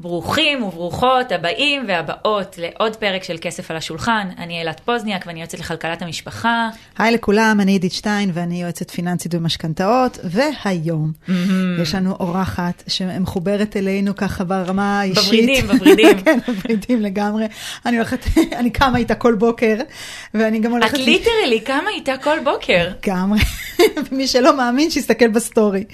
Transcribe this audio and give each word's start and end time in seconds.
ברוכים 0.00 0.62
וברוכות 0.62 1.32
הבאים 1.32 1.84
והבאות 1.88 2.58
לעוד 2.58 2.96
פרק 2.96 3.22
של 3.22 3.36
כסף 3.40 3.70
על 3.70 3.76
השולחן. 3.76 4.28
אני 4.38 4.62
אילת 4.62 4.80
פוזניאק 4.80 5.24
ואני 5.26 5.40
יועצת 5.40 5.58
לכלכלת 5.58 6.02
המשפחה. 6.02 6.68
היי 6.98 7.14
לכולם, 7.14 7.58
אני 7.60 7.72
עידית 7.72 7.92
שטיין 7.92 8.30
ואני 8.34 8.62
יועצת 8.62 8.90
פיננסית 8.90 9.34
במשכנתאות, 9.34 10.18
והיום 10.24 11.12
mm-hmm. 11.12 11.32
יש 11.82 11.94
לנו 11.94 12.16
אורחת 12.20 12.82
שמחוברת 12.86 13.76
אלינו 13.76 14.16
ככה 14.16 14.44
ברמה 14.44 15.00
האישית. 15.00 15.24
בוורידים, 15.24 15.66
בוורידים. 15.66 16.20
כן, 16.24 16.38
בוורידים 16.46 17.02
לגמרי. 17.02 17.46
אני 17.86 17.96
הולכת, 17.96 18.24
אני 18.58 18.70
קמה 18.70 18.98
איתה 18.98 19.14
כל 19.14 19.34
בוקר, 19.34 19.76
ואני 20.34 20.58
גם 20.58 20.72
הולכת... 20.72 20.94
את 20.94 20.98
literally 20.98 21.60
קמה 21.60 21.90
איתה 21.94 22.16
כל 22.16 22.38
בוקר. 22.44 22.90
לגמרי. 23.06 23.40
ומי 24.10 24.26
שלא 24.26 24.56
מאמין, 24.56 24.90
שיסתכל 24.90 25.28
ב 25.28 25.36
story. 25.36 25.84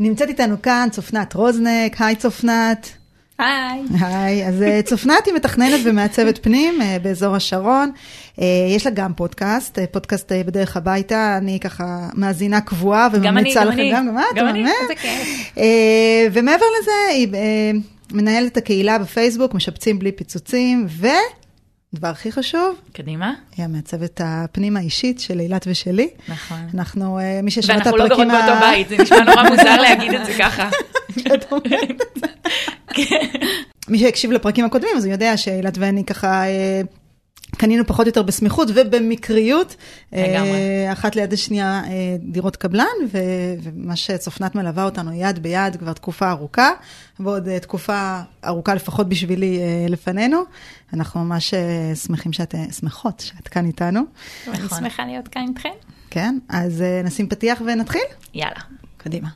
נמצאת 0.00 0.28
איתנו 0.28 0.62
כאן 0.62 0.88
צופנת 0.90 1.34
רוזנק, 1.34 2.00
היי 2.00 2.16
צופנת. 2.16 2.99
היי. 3.40 3.82
היי, 4.00 4.46
אז 4.48 4.62
אה, 4.62 4.82
צופנת 4.82 5.26
היא 5.26 5.34
מתכננת 5.34 5.80
ומעצבת 5.84 6.38
פנים 6.42 6.82
אה, 6.82 6.96
באזור 7.02 7.36
השרון. 7.36 7.90
אה, 8.40 8.46
יש 8.68 8.86
לה 8.86 8.92
גם 8.92 9.14
פודקאסט, 9.14 9.78
פודקאסט 9.92 10.32
בדרך 10.46 10.76
הביתה, 10.76 11.36
אני 11.36 11.60
ככה 11.60 12.08
מאזינה 12.14 12.60
קבועה 12.60 13.08
וממליצה 13.12 13.64
לכם 13.64 13.82
גם, 13.92 14.06
גם, 14.06 14.16
גם, 14.16 14.22
גם 14.36 14.48
אני, 14.48 14.64
איזה 14.82 14.94
כיף. 14.94 15.52
ומעבר 16.32 16.66
לזה, 16.80 16.92
היא 17.10 17.28
מנהלת 18.12 18.56
הקהילה 18.56 18.98
בפייסבוק, 18.98 19.54
משפצים 19.54 19.98
בלי 19.98 20.12
פיצוצים, 20.12 20.86
ו... 20.88 21.06
דבר 21.94 22.08
הכי 22.08 22.32
חשוב, 22.32 22.76
קדימה. 22.92 23.32
היא 23.56 23.64
המעצבת 23.64 24.20
הפנים 24.24 24.76
האישית 24.76 25.20
של 25.20 25.40
אילת 25.40 25.64
ושלי. 25.68 26.08
נכון. 26.28 26.58
אנחנו, 26.74 27.18
מי 27.42 27.50
ששמע 27.50 27.76
את 27.76 27.86
הפרקים... 27.86 28.00
ואנחנו 28.00 28.24
לא 28.24 28.28
גרות 28.28 28.46
באותו 28.46 28.60
בית, 28.60 28.88
זה 28.88 28.96
נשמע 28.98 29.24
נורא 29.24 29.48
מוזר 29.48 29.76
להגיד 29.80 30.14
את 30.14 30.26
זה 30.26 30.32
ככה. 30.38 30.68
מי 33.88 33.98
שהקשיב 33.98 34.32
לפרקים 34.32 34.64
הקודמים, 34.64 34.96
אז 34.96 35.04
הוא 35.04 35.12
יודע 35.12 35.36
שאילת 35.36 35.78
ואני 35.78 36.04
ככה... 36.04 36.46
אה, 36.46 36.80
קנינו 37.56 37.86
פחות 37.86 38.06
או 38.06 38.08
יותר 38.08 38.22
בסמיכות 38.22 38.68
ובמקריות, 38.74 39.76
לגמרי. 40.12 40.92
אחת 40.92 41.16
ליד 41.16 41.32
השנייה 41.32 41.82
אה, 41.86 42.16
דירות 42.18 42.56
קבלן, 42.56 42.84
ומה 43.10 43.96
שצופנת 43.96 44.54
מלווה 44.54 44.84
אותנו 44.84 45.12
יד 45.12 45.42
ביד 45.42 45.76
כבר 45.76 45.92
תקופה 45.92 46.30
ארוכה, 46.30 46.70
ועוד 47.20 47.48
אה, 47.48 47.58
תקופה 47.58 48.20
ארוכה 48.46 48.74
לפחות 48.74 49.08
בשבילי 49.08 49.60
לפנינו. 49.88 50.42
אנחנו 50.94 51.24
ממש 51.24 51.54
שמחים 52.06 52.32
שאת, 52.32 52.54
שמחות 52.80 53.20
שאת 53.20 53.48
כאן 53.48 53.66
איתנו. 53.66 54.00
אני 54.48 54.58
נכון. 54.58 54.78
שמחה 54.78 55.04
להיות 55.06 55.28
כאן 55.28 55.44
איתכם. 55.48 55.68
כן, 56.10 56.38
אז 56.48 56.84
נשים 57.04 57.28
פתיח 57.28 57.60
ונתחיל? 57.66 58.02
יאללה. 58.34 58.60
קדימה. 58.96 59.28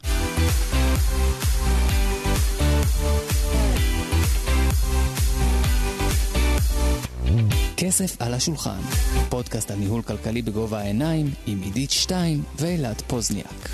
כסף 7.86 8.22
על 8.22 8.34
השולחן, 8.34 8.80
פודקאסט 9.28 9.70
על 9.70 9.76
ניהול 9.76 10.02
כלכלי 10.02 10.42
בגובה 10.42 10.78
העיניים 10.78 11.26
עם 11.46 11.60
עידית 11.62 11.90
שטיין 11.90 12.42
ואילת 12.58 13.00
פוזניאק. 13.00 13.68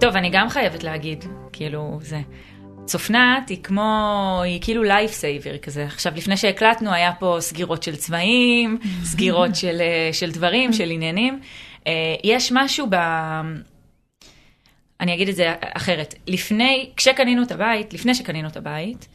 טוב, 0.00 0.16
אני 0.16 0.30
גם 0.32 0.48
חייבת 0.48 0.82
להגיד, 0.82 1.24
כאילו, 1.52 1.98
זה... 2.02 2.20
צופנת 2.84 3.48
היא 3.48 3.62
כמו, 3.62 4.40
היא 4.44 4.60
כאילו 4.62 4.82
לייף 4.82 5.12
סייבר 5.12 5.58
כזה. 5.58 5.84
עכשיו, 5.84 6.12
לפני 6.16 6.36
שהקלטנו, 6.36 6.92
היה 6.92 7.12
פה 7.12 7.36
סגירות 7.40 7.82
של 7.82 7.96
צבעים, 7.96 8.78
סגירות 9.10 9.56
של, 9.56 9.80
אה, 9.80 10.12
של 10.12 10.30
דברים, 10.30 10.72
של 10.72 10.90
עניינים. 10.90 11.40
אה, 11.86 11.92
יש 12.24 12.52
משהו 12.52 12.86
ב... 12.90 12.96
אני 15.00 15.14
אגיד 15.14 15.28
את 15.28 15.36
זה 15.36 15.54
אחרת. 15.60 16.14
לפני, 16.26 16.90
כשקנינו 16.96 17.42
את 17.42 17.52
הבית, 17.52 17.94
לפני 17.94 18.14
שקנינו 18.14 18.48
את 18.48 18.56
הבית, 18.56 19.08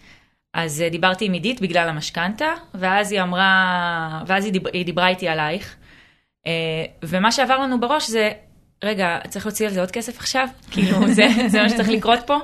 אז 0.54 0.82
אה, 0.82 0.90
דיברתי 0.90 1.26
עם 1.26 1.34
עידית 1.34 1.62
בגלל 1.62 1.90
המשכנתה, 1.90 2.54
ואז 2.74 3.12
היא 3.12 3.22
אמרה, 3.22 4.22
ואז 4.28 4.46
היא, 4.46 4.54
דיבר, 4.54 4.70
היא 4.74 4.86
דיברה 4.86 5.08
איתי 5.08 5.28
עלייך. 5.28 5.76
ומה 7.04 7.32
שעבר 7.32 7.60
לנו 7.60 7.80
בראש 7.80 8.10
זה, 8.10 8.32
רגע, 8.84 9.20
צריך 9.30 9.46
להוציא 9.46 9.68
על 9.68 9.74
זה 9.74 9.80
עוד 9.80 9.92
כסף 9.92 10.20
עכשיו? 10.20 10.48
כאילו, 10.72 11.08
זה, 11.08 11.28
זה 11.48 11.62
מה 11.62 11.70
שצריך 11.70 11.90
לקרות 11.90 12.20
פה? 12.26 12.38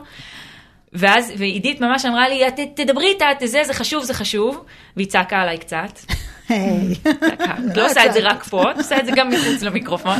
ואז, 0.94 1.34
ועידית 1.38 1.82
ממש 1.82 2.06
אמרה 2.06 2.30
לי, 2.30 2.52
ת, 2.52 2.60
תדברי 2.76 3.08
איתה, 3.08 3.26
זה, 3.46 3.64
זה 3.64 3.74
חשוב, 3.74 4.04
זה 4.04 4.14
חשוב, 4.14 4.66
והיא 4.96 5.08
צעקה 5.08 5.42
עליי 5.42 5.58
קצת. 5.58 6.00
את 6.46 7.78
לא 7.78 7.86
עושה 7.86 8.06
את 8.06 8.14
זה 8.14 8.20
רק 8.24 8.44
פה, 8.44 8.72
את 8.72 8.78
עושה 8.78 9.00
את 9.00 9.06
זה 9.06 9.12
גם 9.16 9.30
מחוץ 9.30 9.62
למיקרופון. 9.62 10.20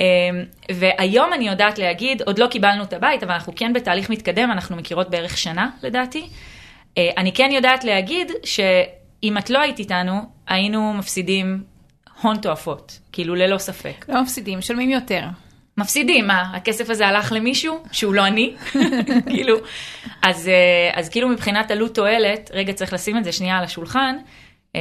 אמ, 0.00 0.04
והיום 0.72 1.32
אני 1.32 1.48
יודעת 1.48 1.78
להגיד, 1.78 2.22
עוד 2.22 2.38
לא 2.38 2.46
קיבלנו 2.46 2.82
את 2.82 2.92
הבית, 2.92 3.22
אבל 3.22 3.32
אנחנו 3.32 3.52
כן 3.56 3.72
בתהליך 3.72 4.10
מתקדם, 4.10 4.50
אנחנו 4.52 4.76
מכירות 4.76 5.10
בערך 5.10 5.38
שנה 5.38 5.70
לדעתי. 5.82 6.28
אה, 6.98 7.10
אני 7.16 7.32
כן 7.32 7.50
יודעת 7.52 7.84
להגיד 7.84 8.32
שאם 8.44 9.38
את 9.38 9.50
לא 9.50 9.58
היית 9.58 9.78
איתנו, 9.78 10.20
היינו 10.46 10.92
מפסידים 10.92 11.62
הון 12.22 12.36
תועפות, 12.36 12.98
כאילו 13.12 13.34
ללא 13.34 13.58
ספק. 13.58 14.06
לא 14.08 14.22
מפסידים, 14.22 14.58
משלמים 14.58 14.90
יותר. 14.90 15.24
מפסידים, 15.78 16.26
מה, 16.26 16.56
הכסף 16.56 16.90
הזה 16.90 17.06
הלך 17.06 17.32
למישהו 17.32 17.82
שהוא 17.92 18.14
לא 18.14 18.26
אני? 18.26 18.54
כאילו, 19.30 19.56
אז, 20.22 20.48
אה, 20.48 20.90
אז 20.94 21.08
כאילו 21.08 21.28
מבחינת 21.28 21.70
עלות 21.70 21.94
תועלת, 21.94 22.50
רגע 22.54 22.72
צריך 22.72 22.92
לשים 22.92 23.16
את 23.18 23.24
זה 23.24 23.32
שנייה 23.32 23.58
על 23.58 23.64
השולחן, 23.64 24.16
אה, 24.76 24.80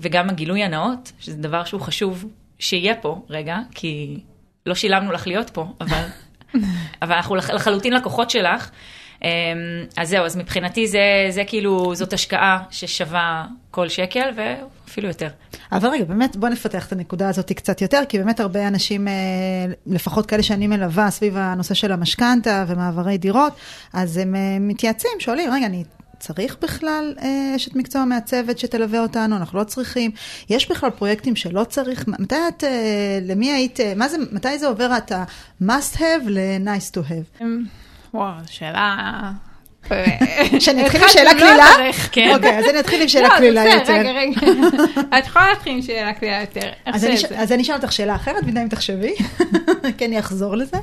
וגם 0.00 0.30
הגילוי 0.30 0.62
הנאות, 0.62 1.12
שזה 1.20 1.36
דבר 1.36 1.64
שהוא 1.64 1.80
חשוב 1.80 2.24
שיהיה 2.58 2.94
פה 2.94 3.22
רגע, 3.30 3.58
כי 3.74 4.20
לא 4.66 4.74
שילמנו 4.74 5.12
לך 5.12 5.26
להיות 5.26 5.50
פה, 5.50 5.66
אבל, 5.80 6.04
אבל 7.02 7.12
אנחנו 7.12 7.36
לחלוטין 7.36 7.92
לקוחות 7.92 8.30
שלך. 8.30 8.70
אה, 9.24 9.30
אז 9.96 10.08
זהו, 10.08 10.24
אז 10.24 10.36
מבחינתי 10.36 10.86
זה, 10.86 11.26
זה 11.30 11.44
כאילו, 11.46 11.94
זאת 11.94 12.12
השקעה 12.12 12.62
ששווה 12.70 13.46
כל 13.70 13.88
שקל 13.88 14.28
ואפילו 14.36 15.08
יותר. 15.08 15.28
אבל 15.72 15.88
רגע, 15.88 16.04
באמת 16.04 16.36
בוא 16.36 16.48
נפתח 16.48 16.86
את 16.86 16.92
הנקודה 16.92 17.28
הזאת 17.28 17.52
קצת 17.52 17.82
יותר, 17.82 18.02
כי 18.08 18.18
באמת 18.18 18.40
הרבה 18.40 18.68
אנשים, 18.68 19.08
אה, 19.08 19.12
לפחות 19.86 20.26
כאלה 20.26 20.42
שאני 20.42 20.66
מלווה 20.66 21.10
סביב 21.10 21.36
הנושא 21.36 21.74
של 21.74 21.92
המשכנתה 21.92 22.64
ומעברי 22.68 23.18
דירות, 23.18 23.52
אז 23.92 24.16
הם 24.16 24.34
אה, 24.34 24.56
מתייעצים, 24.60 25.10
שואלים, 25.18 25.50
רגע, 25.52 25.66
אני 25.66 25.84
צריך 26.24 26.56
בכלל 26.62 27.14
אה, 27.22 27.52
אשת 27.56 27.76
מקצוע 27.76 28.04
מעצבת 28.04 28.58
שתלווה 28.58 29.00
אותנו, 29.00 29.36
אנחנו 29.36 29.58
לא 29.58 29.64
צריכים. 29.64 30.10
יש 30.50 30.70
בכלל 30.70 30.90
פרויקטים 30.90 31.36
שלא 31.36 31.64
צריך, 31.64 32.08
מתי 32.08 32.34
את, 32.48 32.64
למי 33.22 33.52
היית, 33.52 33.78
מה 33.96 34.08
זה, 34.08 34.16
מתי 34.32 34.58
זה 34.58 34.66
עובר 34.66 34.96
את 34.96 35.12
ה-must 35.12 35.96
have 35.96 36.26
ל-nice 36.26 36.90
to 36.96 37.08
have? 37.08 37.42
אמ, 37.42 37.64
וואו, 38.14 38.34
שאלה... 38.46 39.32
שנתחיל 40.58 41.02
עם 41.02 41.08
שאלה 41.08 41.34
קלילה? 41.34 41.66
אוקיי, 42.34 42.58
אז 42.58 42.64
אני 42.70 42.80
אתחיל 42.80 43.02
עם 43.02 43.08
שאלה 43.08 43.28
קלילה 43.36 43.64
יותר. 43.64 43.92
רגע, 43.92 44.10
רגע. 44.10 44.40
את 45.18 45.26
יכולה 45.26 45.48
להתחיל 45.48 45.72
עם 45.72 45.82
שאלה 45.82 46.12
קלילה 46.12 46.40
יותר. 46.40 46.68
אז 47.36 47.52
אני 47.52 47.62
אשאל 47.62 47.74
אותך 47.76 47.92
שאלה 47.92 48.14
אחרת, 48.14 48.44
בינתיים 48.44 48.68
תחשבי, 48.68 49.14
כן, 49.98 50.04
אני 50.04 50.18
אחזור 50.18 50.56
לזה. 50.56 50.76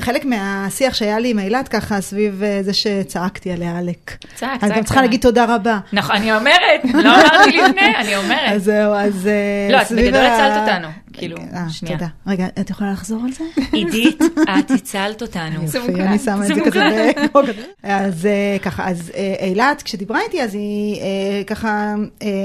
חלק 0.00 0.24
מהשיח 0.24 0.94
שהיה 0.94 1.18
לי 1.18 1.30
עם 1.30 1.38
אילת 1.38 1.68
ככה, 1.68 2.00
סביב 2.00 2.42
זה 2.60 2.72
שצעקתי 2.72 3.52
עליה 3.52 3.78
עלק. 3.78 4.10
צעק, 4.34 4.60
צעק. 4.60 4.64
אז 4.64 4.70
גם 4.70 4.84
צריכה 4.84 5.02
להגיד 5.02 5.20
תודה 5.20 5.54
רבה. 5.54 5.78
נכון, 5.92 6.16
אני 6.16 6.32
אומרת, 6.32 6.80
לא 6.94 7.14
אמרתי 7.14 7.56
לפני, 7.56 7.96
אני 7.96 8.16
אומרת. 8.16 8.52
אז 8.54 8.64
זהו, 8.64 8.94
אז... 8.94 9.28
לא, 9.70 9.82
את 9.82 9.92
בגדול 9.92 10.24
הצלת 10.24 10.56
אותנו. 10.60 10.88
כאילו, 11.12 11.36
שנייה. 11.68 11.98
תודה. 11.98 12.08
רגע, 12.26 12.46
את 12.60 12.70
יכולה 12.70 12.92
לחזור 12.92 13.22
על 13.24 13.32
זה? 13.32 13.44
עידית, 13.72 14.22
את 14.58 14.70
הצלת 14.70 15.22
אותנו. 15.22 15.62
יופי, 15.62 15.78
אני 15.94 16.18
שמה 16.18 16.46
את 16.46 16.54
זה 16.54 16.60
כזה 16.64 17.10
אז 17.82 18.28
ככה, 18.62 18.88
אז 18.88 19.12
אילת, 19.40 19.82
כשדיברה 19.82 20.20
איתי, 20.20 20.42
אז 20.42 20.54
היא 20.54 21.02
ככה, 21.46 21.94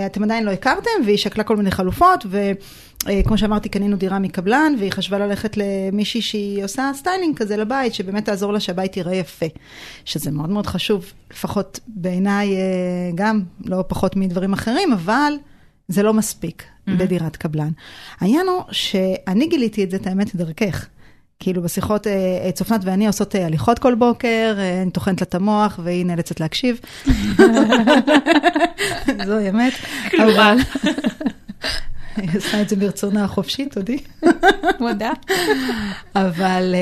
אתם 0.05 0.23
עדיין 0.23 0.43
לא 0.43 0.51
הכרתם, 0.51 0.89
והיא 1.05 1.17
שקלה 1.17 1.43
כל 1.43 1.57
מיני 1.57 1.71
חלופות, 1.71 2.25
וכמו 3.05 3.37
שאמרתי, 3.37 3.69
קנינו 3.69 3.97
דירה 3.97 4.19
מקבלן, 4.19 4.73
והיא 4.79 4.91
חשבה 4.91 5.17
ללכת 5.17 5.57
למישהי 5.57 6.21
שהיא 6.21 6.63
עושה 6.63 6.91
סטיילינג 6.93 7.37
כזה 7.37 7.57
לבית, 7.57 7.93
שבאמת 7.93 8.25
תעזור 8.25 8.53
לה 8.53 8.59
שהבית 8.59 8.97
ייראה 8.97 9.15
יפה. 9.15 9.45
שזה 10.05 10.31
מאוד 10.31 10.49
מאוד 10.49 10.67
חשוב, 10.67 11.05
לפחות 11.31 11.79
בעיניי, 11.87 12.57
גם 13.15 13.41
לא 13.65 13.83
פחות 13.87 14.15
מדברים 14.15 14.53
אחרים, 14.53 14.93
אבל... 14.93 15.33
זה 15.87 16.03
לא 16.03 16.13
מספיק 16.13 16.63
mm-hmm. 16.63 16.91
בדירת 16.91 17.35
קבלן. 17.35 17.71
העניין 18.19 18.47
הוא 18.47 18.63
שאני 18.71 19.47
גיליתי 19.47 19.83
את 19.83 19.91
זה, 19.91 19.97
את 19.97 20.07
האמת, 20.07 20.35
דרכך. 20.35 20.87
כאילו 21.39 21.61
בשיחות, 21.61 22.07
אה, 22.07 22.51
צפנת 22.53 22.81
ואני 22.83 23.07
עושות 23.07 23.35
אה, 23.35 23.45
הליכות 23.45 23.79
כל 23.79 23.95
בוקר, 23.95 24.55
אה, 24.57 24.81
אני 24.81 24.91
טוחנת 24.91 25.21
לה 25.21 25.25
את 25.25 25.35
המוח 25.35 25.79
והיא 25.83 26.05
נאלצת 26.05 26.39
להקשיב. 26.39 26.79
זו 29.25 29.49
אמת. 29.49 29.73
כלומר. 30.11 30.55
היא 32.15 32.29
עושה 32.37 32.61
את 32.61 32.69
זה 32.69 32.75
ברצונה 32.75 33.23
החופשי, 33.23 33.65
תודי. 33.65 33.97
מודה. 34.79 35.11
אבל... 36.15 36.75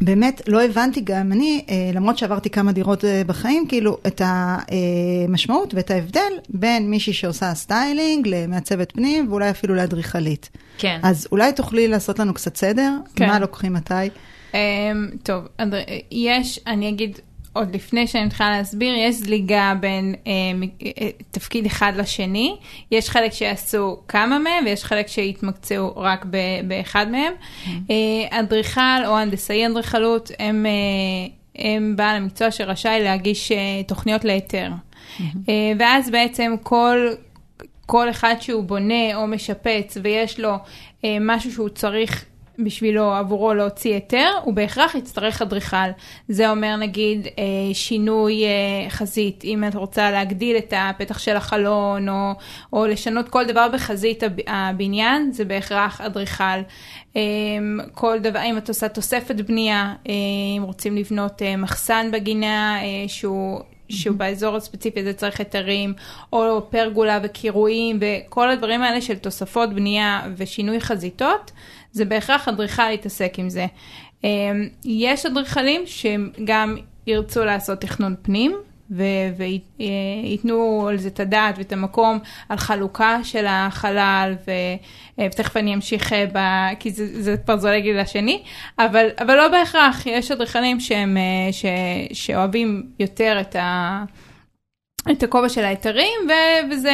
באמת 0.00 0.42
לא 0.48 0.62
הבנתי 0.62 1.00
גם 1.04 1.32
אני, 1.32 1.64
אה, 1.68 1.90
למרות 1.94 2.18
שעברתי 2.18 2.50
כמה 2.50 2.72
דירות 2.72 3.04
אה, 3.04 3.22
בחיים, 3.26 3.64
כאילו 3.68 3.98
את 4.06 4.20
המשמעות 4.24 5.74
ואת 5.74 5.90
ההבדל 5.90 6.32
בין 6.48 6.90
מישהי 6.90 7.12
שעושה 7.12 7.54
סטיילינג 7.54 8.28
למעצבת 8.28 8.92
פנים 8.92 9.26
ואולי 9.30 9.50
אפילו 9.50 9.74
לאדריכלית. 9.74 10.50
כן. 10.78 11.00
אז 11.02 11.28
אולי 11.32 11.52
תוכלי 11.52 11.88
לעשות 11.88 12.18
לנו 12.18 12.34
קצת 12.34 12.56
סדר? 12.56 12.92
כן. 13.16 13.26
מה 13.26 13.38
לוקחים 13.38 13.72
מתי? 13.72 13.94
אמ, 14.54 14.58
טוב, 15.22 15.44
יש, 16.10 16.60
אני 16.66 16.88
אגיד 16.88 17.18
עוד 17.56 17.74
לפני 17.74 18.06
שאני 18.06 18.24
מתחילה 18.24 18.50
להסביר, 18.50 18.94
יש 18.94 19.14
זליגה 19.14 19.74
בין 19.80 20.14
אה, 20.26 20.32
אה, 21.00 21.08
תפקיד 21.30 21.66
אחד 21.66 21.92
לשני. 21.96 22.56
יש 22.90 23.10
חלק 23.10 23.32
שיעשו 23.32 23.96
כמה 24.08 24.38
מהם 24.38 24.64
ויש 24.64 24.84
חלק 24.84 25.08
שיתמקצעו 25.08 25.92
רק 25.96 26.24
ב- 26.30 26.68
באחד 26.68 27.06
מהם. 27.10 27.32
אה, 27.90 28.40
אדריכל 28.40 29.04
או 29.06 29.18
הנדסאי 29.18 29.66
אדריכלות 29.66 30.30
הם, 30.38 30.66
אה, 30.66 30.72
הם 31.74 31.96
בעל 31.96 32.16
המקצוע 32.16 32.50
שרשאי 32.50 33.00
להגיש 33.02 33.52
אה, 33.52 33.82
תוכניות 33.86 34.24
להיתר. 34.24 34.70
אה, 35.20 35.72
ואז 35.78 36.10
בעצם 36.10 36.54
כל 36.62 37.08
כל 37.86 38.10
אחד 38.10 38.34
שהוא 38.40 38.64
בונה 38.64 39.14
או 39.14 39.26
משפץ 39.26 39.96
ויש 40.02 40.40
לו 40.40 40.54
אה, 41.04 41.16
משהו 41.20 41.52
שהוא 41.52 41.68
צריך 41.68 42.24
בשבילו, 42.58 43.12
עבורו 43.12 43.54
להוציא 43.54 43.94
היתר, 43.94 44.30
הוא 44.42 44.54
בהכרח 44.54 44.94
יצטרך 44.94 45.42
אדריכל. 45.42 45.90
זה 46.28 46.50
אומר 46.50 46.76
נגיד 46.76 47.26
אה, 47.26 47.74
שינוי 47.74 48.44
אה, 48.44 48.90
חזית, 48.90 49.44
אם 49.44 49.64
את 49.68 49.74
רוצה 49.74 50.10
להגדיל 50.10 50.56
את 50.56 50.72
הפתח 50.76 51.18
של 51.18 51.36
החלון, 51.36 52.08
או, 52.08 52.32
או 52.72 52.86
לשנות 52.86 53.28
כל 53.28 53.44
דבר 53.44 53.68
בחזית 53.72 54.22
הב, 54.22 54.36
הבניין, 54.46 55.32
זה 55.32 55.44
בהכרח 55.44 56.00
אדריכל. 56.00 56.44
אה, 57.16 57.22
כל 57.94 58.18
דבר, 58.18 58.40
אם 58.44 58.58
את 58.58 58.68
עושה 58.68 58.88
תוספת 58.88 59.34
בנייה, 59.34 59.94
אה, 60.08 60.12
אם 60.58 60.62
רוצים 60.62 60.96
לבנות 60.96 61.42
אה, 61.42 61.56
מחסן 61.56 62.10
בגינה, 62.12 62.78
אה, 62.82 63.08
שהוא... 63.08 63.60
שהוא 63.88 64.16
באזור 64.16 64.56
הספציפי 64.56 65.00
הזה 65.00 65.12
צריך 65.12 65.40
היתרים, 65.40 65.94
או 66.32 66.70
פרגולה 66.70 67.20
וקירויים, 67.22 68.00
וכל 68.00 68.50
הדברים 68.50 68.82
האלה 68.82 69.00
של 69.00 69.18
תוספות 69.18 69.74
בנייה 69.74 70.20
ושינוי 70.36 70.80
חזיתות, 70.80 71.52
זה 71.92 72.04
בהכרח 72.04 72.48
אדריכל 72.48 72.88
להתעסק 72.88 73.38
עם 73.38 73.50
זה. 73.50 73.66
אמ, 74.24 74.68
יש 74.84 75.26
אדריכלים 75.26 75.82
שגם 75.86 76.76
ירצו 77.06 77.44
לעשות 77.44 77.80
תכנון 77.80 78.14
פנים, 78.22 78.56
וייתנו 78.90 80.86
על 80.88 80.98
זה 80.98 81.08
את 81.08 81.20
הדעת 81.20 81.58
ואת 81.58 81.72
המקום 81.72 82.18
על 82.48 82.56
חלוקה 82.58 83.18
של 83.22 83.44
החלל, 83.48 84.34
ו- 84.46 85.22
ותכף 85.24 85.56
אני 85.56 85.74
אמשיך, 85.74 86.12
אה, 86.12 86.24
ב... 86.32 86.38
כי 86.78 86.90
זה, 86.90 87.22
זה 87.22 87.36
כבר 87.36 87.56
זולג 87.56 87.84
לי 87.84 87.94
לשני, 87.94 88.42
אבל, 88.78 89.06
אבל 89.18 89.36
לא 89.36 89.48
בהכרח, 89.48 90.06
יש 90.06 90.30
אדריכלים 90.30 90.80
שהם, 90.80 91.16
אה, 91.16 91.52
ש... 91.52 91.64
שאוהבים 92.12 92.82
יותר 93.00 93.36
את, 93.40 93.56
ה... 93.56 94.04
את 95.10 95.22
הכובע 95.22 95.48
של 95.48 95.64
ההיתרים, 95.64 96.20
ו... 96.28 96.32
וזה 96.72 96.92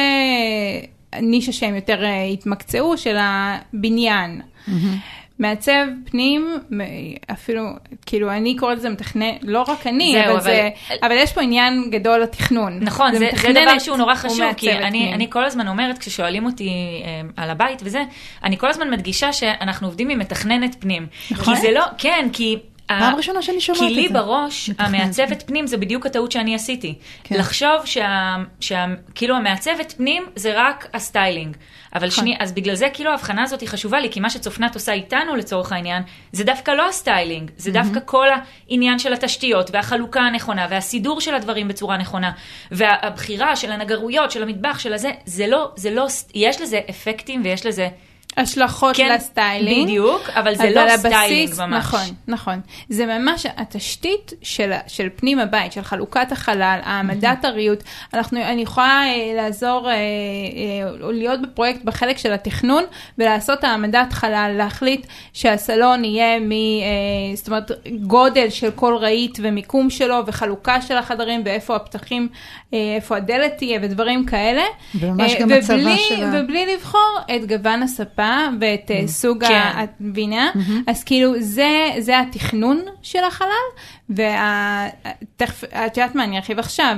נישה 1.21 1.51
שהם 1.51 1.75
יותר 1.75 2.03
אה, 2.03 2.23
התמקצעו, 2.23 2.97
של 2.97 3.17
הבניין. 3.19 4.41
מעצב 5.39 5.71
פנים, 6.05 6.57
אפילו, 7.31 7.63
כאילו, 8.05 8.31
אני 8.31 8.55
קוראת 8.55 8.77
לזה 8.77 8.89
מתכנן, 8.89 9.31
לא 9.41 9.61
רק 9.67 9.87
אני, 9.87 10.11
זהו, 10.13 10.23
אבל, 10.23 10.31
אבל- 10.33 10.41
זה, 10.41 10.69
אבל 11.03 11.15
יש 11.17 11.33
פה 11.33 11.41
עניין 11.41 11.89
גדול 11.89 12.19
לתכנון. 12.19 12.79
נכון, 12.81 13.11
זה, 13.11 13.19
זה 13.19 13.25
מתכננת 13.25 13.67
דבר 13.67 13.79
שהוא 13.79 13.97
נורא 13.97 14.15
חשוב, 14.15 14.53
כי 14.57 14.71
אני. 14.71 15.13
אני 15.13 15.29
כל 15.29 15.45
הזמן 15.45 15.67
אומרת, 15.67 15.97
כששואלים 15.97 16.45
אותי 16.45 16.69
אה, 17.05 17.43
על 17.43 17.49
הבית 17.49 17.81
וזה, 17.83 18.03
אני 18.43 18.57
כל 18.57 18.67
הזמן 18.67 18.89
מדגישה 18.91 19.33
שאנחנו 19.33 19.87
עובדים 19.87 20.09
עם 20.09 20.19
מתכננת 20.19 20.75
פנים. 20.79 21.07
נכון. 21.31 21.55
כי 21.55 21.61
זה 21.61 21.71
לא, 21.71 21.83
כן, 21.97 22.27
כי... 22.33 22.57
פעם 22.87 23.15
ראשונה 23.15 23.41
שאני 23.41 23.61
שומעת 23.61 23.81
כי 23.81 23.87
את 23.87 23.91
לי 23.91 24.07
זה. 24.07 24.13
בראש, 24.13 24.69
מתכננת. 24.69 24.89
המעצבת 24.89 25.43
פנים 25.47 25.67
זה 25.67 25.77
בדיוק 25.77 26.05
הטעות 26.05 26.31
שאני 26.31 26.55
עשיתי. 26.55 26.95
כן. 27.23 27.35
לחשוב 27.39 27.85
שה... 27.85 28.35
שה... 28.59 28.85
כאילו 29.15 29.35
המעצבת 29.35 29.93
פנים 29.97 30.23
זה 30.35 30.53
רק 30.55 30.87
הסטיילינג. 30.93 31.57
אבל 31.95 32.07
נכון. 32.07 32.23
שנייה, 32.23 32.37
אז 32.39 32.51
בגלל 32.51 32.75
זה 32.75 32.87
כאילו 32.93 33.11
ההבחנה 33.11 33.43
הזאת 33.43 33.61
היא 33.61 33.69
חשובה 33.69 33.99
לי, 33.99 34.11
כי 34.11 34.19
מה 34.19 34.29
שצפנת 34.29 34.75
עושה 34.75 34.93
איתנו 34.93 35.35
לצורך 35.35 35.71
העניין, 35.71 36.03
זה 36.31 36.43
דווקא 36.43 36.71
לא 36.71 36.89
הסטיילינג, 36.89 37.51
זה 37.57 37.71
דווקא 37.71 37.99
כל 38.05 38.27
העניין 38.69 38.99
של 38.99 39.13
התשתיות 39.13 39.69
והחלוקה 39.73 40.21
הנכונה 40.21 40.67
והסידור 40.69 41.21
של 41.21 41.35
הדברים 41.35 41.67
בצורה 41.67 41.97
נכונה, 41.97 42.31
והבחירה 42.71 43.55
של 43.55 43.71
הנגרויות, 43.71 44.31
של 44.31 44.43
המטבח, 44.43 44.79
של 44.79 44.93
הזה, 44.93 45.11
זה 45.25 45.47
לא, 45.47 45.71
זה 45.75 45.91
לא, 45.91 46.07
יש 46.33 46.61
לזה 46.61 46.79
אפקטים 46.89 47.41
ויש 47.43 47.65
לזה... 47.65 47.89
השלכות 48.37 48.95
כן, 48.95 49.11
לסטיילינג. 49.15 49.83
בדיוק, 49.83 50.29
אבל 50.29 50.55
זה 50.55 50.63
אבל 50.63 50.73
לא 50.75 50.79
הבסיס, 50.79 50.99
סטיילינג 50.99 51.49
ממש. 51.57 51.73
נכון, 51.85 51.99
נכון. 52.27 52.59
זה 52.89 53.05
ממש 53.05 53.45
התשתית 53.57 54.33
של, 54.41 54.71
של 54.87 55.07
פנים 55.15 55.39
הבית, 55.39 55.71
של 55.71 55.81
חלוקת 55.83 56.31
החלל, 56.31 56.79
העמדת 56.83 57.45
הריהוט. 57.45 57.83
אנחנו, 58.13 58.41
אני 58.41 58.61
יכולה 58.61 59.03
אה, 59.07 59.33
לעזור, 59.35 59.89
אה, 59.89 59.93
אה, 59.93 59.97
להיות 61.11 61.41
בפרויקט 61.41 61.83
בחלק 61.83 62.17
של 62.17 62.33
התכנון 62.33 62.83
ולעשות 63.17 63.63
העמדת 63.63 64.13
חלל, 64.13 64.55
להחליט 64.57 65.05
שהסלון 65.33 66.05
יהיה 66.05 66.39
מ... 66.39 66.51
אה, 66.51 66.57
זאת 67.35 67.47
אומרת, 67.47 67.71
גודל 68.01 68.49
של 68.49 68.71
כל 68.71 68.95
רהיט 69.01 69.39
ומיקום 69.41 69.89
שלו 69.89 70.23
וחלוקה 70.27 70.81
של 70.81 70.97
החדרים 70.97 71.41
ואיפה 71.45 71.75
הפתחים, 71.75 72.29
אה, 72.73 72.77
איפה 72.95 73.17
הדלת 73.17 73.57
תהיה 73.57 73.79
ודברים 73.81 74.25
כאלה. 74.25 74.63
וממש 74.95 75.33
אה, 75.35 75.39
גם 75.39 75.51
הצבה 75.51 75.75
ובלי- 75.75 75.97
של 75.97 76.23
ה- 76.23 76.31
ובלי 76.43 76.65
לבחור 76.75 77.01
את 77.35 77.45
גוון 77.47 77.83
הספה 77.83 78.22
ואת 78.61 78.91
אה, 78.91 79.07
סוג 79.07 79.45
כן. 79.45 79.53
ה... 79.53 79.83
את 79.83 79.89
מבינה? 79.99 80.51
אז 80.87 81.03
כאילו 81.03 81.33
זה, 81.39 81.89
זה 81.99 82.19
התכנון 82.19 82.81
של 83.01 83.23
החלל, 83.23 83.47
ותכף, 84.09 85.63
את 85.63 85.97
יודעת 85.97 86.15
מה, 86.15 86.23
אני 86.23 86.37
ארחיב 86.37 86.59
עכשיו. 86.59 86.95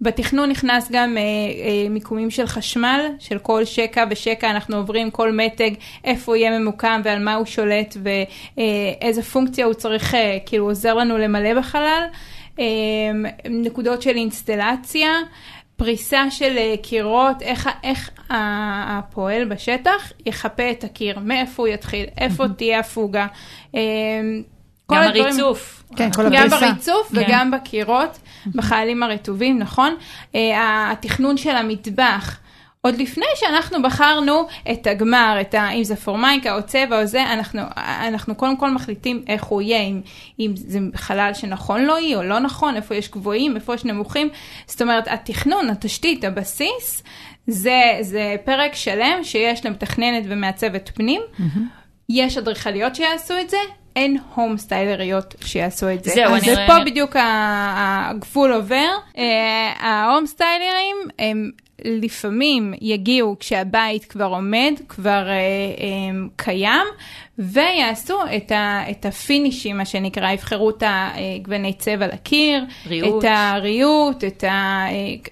בתכנון 0.00 0.50
נכנס 0.50 0.90
גם 0.92 1.16
אה, 1.16 1.22
אה, 1.22 1.88
מיקומים 1.88 2.30
של 2.30 2.46
חשמל, 2.46 3.00
של 3.18 3.38
כל 3.38 3.64
שקע 3.64 4.04
ושקע, 4.10 4.50
אנחנו 4.50 4.76
עוברים 4.76 5.10
כל 5.10 5.32
מתג, 5.32 5.70
איפה 6.04 6.32
הוא 6.32 6.36
יהיה 6.36 6.58
ממוקם 6.58 7.00
ועל 7.04 7.24
מה 7.24 7.34
הוא 7.34 7.46
שולט 7.46 7.96
ואיזה 8.02 9.22
פונקציה 9.22 9.66
הוא 9.66 9.74
צריך, 9.74 10.14
אה, 10.14 10.38
כאילו 10.46 10.64
עוזר 10.64 10.94
לנו 10.94 11.18
למלא 11.18 11.54
בחלל. 11.54 12.02
אה, 12.58 12.64
נקודות 13.50 14.02
של 14.02 14.16
אינסטלציה, 14.16 15.10
פריסה 15.76 16.30
של 16.30 16.56
אה, 16.58 16.74
קירות, 16.82 17.42
איך, 17.42 17.68
איך 17.82 18.10
הפועל 18.30 19.44
בשטח 19.44 20.12
יחפה 20.26 20.70
את 20.70 20.84
הקיר, 20.84 21.18
מאיפה 21.18 21.62
הוא 21.62 21.68
יתחיל, 21.68 22.06
איפה 22.18 22.44
תהיה 22.56 22.78
הפוגה. 22.80 23.26
אה, 23.74 23.80
כל 24.86 24.94
גם 24.96 25.02
הדברים- 25.02 25.24
הריצוף. 25.24 25.84
כן, 25.96 26.12
כל 26.12 26.22
גם 26.28 26.46
הפריסה. 26.46 26.58
בריצוף 26.72 27.08
כן. 27.12 27.18
וגם 27.28 27.50
בקירות, 27.50 28.18
בחיילים 28.54 29.02
הרטובים, 29.02 29.58
נכון? 29.58 29.94
אה, 30.34 30.90
התכנון 30.92 31.36
של 31.36 31.56
המטבח. 31.56 32.38
עוד 32.84 32.96
לפני 32.98 33.24
שאנחנו 33.34 33.82
בחרנו 33.82 34.46
את 34.72 34.86
הגמר, 34.86 35.36
את 35.40 35.54
ה, 35.54 35.70
אם 35.70 35.84
זה 35.84 35.96
פורמייקה 35.96 36.54
או 36.56 36.62
צבע 36.62 37.00
או 37.00 37.06
זה, 37.06 37.22
אנחנו, 37.32 37.60
אנחנו 37.76 38.34
קודם 38.34 38.56
כל 38.56 38.70
מחליטים 38.70 39.22
איך 39.28 39.44
הוא 39.44 39.62
יהיה, 39.62 39.80
אם, 39.80 40.00
אם 40.40 40.52
זה 40.56 40.78
חלל 40.96 41.30
שנכון 41.34 41.84
לו 41.84 41.98
יהיה 41.98 42.16
או 42.18 42.22
לא 42.22 42.38
נכון, 42.38 42.76
איפה 42.76 42.94
יש 42.94 43.10
גבוהים, 43.10 43.56
איפה 43.56 43.74
יש 43.74 43.84
נמוכים. 43.84 44.28
זאת 44.66 44.82
אומרת, 44.82 45.08
התכנון, 45.08 45.70
התשתית, 45.70 46.24
הבסיס, 46.24 47.02
זה, 47.46 47.80
זה 48.00 48.36
פרק 48.44 48.74
שלם 48.74 49.18
שיש 49.24 49.66
למתכננת 49.66 50.24
ומעצבת 50.28 50.90
פנים. 50.94 51.20
יש 52.08 52.38
אדריכליות 52.38 52.94
שיעשו 52.94 53.34
את 53.40 53.50
זה, 53.50 53.56
אין 53.96 54.16
הום 54.34 54.58
סטיילריות 54.58 55.34
שיעשו 55.44 55.90
את 55.92 56.04
זה. 56.04 56.10
זהו, 56.10 56.24
אז 56.34 56.42
אני- 56.44 56.54
זה 56.54 56.64
פה 56.66 56.84
בדיוק 56.86 57.16
הגבול 57.18 58.52
עובר. 58.52 58.88
אה, 59.18 59.24
ההום 59.78 60.26
סטיילרים 60.26 60.96
הם 61.18 61.50
לפעמים 61.84 62.74
יגיעו 62.80 63.36
כשהבית 63.40 64.04
כבר 64.04 64.26
עומד, 64.26 64.72
כבר 64.88 65.28
אה, 65.28 65.34
אה, 65.34 66.26
קיים, 66.36 66.86
ויעשו 67.38 68.18
את, 68.36 68.52
ה, 68.52 68.82
את 68.90 69.06
הפינישים, 69.06 69.76
מה 69.76 69.84
שנקרא, 69.84 70.32
יבחרו 70.32 70.70
את 70.70 70.82
הגווני 70.86 71.72
צבע 71.72 72.06
לקיר, 72.06 72.64
ריהוט. 72.86 73.24
את 73.24 73.30
הריהוט, 73.34 74.24
את 74.24 74.44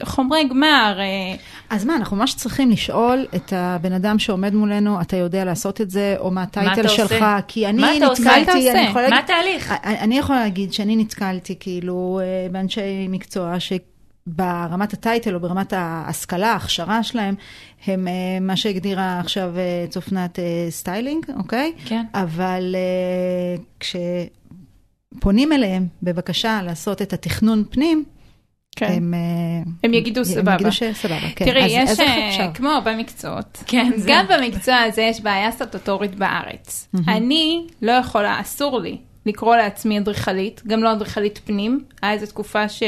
החומרי 0.01 0.45
גמר. 0.49 0.97
אה, 0.99 1.35
אז 1.71 1.85
מה, 1.85 1.97
אנחנו 1.97 2.17
ממש 2.17 2.35
צריכים 2.35 2.71
לשאול 2.71 3.27
את 3.35 3.53
הבן 3.57 3.93
אדם 3.93 4.19
שעומד 4.19 4.55
מולנו, 4.55 5.01
אתה 5.01 5.17
יודע 5.17 5.45
לעשות 5.45 5.81
את 5.81 5.91
זה, 5.91 6.15
או 6.19 6.31
מה 6.31 6.43
הטייטל 6.43 6.81
אתה 6.81 6.89
שלך, 6.89 7.13
עושה? 7.13 7.39
כי 7.49 7.67
אני 7.67 7.81
מה 7.81 7.97
אתה 7.97 8.07
עושה? 8.07 8.23
נתקלתי, 8.23 8.37
מה 8.37 8.43
אתה 8.43 8.53
עושה? 8.53 8.73
אני 8.73 8.89
יכולה 8.89 9.09
מה 9.09 9.17
להגיד, 9.17 9.31
התהליך? 9.31 9.75
אני 9.85 10.13
אני 10.13 10.19
יכולה 10.19 10.41
להגיד 10.41 10.73
שאני 10.73 10.97
נתקלתי 10.97 11.55
כאילו 11.61 12.21
אה, 12.23 12.49
באנשי 12.51 13.09
מקצוע 13.09 13.61
שברמת 14.29 14.93
הטייטל 14.93 15.35
או 15.35 15.41
ברמת 15.41 15.73
ההשכלה, 15.73 16.53
ההכשרה 16.53 17.03
שלהם, 17.03 17.35
הם 17.87 18.09
אה, 18.09 18.13
מה 18.41 18.57
שהגדירה 18.57 19.21
עכשיו 19.21 19.53
אה, 19.59 19.87
צפנת 19.89 20.39
אה, 20.39 20.45
סטיילינג, 20.71 21.27
אוקיי? 21.37 21.73
כן. 21.85 22.05
אבל 22.15 22.75
כשפונים 23.81 25.53
אליהם 25.53 25.87
בבקשה 26.03 26.61
לעשות 26.63 27.03
את 27.03 27.13
התכנון 27.13 27.65
פנים, 27.71 28.05
כן. 28.77 28.87
הם, 28.93 29.15
הם 29.85 29.95
יגידו 29.95 30.25
סבבה. 30.25 30.53
הם 30.53 30.59
יגידו 30.59 30.73
שסבבה, 30.73 31.17
כן. 31.37 31.45
תראי, 31.45 31.83
אז- 31.83 31.91
יש, 32.01 32.01
אז? 32.01 32.51
כמו 32.55 32.69
הרבה 32.69 32.97
מקצועות, 32.97 33.63
כן, 33.67 33.91
זה- 33.97 34.09
גם 34.13 34.27
במקצוע 34.29 34.77
הזה 34.79 35.03
יש 35.03 35.21
בעיה 35.21 35.51
סטטוטורית 35.53 36.15
בארץ. 36.15 36.89
אני 37.09 37.67
לא 37.83 37.93
יכולה, 37.93 38.41
אסור 38.41 38.81
לי 38.81 38.97
לקרוא 39.27 39.57
לעצמי 39.57 39.99
אדריכלית, 39.99 40.63
גם 40.67 40.83
לא 40.83 40.93
אדריכלית 40.93 41.41
פנים, 41.45 41.85
היה 42.03 42.13
איזו 42.13 42.27
תקופה 42.27 42.69
ש... 42.69 42.83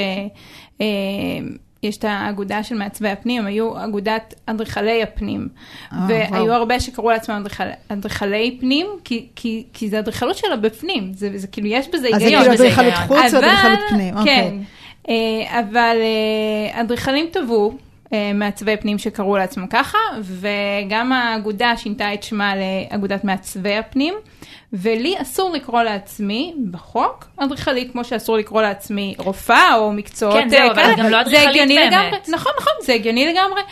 אה, 0.81 0.87
יש 1.85 1.97
את 1.97 2.05
האגודה 2.05 2.63
של 2.63 2.75
מעצבי 2.75 3.09
הפנים, 3.09 3.47
היו 3.47 3.85
אגודת 3.85 4.35
אדריכלי 4.47 5.03
הפנים. 5.03 5.49
אה, 5.93 5.99
והיו 6.09 6.45
וואו. 6.45 6.53
הרבה 6.53 6.81
שקראו 6.81 7.11
לעצמם 7.11 7.35
אדריכל, 7.35 7.65
אדריכלי 7.89 8.57
פנים, 8.61 8.87
כי, 9.05 9.27
כי, 9.37 9.65
כי 9.73 9.89
זה 9.89 9.99
אדריכלות 9.99 10.37
שלה 10.37 10.57
בפנים, 10.57 11.13
זה, 11.13 11.31
זה 11.35 11.47
כאילו, 11.47 11.69
יש 11.69 11.89
בזה 11.89 12.09
אז 12.15 12.21
זה 12.21 12.25
היגיון. 12.25 12.43
כאילו 12.43 12.55
אדריכלות 12.55 12.93
היגיון. 12.93 13.07
חוץ 13.07 13.35
או 13.35 13.39
אדריכלות 13.39 13.79
פנים, 13.89 14.15
כן, 14.15 14.19
אוקיי. 14.21 14.59
אה, 15.09 15.61
אבל 15.61 15.97
אה, 16.01 16.81
אדריכלים 16.81 17.27
טבעו. 17.33 17.79
אה, 18.13 18.33
מעצבי 18.35 18.77
פנים 18.77 18.99
שקראו 18.99 19.37
לעצמם 19.37 19.67
ככה, 19.67 19.99
וגם 20.23 21.13
האגודה 21.13 21.77
שינתה 21.77 22.15
את 22.15 22.23
שמה 22.23 22.53
לאגודת 22.57 23.25
מעצבי 23.25 23.77
הפנים, 23.77 24.15
ולי 24.73 25.15
אסור 25.23 25.53
לקרוא 25.53 25.83
לעצמי 25.83 26.55
בחוק 26.71 27.25
אדריכלית, 27.37 27.93
כמו 27.93 28.05
שאסור 28.05 28.37
לקרוא 28.37 28.63
לעצמי 28.63 29.15
רופאה 29.19 29.75
או 29.75 29.93
מקצועות 29.93 30.35
כן, 30.35 30.49
זהו, 30.49 30.61
אה, 30.61 30.67
אבל 30.67 30.75
כאלה. 30.75 30.97
גם 30.97 31.11
לא 31.11 31.21
אדריכלית 31.21 31.69
באמת. 31.69 31.93
לגמרי, 31.93 32.19
נכון, 32.29 32.53
נכון, 32.61 32.73
זה 32.83 32.93
הגיוני 32.93 33.27
לגמרי. 33.27 33.63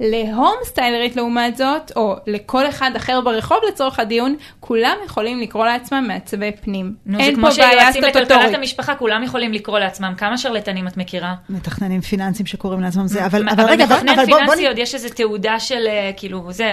להום 0.00 0.54
סטיילרית 0.64 1.16
לעומת 1.16 1.56
זאת, 1.56 1.92
או 1.96 2.16
לכל 2.26 2.68
אחד 2.68 2.90
אחר 2.96 3.20
ברחוב 3.20 3.58
לצורך 3.68 3.98
הדיון, 3.98 4.36
כולם 4.60 4.96
יכולים 5.06 5.40
לקרוא 5.40 5.66
לעצמם 5.66 6.04
מעצבי 6.08 6.50
פנים. 6.60 6.94
נו, 7.06 7.18
זה 7.18 7.24
אין 7.24 7.34
כמו 7.34 7.50
פה 7.50 7.56
בעיה 7.56 7.70
שיועצים 7.80 8.02
לכלכלת 8.02 8.24
סטטוטורית. 8.26 8.54
המשפחה, 8.54 8.94
כולם 8.94 9.22
יכולים 9.22 9.52
לקרוא 9.52 9.78
לעצמם. 9.78 10.14
כמה 10.18 10.38
שרלטנים 10.38 10.86
את 10.86 10.96
מכירה? 10.96 11.34
מתכננים 11.48 12.00
פיננסים 12.00 12.46
שקוראים 12.46 12.80
לעצמם 12.80 13.06
זה, 13.06 13.26
אבל, 13.26 13.48
אבל 13.48 13.60
אבל 13.62 13.70
רגע, 13.70 13.84
אבל, 13.84 13.94
מתכנן 13.94 14.08
אבל 14.12 14.24
בוא, 14.26 14.38
בוא, 14.38 14.44
פיננסי 14.44 14.66
עוד 14.68 14.78
יש 14.78 14.94
איזה 14.94 15.08
תעודה 15.08 15.60
של 15.60 15.86
אה, 15.86 16.10
כאילו 16.16 16.52
זה, 16.52 16.72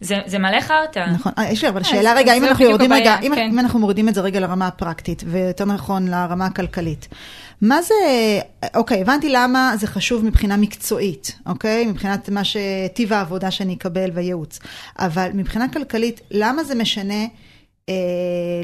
זה, 0.00 0.18
זה 0.26 0.38
מלא 0.38 0.60
חרטא. 0.60 1.06
נכון, 1.14 1.32
אה, 1.38 1.52
יש 1.52 1.62
לי 1.64 1.68
אבל 1.70 1.80
אז- 1.80 1.86
שאלה 1.86 2.12
אז 2.12 2.18
רגע, 2.18 2.34
אם 2.34 2.40
זה 2.40 2.48
אנחנו 2.48 2.64
יורדים 2.64 2.92
רגע, 2.92 3.16
אם, 3.22 3.32
כן. 3.34 3.48
אם 3.52 3.58
אנחנו 3.58 3.78
מורידים 3.78 4.08
את 4.08 4.14
זה 4.14 4.20
רגע 4.20 4.40
לרמה 4.40 4.66
הפרקטית, 4.66 5.22
ויותר 5.26 5.64
נכון 5.64 6.08
לרמה 6.08 6.46
הכלכלית. 6.46 7.08
מה 7.62 7.82
זה, 7.82 7.94
אוקיי, 8.74 9.00
הבנתי 9.00 9.28
למה 9.28 9.72
זה 9.76 9.86
חשוב 9.86 10.24
מבחינה 10.24 10.56
מקצועית, 10.56 11.38
אוקיי? 11.46 11.86
מבחינת 11.86 12.28
מה 12.28 12.40
שטיב 12.44 13.12
העבודה 13.12 13.50
שאני 13.50 13.74
אקבל 13.74 14.10
והייעוץ. 14.14 14.58
אבל 14.98 15.30
מבחינה 15.34 15.68
כלכלית, 15.68 16.20
למה 16.30 16.64
זה 16.64 16.74
משנה 16.74 17.24
אה, 17.88 17.94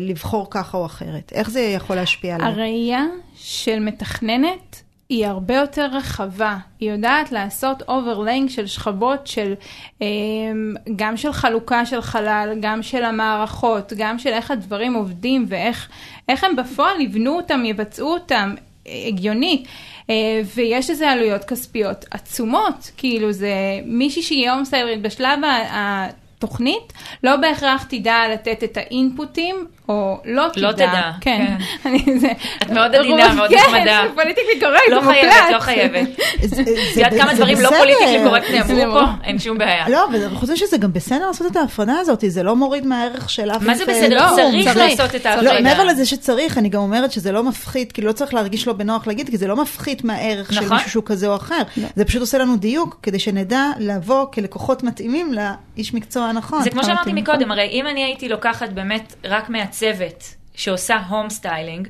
לבחור 0.00 0.46
ככה 0.50 0.78
או 0.78 0.86
אחרת? 0.86 1.32
איך 1.34 1.50
זה 1.50 1.60
יכול 1.60 1.96
להשפיע 1.96 2.34
עליי? 2.34 2.48
הראייה 2.48 3.04
של 3.34 3.78
מתכננת 3.78 4.82
היא 5.08 5.26
הרבה 5.26 5.54
יותר 5.54 5.86
רחבה. 5.92 6.56
היא 6.80 6.92
יודעת 6.92 7.32
לעשות 7.32 7.82
overlaying 7.88 8.50
של 8.50 8.66
שכבות 8.66 9.26
של 9.26 9.54
אמ, 10.00 10.74
גם 10.96 11.16
של 11.16 11.32
חלוקה 11.32 11.86
של 11.86 12.00
חלל, 12.00 12.58
גם 12.60 12.82
של 12.82 13.04
המערכות, 13.04 13.92
גם 13.96 14.18
של 14.18 14.28
איך 14.28 14.50
הדברים 14.50 14.94
עובדים 14.94 15.46
ואיך 15.48 15.88
איך 16.28 16.44
הם 16.44 16.56
בפועל 16.56 17.00
יבנו 17.00 17.36
אותם, 17.36 17.64
יבצעו 17.64 18.12
אותם 18.12 18.54
אה, 18.58 18.67
הגיונית. 19.08 19.68
אה, 20.10 20.40
ויש 20.54 20.90
לזה 20.90 21.10
עלויות 21.10 21.44
כספיות 21.44 22.04
עצומות, 22.10 22.90
כאילו 22.96 23.32
זה 23.32 23.52
מישהי 23.84 24.22
שהיא 24.22 24.50
home 24.50 24.64
סטיילרית 24.64 25.02
בשלב 25.02 25.38
התוכנית, 25.70 26.92
לא 27.22 27.36
בהכרח 27.36 27.82
תדע 27.82 28.22
לתת 28.32 28.64
את 28.64 28.76
האינפוטים, 28.76 29.66
או 29.88 30.18
לא 30.24 30.44
תדע. 30.52 30.62
לא 30.66 30.72
תדע, 30.72 31.10
כן. 31.20 31.46
כן. 31.58 31.64
אני, 31.88 32.18
זה, 32.18 32.28
את 32.62 32.70
מאוד 32.70 32.94
עדינה, 32.94 33.32
מאוד 33.34 33.52
נחמדה. 33.52 33.78
כן, 34.02 34.08
זה 34.08 34.14
politically 34.14 34.60
correct, 34.60 34.82
לא 34.90 35.00
זה 35.00 35.06
חייבת, 35.10 35.32
מוקלט. 35.34 35.52
לא 35.52 35.58
חייבת. 35.60 36.08
זה- 36.42 36.56
זה- 36.56 36.62
את 36.92 36.96
יודעת 36.96 37.12
כמה 37.22 37.34
דברים 37.34 37.60
לא. 37.60 37.68
politically 37.78 38.18
correct 38.28 38.50
נאמרו 38.50 38.92
פה? 38.92 39.00
לא. 39.00 39.06
אין 39.24 39.38
שום 39.38 39.58
בעיה. 39.58 39.88
לא, 39.88 40.06
וחוץ 40.32 40.50
מזה 40.50 40.66
זה 40.66 40.76
גם 40.78 40.92
בסדר 40.92 41.26
לעשות 41.26 41.46
את 41.52 41.56
ההפרדה 41.56 41.94
הזאת, 42.00 42.24
זה 42.28 42.42
לא 42.42 42.56
מוריד 42.56 42.86
מהערך 42.86 43.30
של 43.30 43.50
אף 43.50 43.62
מה 43.62 43.74
זה. 43.74 43.86
בסדר? 43.86 44.16
לא, 44.30 44.36
צריך. 44.36 44.76
לעשות 44.76 45.14
את 45.14 45.24
לא, 45.24 45.30
ההפרדה. 45.30 45.60
מעבר 45.60 45.84
לזה 45.84 46.06
שצריך, 46.06 46.58
אני 46.58 46.68
גם 46.68 46.80
אומרת 46.80 47.12
שזה 47.12 47.32
לא 47.32 47.42
מפחית, 47.42 47.92
כי 47.92 48.02
לא 48.02 48.12
צריך 48.12 48.34
להרגיש 48.34 48.66
לא 48.66 48.72
בנוח 48.72 49.06
להגיד, 49.06 49.28
כי 49.30 49.36
זה 49.36 49.46
לא 49.46 49.56
מפחית 49.56 50.04
מהערך 50.04 50.52
של 50.52 50.60
נכון. 50.60 50.76
מישהו 50.76 50.90
שהוא 50.90 51.04
כזה 51.06 51.26
או 51.28 51.36
אחר. 51.36 51.62
זה 51.96 52.04
פשוט 52.04 52.20
עושה 52.20 52.38
לנו 52.38 52.56
דיוק, 52.56 52.98
כדי 53.02 53.18
שנדע 53.18 53.64
לבוא 53.78 54.26
כלקוחות 54.32 54.82
מתאימים 54.82 55.32
לאיש 55.32 55.94
מקצוע 55.94 56.24
הנכון. 56.24 56.62
זה 56.62 56.70
כמו 56.70 56.84
שאמרתי 56.84 57.00
מתאים. 57.00 57.16
מקודם, 57.16 57.50
הרי 57.50 57.68
אם 57.72 57.86
אני 57.86 58.04
הייתי 58.04 58.28
לוקחת 58.28 58.68
באמת 58.68 59.14
רק 59.24 59.48
מעצבת 59.82 60.34
שעושה 60.54 60.96
home 61.08 61.30
styling, 61.30 61.88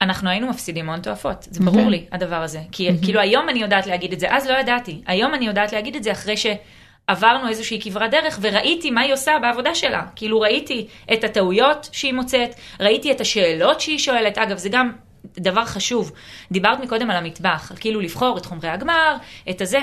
אנחנו 0.00 0.30
היינו 0.30 0.48
מפסידים 0.48 0.90
הון 0.90 1.00
תועפות, 1.00 1.46
זה 1.50 1.64
ברור 1.64 1.88
לי 1.90 2.06
הדבר 2.12 2.42
הזה. 2.42 2.60
כי 2.72 2.88
כאילו 3.02 3.20
היום 3.20 3.48
אני 3.48 3.58
יודעת 3.58 3.86
להגיד 3.86 4.12
את 4.12 4.20
זה, 4.20 4.26
אז 4.30 4.46
לא 4.46 4.52
ידעתי. 4.52 5.02
היום 5.06 5.34
אני 5.34 5.46
יודעת 5.46 5.72
להגיד 5.72 5.96
את 5.96 6.02
זה 6.02 6.12
אחרי 6.12 6.34
שעברנו 6.36 7.48
איזושהי 7.48 7.80
כברת 7.82 8.10
דרך 8.10 8.38
וראיתי 8.42 8.90
מה 8.90 9.00
היא 9.00 9.12
עושה 9.12 9.32
בעבודה 9.42 9.74
שלה. 9.74 10.06
כאילו 10.16 10.40
ראיתי 10.40 10.86
את 11.12 11.24
הטעויות 11.24 11.88
שהיא 11.92 12.14
מוצאת, 12.14 12.54
ראיתי 12.80 13.12
את 13.12 13.20
השאלות 13.20 13.80
שהיא 13.80 13.98
שואלת. 13.98 14.38
אגב, 14.38 14.56
זה 14.56 14.68
גם 14.68 14.92
דבר 15.38 15.64
חשוב. 15.64 16.12
דיברת 16.52 16.80
מקודם 16.80 17.10
על 17.10 17.16
המטבח, 17.16 17.72
כאילו 17.80 18.00
לבחור 18.00 18.38
את 18.38 18.46
חומרי 18.46 18.68
הגמר, 18.68 19.16
את 19.50 19.60
הזה. 19.60 19.80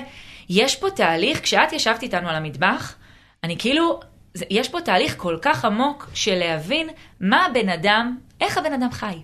יש 0.50 0.76
פה 0.76 0.90
תהליך, 0.90 1.44
כשאת 1.44 1.74
ישבת 1.74 2.04
איתנו 2.04 2.30
על 2.30 2.36
המטבח, 2.36 2.96
אני 3.44 3.58
כאילו, 3.58 4.00
יש 4.50 4.70
פה 4.70 4.82
תהליך 4.82 5.16
כל 5.18 5.38
כך 5.42 5.66
עמוק 5.66 6.10
של 6.14 6.36
להבין 6.36 6.90
מה 7.22 7.46
הבן 7.46 7.70
אדם, 7.70 8.18
איך 8.42 8.58
הבן 8.58 8.74
אדם 8.74 8.92
חי. 8.92 9.16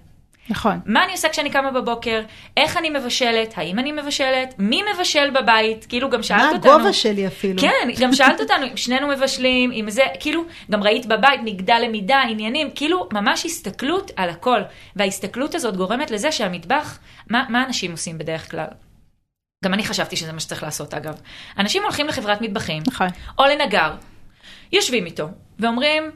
נכון. 0.50 0.80
מה 0.86 1.04
אני 1.04 1.12
עושה 1.12 1.30
כשאני 1.30 1.50
קמה 1.50 1.72
בבוקר, 1.72 2.22
איך 2.58 2.78
אני 2.78 2.90
מבשלת, 2.90 3.54
האם 3.58 3.80
אני 3.80 3.92
מבשלת, 3.92 4.54
מי 4.58 4.82
מבשל 4.94 5.30
בבית, 5.30 5.86
כאילו 5.90 6.10
גם 6.10 6.24
שאלת 6.24 6.42
מה 6.42 6.52
אותנו. 6.52 6.74
הגובה 6.74 6.94
שלי 6.94 7.28
אפילו. 7.28 7.62
כן, 7.62 7.90
גם 8.00 8.14
שאלת 8.14 8.42
אותנו 8.42 8.66
אם 8.72 8.78
שנינו 8.78 9.08
מבשלים, 9.08 9.72
אם 9.72 9.90
זה, 9.90 10.04
כאילו, 10.20 10.44
גם 10.72 10.84
ראית 10.84 11.06
בבית, 11.06 11.42
נגדל 11.44 11.82
למידה, 11.84 12.22
עניינים, 12.22 12.70
כאילו, 12.76 13.10
ממש 13.14 13.46
הסתכלות 13.46 14.12
על 14.16 14.30
הכל. 14.30 14.62
וההסתכלות 14.96 15.56
הזאת 15.56 15.78
גורמת 15.78 16.12
לזה 16.12 16.32
שהמטבח, 16.32 17.00
מה, 17.30 17.46
מה 17.50 17.64
אנשים 17.64 17.92
עושים 17.92 18.18
בדרך 18.18 18.52
כלל? 18.52 18.68
גם 19.64 19.74
אני 19.74 19.84
חשבתי 19.84 20.16
שזה 20.16 20.34
מה 20.34 20.40
שצריך 20.40 20.64
לעשות, 20.64 20.94
אגב. 20.94 21.22
אנשים 21.58 21.84
הולכים 21.84 22.08
לחברת 22.08 22.42
מטבחים, 22.42 22.84
נכון. 22.88 23.08
או 23.40 23.44
לנגר, 23.46 23.92
יושבים 24.72 25.06
איתו, 25.06 25.28
ואומרים, 25.60 26.12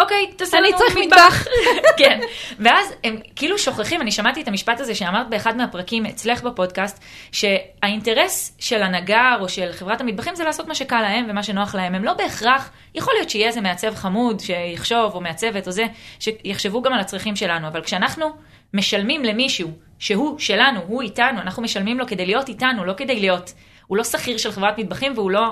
אוקיי, 0.00 0.26
תעשה 0.36 0.60
לנו 0.60 0.68
אני 0.68 0.76
צריך 0.76 0.96
מטבח. 0.96 1.44
כן, 2.00 2.20
ואז 2.58 2.94
הם 3.04 3.16
כאילו 3.36 3.58
שוכחים, 3.58 4.00
אני 4.00 4.12
שמעתי 4.12 4.42
את 4.42 4.48
המשפט 4.48 4.80
הזה 4.80 4.94
שאמרת 4.94 5.30
באחד 5.30 5.56
מהפרקים 5.56 6.06
אצלך 6.06 6.42
בפודקאסט, 6.42 7.04
שהאינטרס 7.32 8.56
של 8.58 8.82
הנגר 8.82 9.36
או 9.40 9.48
של 9.48 9.72
חברת 9.72 10.00
המטבחים 10.00 10.34
זה 10.34 10.44
לעשות 10.44 10.68
מה 10.68 10.74
שקל 10.74 11.00
להם 11.00 11.26
ומה 11.28 11.42
שנוח 11.42 11.74
להם. 11.74 11.94
הם 11.94 12.04
לא 12.04 12.14
בהכרח, 12.14 12.70
יכול 12.94 13.14
להיות 13.14 13.30
שיהיה 13.30 13.46
איזה 13.48 13.60
מעצב 13.60 13.94
חמוד 13.94 14.40
שיחשוב, 14.40 15.14
או 15.14 15.20
מעצבת 15.20 15.66
או 15.66 15.72
זה, 15.72 15.86
שיחשבו 16.18 16.82
גם 16.82 16.92
על 16.92 17.00
הצרכים 17.00 17.36
שלנו, 17.36 17.68
אבל 17.68 17.82
כשאנחנו 17.82 18.26
משלמים 18.74 19.24
למישהו 19.24 19.70
שהוא 19.98 20.38
שלנו, 20.38 20.80
הוא 20.86 21.02
איתנו, 21.02 21.40
אנחנו 21.40 21.62
משלמים 21.62 21.98
לו 21.98 22.06
כדי 22.06 22.26
להיות 22.26 22.48
איתנו, 22.48 22.84
לא 22.84 22.92
כדי 22.96 23.20
להיות, 23.20 23.52
הוא 23.86 23.96
לא 23.96 24.04
שכיר 24.04 24.36
של 24.36 24.52
חברת 24.52 24.78
מטבחים 24.78 25.12
והוא 25.16 25.30
לא 25.30 25.50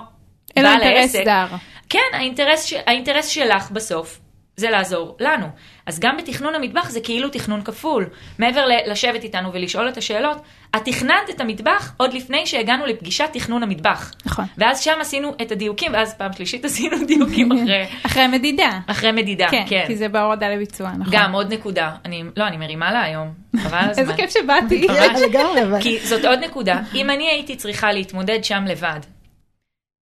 אין 0.57 0.65
לו 0.65 0.71
אינטרס. 0.71 1.13
זר. 1.25 1.47
כן, 1.89 1.99
האינטרס, 2.13 2.65
ש... 2.65 2.75
האינטרס 2.87 3.27
שלך 3.27 3.71
בסוף 3.71 4.21
זה 4.57 4.71
לעזור 4.71 5.17
לנו. 5.21 5.47
אז 5.87 6.01
גם 6.01 6.17
בתכנון 6.17 6.55
המטבח 6.55 6.91
זה 6.91 7.01
כאילו 7.01 7.29
תכנון 7.29 7.63
כפול. 7.63 8.07
מעבר 8.39 8.67
ל- 8.67 8.91
לשבת 8.91 9.25
איתנו 9.25 9.53
ולשאול 9.53 9.89
את 9.89 9.97
השאלות, 9.97 10.43
את 10.77 10.85
תכננת 10.85 11.31
את 11.31 11.41
המטבח 11.41 11.93
עוד 11.97 12.15
לפני 12.15 12.47
שהגענו 12.47 12.87
לפגישת 12.87 13.29
תכנון 13.33 13.63
המטבח. 13.63 14.13
נכון. 14.27 14.45
ואז 14.59 14.81
שם 14.81 14.99
עשינו 15.01 15.33
את 15.43 15.53
הדיוקים, 15.53 15.93
ואז 15.93 16.15
פעם 16.15 16.33
שלישית 16.33 16.65
עשינו 16.69 16.97
דיוקים 17.07 17.53
אחרי, 17.63 17.87
אחרי 18.03 18.23
המדידה. 18.23 18.71
אחרי 18.87 19.13
מדידה. 19.13 19.47
כן, 19.51 19.65
כן. 19.69 19.85
כי 19.87 19.97
זה 19.97 20.09
בהורדה 20.09 20.49
לביצוע, 20.49 20.91
נכון. 20.99 21.13
גם 21.13 21.33
עוד 21.33 21.53
נקודה. 21.53 21.93
אני, 22.05 22.25
לא, 22.37 22.47
אני 22.47 22.57
מרימה 22.57 22.93
לה 22.93 23.03
היום. 23.03 23.29
חבל 23.57 23.79
הזמן. 23.91 24.03
איזה 24.03 24.15
כיף 24.15 24.31
שבאתי. 24.31 24.87
ממש. 24.89 25.21
לגמרי, 25.29 25.63
אבל... 25.63 25.81
כי 25.83 25.99
זאת 25.99 26.25
עוד 26.25 26.39
נקודה. 26.39 26.81
אם 26.95 27.11
אני 27.11 27.29
הייתי 27.29 27.57
צריכה 27.57 27.93
להתמודד 27.93 28.45
שם 28.45 28.65
לבד, 28.67 29.01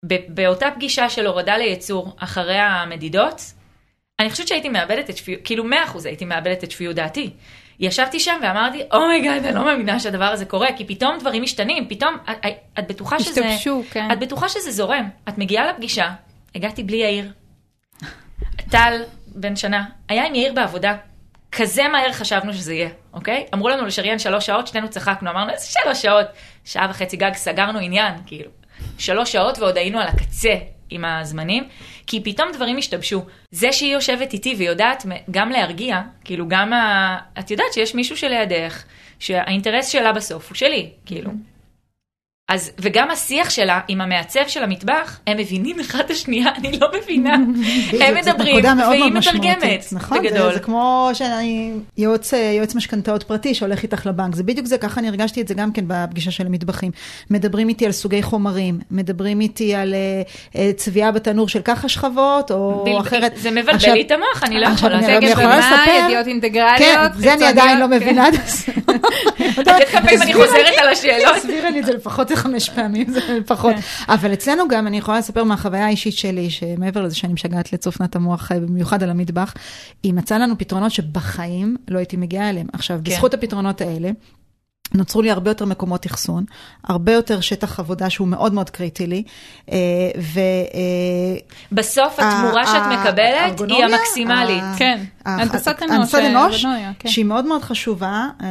באותה 0.03 0.67
פגישה 0.75 1.09
של 1.09 1.27
הורדה 1.27 1.57
לייצור 1.57 2.15
אחרי 2.17 2.57
המדידות, 2.57 3.41
אני 4.19 4.29
חושבת 4.29 4.47
שהייתי 4.47 4.69
מאבדת 4.69 5.09
את 5.09 5.17
שפיות, 5.17 5.41
כאילו 5.43 5.63
100% 5.63 5.97
הייתי 6.05 6.25
מאבדת 6.25 6.63
את 6.63 6.71
שפיות 6.71 6.95
דעתי. 6.95 7.29
ישבתי 7.79 8.19
שם 8.19 8.39
ואמרתי, 8.41 8.81
oh 8.93 9.06
my 9.06 9.19
god, 9.19 9.45
אני 9.45 9.55
לא 9.55 9.65
מאמינה 9.65 9.99
שהדבר 9.99 10.25
הזה 10.25 10.45
קורה, 10.45 10.67
כי 10.77 10.85
פתאום 10.85 11.17
דברים 11.19 11.43
משתנים, 11.43 11.87
פתאום, 11.89 12.17
את, 12.31 12.45
את 12.79 12.87
בטוחה 12.87 13.19
שזה... 13.19 13.45
השתבשו, 13.45 13.83
כן. 13.91 14.11
את 14.11 14.19
בטוחה 14.19 14.49
שזה 14.49 14.71
זורם. 14.71 15.09
את 15.29 15.37
מגיעה 15.37 15.71
לפגישה, 15.71 16.09
הגעתי 16.55 16.83
בלי 16.83 16.97
יאיר. 16.97 17.31
טל, 18.69 19.01
בן 19.27 19.55
שנה, 19.55 19.83
היה 20.09 20.25
עם 20.25 20.35
יאיר 20.35 20.53
בעבודה. 20.53 20.95
כזה 21.51 21.87
מהר 21.87 22.11
חשבנו 22.11 22.53
שזה 22.53 22.73
יהיה, 22.73 22.89
אוקיי? 23.13 23.45
אמרו 23.53 23.69
לנו 23.69 23.85
לשריין 23.85 24.19
שלוש 24.19 24.45
שעות, 24.45 24.67
שנינו 24.67 24.89
צחקנו, 24.89 25.29
אמרנו, 25.29 25.51
איזה 25.51 25.65
שלוש 25.65 26.01
שעות? 26.01 26.27
שעה 26.65 26.87
וחצי 26.89 27.17
גג, 27.17 27.33
סגרנו 27.33 27.79
עניין, 27.79 28.13
כאילו. 28.25 28.60
שלוש 29.01 29.31
שעות 29.31 29.59
ועוד 29.59 29.77
היינו 29.77 29.99
על 29.99 30.07
הקצה 30.07 30.53
עם 30.89 31.05
הזמנים, 31.05 31.63
כי 32.07 32.23
פתאום 32.23 32.51
דברים 32.53 32.77
השתבשו. 32.77 33.25
זה 33.51 33.71
שהיא 33.71 33.93
יושבת 33.93 34.33
איתי 34.33 34.55
ויודעת 34.57 35.05
גם 35.31 35.49
להרגיע, 35.49 36.01
כאילו 36.23 36.47
גם 36.47 36.73
ה... 36.73 37.17
את 37.39 37.51
יודעת 37.51 37.73
שיש 37.73 37.95
מישהו 37.95 38.17
שלידך, 38.17 38.83
שהאינטרס 39.19 39.87
שלה 39.87 40.13
בסוף 40.13 40.49
הוא 40.49 40.55
שלי, 40.55 40.89
כאילו. 41.05 41.31
אז, 42.51 42.71
וגם 42.79 43.11
השיח 43.11 43.49
שלה 43.49 43.79
עם 43.87 44.01
המעצב 44.01 44.39
של 44.47 44.63
המטבח, 44.63 45.19
הם 45.27 45.37
מבינים 45.37 45.79
אחד 45.79 45.99
את 45.99 46.11
השנייה, 46.11 46.45
אני 46.57 46.79
לא 46.79 46.87
מבינה. 47.01 47.33
הם 48.05 48.15
מדברים, 48.15 48.65
והיא. 48.89 49.11
מתרגמת, 49.13 49.85
נכון, 49.91 50.17
בגדול. 50.19 50.47
זה, 50.49 50.53
זה 50.53 50.59
כמו 50.59 51.09
שאני 51.13 51.71
יועץ, 51.97 52.33
יועץ 52.57 52.75
משכנתאות 52.75 53.23
פרטי 53.23 53.53
שהולך 53.53 53.83
איתך 53.83 54.05
לבנק, 54.05 54.35
זה 54.35 54.43
בדיוק 54.43 54.67
זה, 54.67 54.77
ככה 54.77 54.99
אני 54.99 55.07
הרגשתי 55.07 55.41
את 55.41 55.47
זה 55.47 55.53
גם 55.53 55.71
כן 55.71 55.83
בפגישה 55.87 56.31
של 56.31 56.45
המטבחים. 56.45 56.91
מדברים 57.29 57.69
איתי 57.69 57.85
על 57.85 57.91
סוגי 57.91 58.23
חומרים, 58.23 58.79
מדברים 58.91 59.41
איתי 59.41 59.75
על 59.75 59.93
אה, 59.93 60.21
אה, 60.61 60.71
צביעה 60.75 61.11
בתנור 61.11 61.47
של 61.49 61.61
ככה 61.61 61.89
שכבות, 61.89 62.51
או 62.51 62.83
בל- 62.85 62.99
אחרת. 62.99 63.31
זה 63.35 63.51
מבלבל 63.51 63.75
עכשיו- 63.75 63.93
לי 63.93 64.01
את 64.01 64.11
המוח, 64.11 64.43
אני 64.43 64.59
לא 64.59 64.67
עכשיו, 64.67 64.75
יכולה. 64.89 64.95
אני- 65.07 65.17
דגל 65.19 65.27
יכולה 65.27 65.57
לספר- 65.57 66.05
ידיעות 66.05 66.27
אינטגרליות, 66.27 66.79
כן, 66.79 66.95
זה 67.15 67.33
אני 67.33 67.45
עדיין 67.45 67.79
לא 67.79 67.85
חיצוניות, 67.85 68.03
מבינה 68.03 68.27
עד 68.27 68.33
הסוף. 68.33 68.69
את 69.49 69.57
יודעת 69.57 69.89
כמה 69.89 70.01
פעמים 70.01 70.21
אני 70.21 70.33
חוזרת 70.33 70.73
על 70.81 70.89
השאלות? 70.89 71.35
תסבירי 71.35 71.71
לי 71.71 71.79
את 71.79 71.85
זה 71.85 71.93
לפחות 71.93 72.31
חמש 72.41 72.69
פעמים, 72.69 73.11
זה 73.11 73.19
לפחות. 73.39 73.75
אבל 74.07 74.33
אצלנו 74.33 74.67
גם, 74.67 74.87
אני 74.87 74.97
יכולה 74.97 75.19
לספר 75.19 75.43
מהחוויה 75.43 75.85
האישית 75.85 76.13
שלי, 76.13 76.49
שמעבר 76.49 77.01
לזה 77.01 77.15
שאני 77.15 77.33
משגעת 77.33 77.73
לצופנת 77.73 78.15
המוח, 78.15 78.51
אה, 78.51 78.59
במיוחד 78.59 79.03
על 79.03 79.09
המטבח, 79.09 79.53
היא 80.03 80.13
מצאה 80.13 80.37
לנו 80.37 80.57
פתרונות 80.57 80.91
שבחיים 80.91 81.77
לא 81.87 81.97
הייתי 81.97 82.17
מגיעה 82.17 82.49
אליהם. 82.49 82.67
עכשיו, 82.73 82.99
כן. 83.03 83.11
בזכות 83.11 83.33
הפתרונות 83.33 83.81
האלה, 83.81 84.11
נוצרו 84.93 85.21
לי 85.21 85.31
הרבה 85.31 85.51
יותר 85.51 85.65
מקומות 85.65 86.05
אחסון, 86.05 86.45
הרבה 86.83 87.11
יותר 87.11 87.41
שטח 87.41 87.79
עבודה 87.79 88.09
שהוא 88.09 88.27
מאוד 88.27 88.53
מאוד 88.53 88.69
קריטי 88.69 89.07
לי, 89.07 89.23
אה, 89.71 89.77
ו... 90.19 90.39
אה, 90.39 91.39
בסוף 91.71 92.19
התמורה 92.19 92.65
שאת 92.67 92.99
מקבלת 92.99 93.61
היא 93.69 93.85
המקסימלית. 93.85 94.63
כן, 94.77 95.03
הנדסת 95.25 95.83
אנוש, 95.83 95.95
הנדסת 95.95 96.15
אנוש, 96.15 96.65
כן. 96.99 97.09
שהיא 97.09 97.25
מאוד 97.25 97.45
מאוד 97.45 97.61
חשובה, 97.61 98.27
אה, 98.41 98.47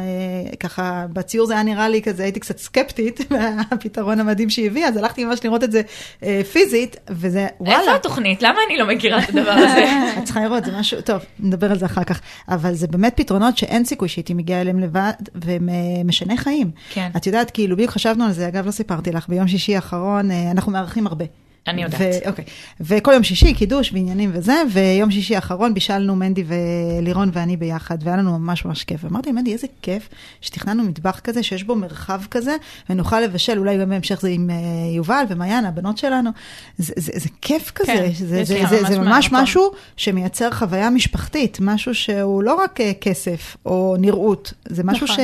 ככה 0.59 1.05
בציור 1.13 1.45
זה 1.45 1.53
היה 1.53 1.63
נראה 1.63 1.89
לי 1.89 2.01
כזה, 2.01 2.23
הייתי 2.23 2.39
קצת 2.39 2.57
סקפטית 2.57 3.19
מהפתרון 3.31 4.19
המדהים 4.19 4.49
שהיא 4.49 4.67
הביאה, 4.67 4.87
אז 4.87 4.97
הלכתי 4.97 5.25
ממש 5.25 5.39
לראות 5.43 5.63
את 5.63 5.71
זה 5.71 5.81
אה, 6.23 6.41
פיזית, 6.51 6.95
וזה 7.09 7.47
וואלה. 7.59 7.79
איפה 7.79 7.95
התוכנית? 7.95 8.43
למה 8.43 8.57
אני 8.67 8.77
לא 8.77 8.87
מכירה 8.87 9.23
את 9.23 9.29
הדבר 9.29 9.51
הזה? 9.51 9.85
את 10.17 10.23
צריכה 10.23 10.39
לראות, 10.43 10.65
זה 10.65 10.71
משהו, 10.79 11.01
טוב, 11.01 11.21
נדבר 11.39 11.71
על 11.71 11.77
זה 11.77 11.85
אחר 11.85 12.03
כך. 12.03 12.21
אבל 12.49 12.73
זה 12.73 12.87
באמת 12.87 13.13
פתרונות 13.15 13.57
שאין 13.57 13.85
סיכוי 13.85 14.09
שהייתי 14.09 14.33
מגיעה 14.33 14.61
אליהם 14.61 14.79
לבד, 14.79 15.13
אה, 15.49 15.57
משני 16.05 16.37
חיים. 16.37 16.71
כן. 16.89 17.09
את 17.17 17.27
יודעת, 17.27 17.51
כאילו, 17.51 17.75
בדיוק 17.75 17.91
חשבנו 17.91 18.25
על 18.25 18.31
זה, 18.31 18.47
אגב, 18.47 18.65
לא 18.65 18.71
סיפרתי 18.71 19.11
לך, 19.11 19.29
ביום 19.29 19.47
שישי 19.47 19.75
האחרון, 19.75 20.31
אה, 20.31 20.51
אנחנו 20.51 20.71
מארחים 20.71 21.07
הרבה. 21.07 21.25
אני 21.67 21.83
יודעת. 21.83 22.01
ו- 22.01 22.29
אוקיי. 22.29 22.45
וכל 22.81 23.11
יום 23.13 23.23
שישי, 23.23 23.53
קידוש 23.53 23.93
ועניינים 23.93 24.31
וזה, 24.33 24.53
ויום 24.71 25.11
שישי 25.11 25.35
האחרון 25.35 25.73
בישלנו 25.73 26.15
מנדי 26.15 26.43
ולירון 26.47 27.29
ואני 27.33 27.57
ביחד, 27.57 27.97
והיה 28.03 28.17
לנו 28.17 28.39
ממש 28.39 28.65
ממש 28.65 28.83
כיף. 28.83 29.05
אמרתי, 29.05 29.31
מנדי, 29.31 29.53
איזה 29.53 29.67
כיף 29.81 30.09
שתכננו 30.41 30.83
מטבח 30.83 31.19
כזה, 31.19 31.43
שיש 31.43 31.63
בו 31.63 31.75
מרחב 31.75 32.21
כזה, 32.31 32.55
ונוכל 32.89 33.19
לבשל, 33.19 33.59
אולי 33.59 33.77
גם 33.77 33.89
בהמשך 33.89 34.21
זה 34.21 34.29
עם 34.29 34.49
אה, 34.49 34.55
יובל 34.95 35.23
ומעיין, 35.29 35.65
הבנות 35.65 35.97
שלנו. 35.97 36.29
זה, 36.77 36.93
זה, 36.97 37.11
זה 37.15 37.29
כיף 37.41 37.71
כזה, 37.75 37.93
כן, 37.93 38.09
זה, 38.13 38.43
זה, 38.43 38.55
זה, 38.69 38.79
ממש 38.79 38.89
זה 38.89 38.99
ממש. 38.99 39.29
משהו 39.31 39.71
שמייצר 39.97 40.51
חוויה 40.51 40.89
משפחתית, 40.89 41.57
משהו 41.61 41.95
שהוא 41.95 42.43
לא 42.43 42.53
רק 42.53 42.81
אה, 42.81 42.91
כסף 43.01 43.57
או 43.65 43.95
נראות, 43.99 44.53
זה 44.65 44.83
משהו 44.83 45.05
נכון. 45.05 45.17
ש... 45.17 45.19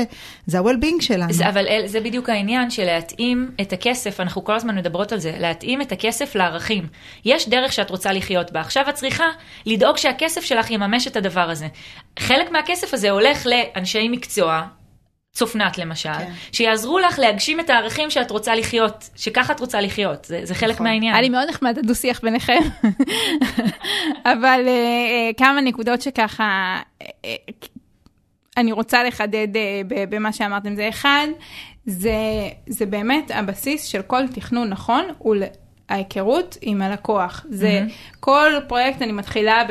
זה 0.48 0.60
ה-well-being 0.60 1.02
שלנו. 1.02 1.34
זה, 1.34 1.50
אבל 1.50 1.66
זה 1.86 2.00
בדיוק 2.00 2.30
העניין 2.30 2.70
של 2.70 2.86
להתאים 2.86 3.52
את 3.62 3.74
הכסף, 3.74 4.20
אנחנו 4.20 4.44
כל 4.44 4.56
הזמן 4.56 4.76
מדברות 4.76 5.12
על 5.12 5.20
זה, 5.20 5.34
להתאים 5.40 5.82
את 5.82 5.92
הכסף 5.92 6.27
לערכים. 6.36 6.88
יש 7.26 7.50
דרך 7.50 7.74
שאת 7.74 7.90
רוצה 7.90 8.14
לחיות 8.14 8.52
בה. 8.52 8.60
עכשיו 8.60 8.90
את 8.90 8.94
צריכה 8.94 9.26
לדאוג 9.66 9.98
שהכסף 9.98 10.42
שלך 10.42 10.72
יממש 10.72 11.08
את 11.08 11.16
הדבר 11.16 11.50
הזה. 11.50 11.68
חלק 12.20 12.52
מהכסף 12.52 12.94
הזה 12.94 13.10
הולך 13.10 13.46
לאנשי 13.46 14.10
מקצוע, 14.10 14.68
צופנת 15.38 15.78
למשל, 15.78 16.14
כן. 16.14 16.32
שיעזרו 16.52 17.00
לך 17.00 17.20
להגשים 17.20 17.60
את 17.60 17.70
הערכים 17.70 18.10
שאת 18.10 18.32
רוצה 18.32 18.56
לחיות, 18.56 19.10
שככה 19.16 19.54
את 19.54 19.60
רוצה 19.60 19.82
לחיות. 19.82 20.26
זה, 20.26 20.40
זה 20.44 20.56
חלק 20.56 20.76
נכון. 20.76 20.88
מהעניין. 20.88 21.14
היה 21.14 21.22
לי 21.22 21.30
מאוד 21.30 21.50
נחמד 21.50 21.78
הדו-שיח 21.78 22.22
ביניכם, 22.22 22.60
אבל 24.34 24.64
אה, 24.68 24.72
אה, 24.72 25.30
כמה 25.38 25.62
נקודות 25.62 26.02
שככה 26.02 26.80
אה, 27.02 27.08
אה, 27.26 27.36
אני 28.58 28.72
רוצה 28.72 29.04
לחדד 29.04 29.48
ב- 29.88 30.16
במה 30.16 30.34
שאמרתם. 30.34 30.76
זה 30.76 30.90
אחד, 30.90 31.28
זה, 31.86 32.16
זה 32.68 32.86
באמת 32.86 33.32
הבסיס 33.34 33.86
של 33.86 34.02
כל 34.02 34.28
תכנון 34.28 34.70
נכון, 34.70 35.06
הוא 35.18 35.36
ההיכרות 35.90 36.58
עם 36.62 36.82
הלקוח. 36.82 37.46
זה 37.50 37.82
כל 38.20 38.52
פרויקט 38.68 39.02
אני 39.02 39.12
מתחילה 39.12 39.64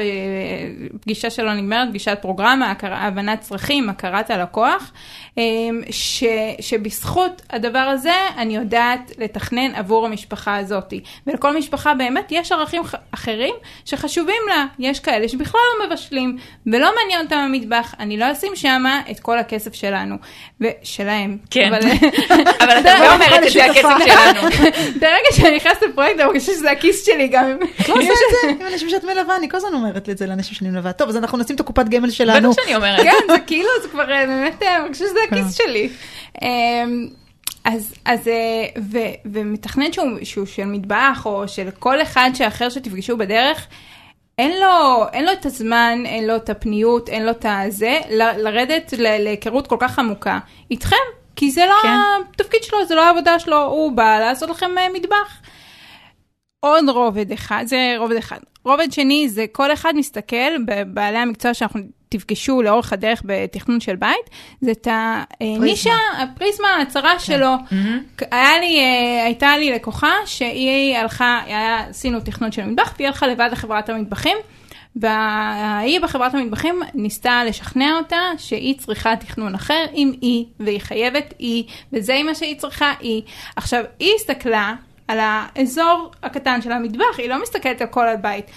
בפגישה 0.95 1.31
שלא 1.31 1.55
נגמרת, 1.55 1.89
פגישת 1.89 2.19
פרוגרמה, 2.21 2.71
הכר, 2.71 2.95
הבנת 2.95 3.41
צרכים, 3.41 3.89
הכרת 3.89 4.31
הלקוח, 4.31 4.93
אה, 5.39 5.43
ש, 5.91 6.25
שבזכות 6.61 7.43
הדבר 7.51 7.79
הזה 7.79 8.15
אני 8.37 8.57
יודעת 8.57 9.13
לתכנן 9.19 9.75
עבור 9.75 10.07
המשפחה 10.07 10.57
הזאת. 10.57 10.95
ולכל 11.27 11.57
משפחה 11.57 11.95
באמת 11.95 12.29
יש 12.31 12.53
ערכים 12.53 12.83
אחרים 13.11 13.55
שחשובים 13.85 14.43
לה. 14.49 14.67
יש 14.79 15.01
כאלה 15.01 15.29
שבכלל 15.29 15.61
לא 15.79 15.87
מבשלים 15.87 16.37
ולא 16.67 16.91
מעניין 17.01 17.25
אותם 17.25 17.37
המטבח, 17.37 17.95
אני 17.99 18.17
לא 18.17 18.33
אשים 18.33 18.57
שמה 18.57 19.01
את 19.11 19.21
כל 19.21 19.39
הכסף 19.39 19.75
שלנו. 19.75 20.17
ושלהם. 20.61 21.39
כן. 21.51 21.75
אבל, 21.75 21.91
אבל 22.61 22.79
את 22.79 22.85
לא 22.85 23.15
אומרת 23.15 23.43
את 23.47 23.53
זה 23.53 23.65
הכסף 23.65 24.05
שלנו. 24.05 24.41
ברגע 25.01 25.29
שאני 25.33 25.57
נכנסת 25.57 25.83
לפרויקט 25.83 26.06
אני 26.15 26.25
מרגישה 26.25 26.53
שזה 26.53 26.71
הכיס 26.71 27.07
שלי 27.07 27.29
גם. 27.29 27.57
את 27.81 27.89
לא 27.89 27.95
עושה 27.95 28.13
את 28.13 28.35
זה 28.43 28.51
עם 28.67 28.73
אנשים 28.73 28.89
שאת 28.91 29.05
מלווה, 29.05 29.37
אני 29.37 29.49
כל 29.51 29.57
הזמן 29.57 29.75
אומרת 29.75 30.09
את 30.09 30.19
זה 30.19 30.27
לאנשים 30.27 30.55
שאני 30.55 30.71
מלווה. 30.71 30.93
טוב, 30.93 31.09
אז 31.09 31.17
אנחנו 31.17 31.39
נשים 31.39 31.57
את 31.57 31.61
הקופת 31.61 31.89
גמל 31.89 32.11
שלנו. 32.11 32.51
בטח 32.53 32.63
שאני 32.63 32.77
אומרת. 32.77 33.01
כן, 33.01 33.33
זה 33.33 33.39
כאילו, 33.47 33.69
זה 33.83 33.89
כבר 33.89 34.13
אה, 34.13 34.27
באמת, 34.27 34.63
אה, 34.63 34.77
אני 34.77 34.93
חושבת 34.93 35.09
שזה 35.09 35.19
הכיס 35.31 35.55
שלי. 35.55 35.89
אמ, 36.43 37.09
אז, 37.65 37.95
אז, 38.05 38.29
אה, 38.29 38.35
ו, 38.93 38.99
ומתכנן 39.25 39.93
שהוא, 39.93 40.07
שהוא 40.23 40.47
של 40.47 40.65
מטבח, 40.65 41.23
או 41.27 41.49
של 41.49 41.69
כל 41.79 42.03
אחד 42.03 42.31
שאחר 42.35 42.69
שתפגשו 42.69 43.17
בדרך, 43.17 43.67
אין 44.39 44.61
לו, 44.61 45.05
אין 45.13 45.25
לו 45.25 45.33
את 45.33 45.47
הזמן, 45.47 45.99
אין 46.07 46.27
לו 46.27 46.37
את 46.37 46.51
הפניות, 46.51 47.09
אין 47.09 47.25
לו 47.25 47.31
את 47.31 47.47
הזה, 47.49 48.01
ל- 48.11 48.43
לרדת 48.49 48.93
ל- 48.99 49.19
להיכרות 49.25 49.67
כל 49.67 49.77
כך 49.81 49.99
עמוקה 49.99 50.39
איתכם, 50.71 50.97
כי 51.37 51.51
זה 51.51 51.67
לא 51.67 51.75
כן. 51.83 51.89
התפקיד 52.35 52.63
שלו, 52.63 52.87
זה 52.87 52.95
לא 52.95 53.05
העבודה 53.05 53.39
שלו, 53.39 53.63
הוא 53.63 53.93
בא 53.93 54.19
לעשות 54.19 54.51
לכם 54.51 54.79
אה, 54.79 54.87
מטבח. 54.95 55.41
עוד 56.61 56.89
רובד 56.89 57.33
אחד, 57.33 57.65
זה 57.67 57.95
רובד 57.99 58.17
אחד. 58.17 58.39
רובד 58.65 58.93
שני 58.93 59.29
זה 59.29 59.45
כל 59.53 59.73
אחד 59.73 59.93
מסתכל 59.97 60.63
בבעלי 60.67 61.19
המקצוע 61.19 61.55
שאנחנו 61.55 61.81
תפגשו 62.09 62.63
לאורך 62.63 62.93
הדרך 62.93 63.23
בתכנון 63.25 63.81
של 63.81 63.97
בית, 63.97 64.31
זה 64.61 64.71
את 64.71 64.89
הנישה, 64.91 65.95
הפריזמה 66.19 66.77
הצרה 66.83 67.19
שלו. 67.19 67.55
היה 68.31 68.59
לי, 68.61 68.79
אה, 68.81 69.25
הייתה 69.25 69.59
לי 69.59 69.71
לקוחה 69.71 70.13
שהיא 70.27 70.97
הלכה, 70.97 71.41
היה, 71.47 71.87
עשינו 71.89 72.21
תכנון 72.21 72.53
של 72.53 72.65
מטבח 72.65 72.95
והיא 72.97 73.09
הלכה 73.09 73.27
לבד 73.27 73.49
לחברת 73.53 73.89
המטבחים. 73.89 74.37
והיא 75.01 76.01
בחברת 76.01 76.35
המטבחים 76.35 76.83
ניסתה 76.95 77.45
לשכנע 77.45 77.99
אותה 77.99 78.21
שהיא 78.39 78.79
צריכה 78.79 79.17
תכנון 79.17 79.55
אחר 79.55 79.85
עם 79.93 80.13
היא, 80.21 80.45
והיא 80.61 80.81
חייבת 80.81 81.35
היא, 81.39 81.65
וזה 81.93 82.23
מה 82.25 82.35
שהיא 82.35 82.59
צריכה 82.59 82.93
היא. 83.01 83.23
עכשיו, 83.57 83.85
היא 83.99 84.13
הסתכלה 84.17 84.75
על 85.09 85.19
האזור 85.21 86.11
הקטן 86.23 86.63
של 86.63 86.73
המטבח, 86.73 87.19
היא 87.19 87.29
לא 87.29 87.43
מסתכלת 87.43 87.81
על 87.81 87.87
כל 87.87 88.09
הבית. 88.09 88.51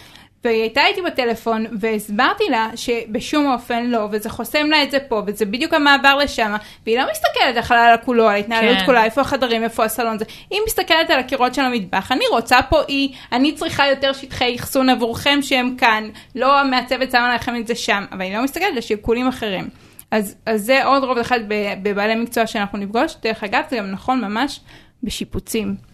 והיא 0.44 0.62
הייתה 0.62 0.86
איתי 0.86 1.02
בטלפון 1.02 1.66
והסברתי 1.80 2.44
לה 2.50 2.70
שבשום 2.76 3.52
אופן 3.52 3.86
לא, 3.86 4.08
וזה 4.12 4.30
חוסם 4.30 4.68
לה 4.70 4.84
את 4.84 4.92
זה 4.92 4.98
פה, 5.00 5.22
וזה 5.28 5.46
בדיוק 5.46 5.74
המעבר 5.74 6.16
לשם, 6.16 6.56
והיא 6.86 7.00
לא 7.00 7.04
מסתכלת 7.12 7.44
על 7.52 7.58
החלל 7.58 7.96
כולו, 8.06 8.24
על 8.28 8.36
ההתנהלות 8.36 8.78
כן. 8.78 8.86
כולה, 8.86 9.06
איפה 9.06 9.22
החדרים, 9.22 9.64
איפה 9.64 9.86
הסלון, 9.86 10.20
זה. 10.20 10.26
היא 10.50 10.60
מסתכלת 10.68 11.10
על 11.10 11.20
הקירות 11.20 11.54
של 11.54 11.62
המטבח, 11.62 12.12
אני 12.12 12.28
רוצה 12.32 12.62
פה 12.70 12.82
אי, 12.90 13.14
אני 13.32 13.52
צריכה 13.52 13.88
יותר 13.88 14.14
שטחי 14.14 14.56
אחסון 14.56 14.90
עבורכם 14.90 15.40
שהם 15.42 15.76
כאן, 15.78 16.10
לא 16.36 16.60
המעצבת 16.60 17.12
שמה 17.12 17.36
לכם 17.36 17.56
את 17.56 17.68
זה 17.68 17.76
שם, 17.76 18.06
אבל 18.12 18.22
היא 18.22 18.38
לא 18.38 18.44
מסתכלת 18.44 18.76
על 18.76 18.82
שיקולים 18.82 19.28
אחרים. 19.28 19.70
אז, 20.12 20.36
אז 20.46 20.62
זה 20.62 20.86
עוד 20.86 21.04
רובד 21.04 21.22
אחד 21.22 21.40
בבעלי 21.84 22.16
מקצוע 22.16 22.48
שאנחנו 22.48 22.78
נפגוש, 22.78 23.16
דרך 23.24 23.44
אגב 23.44 23.62
זה 23.70 23.78
גם 23.78 23.92
נכון 23.92 24.22
ממש 24.22 24.60
בשיפוצים. 25.04 25.89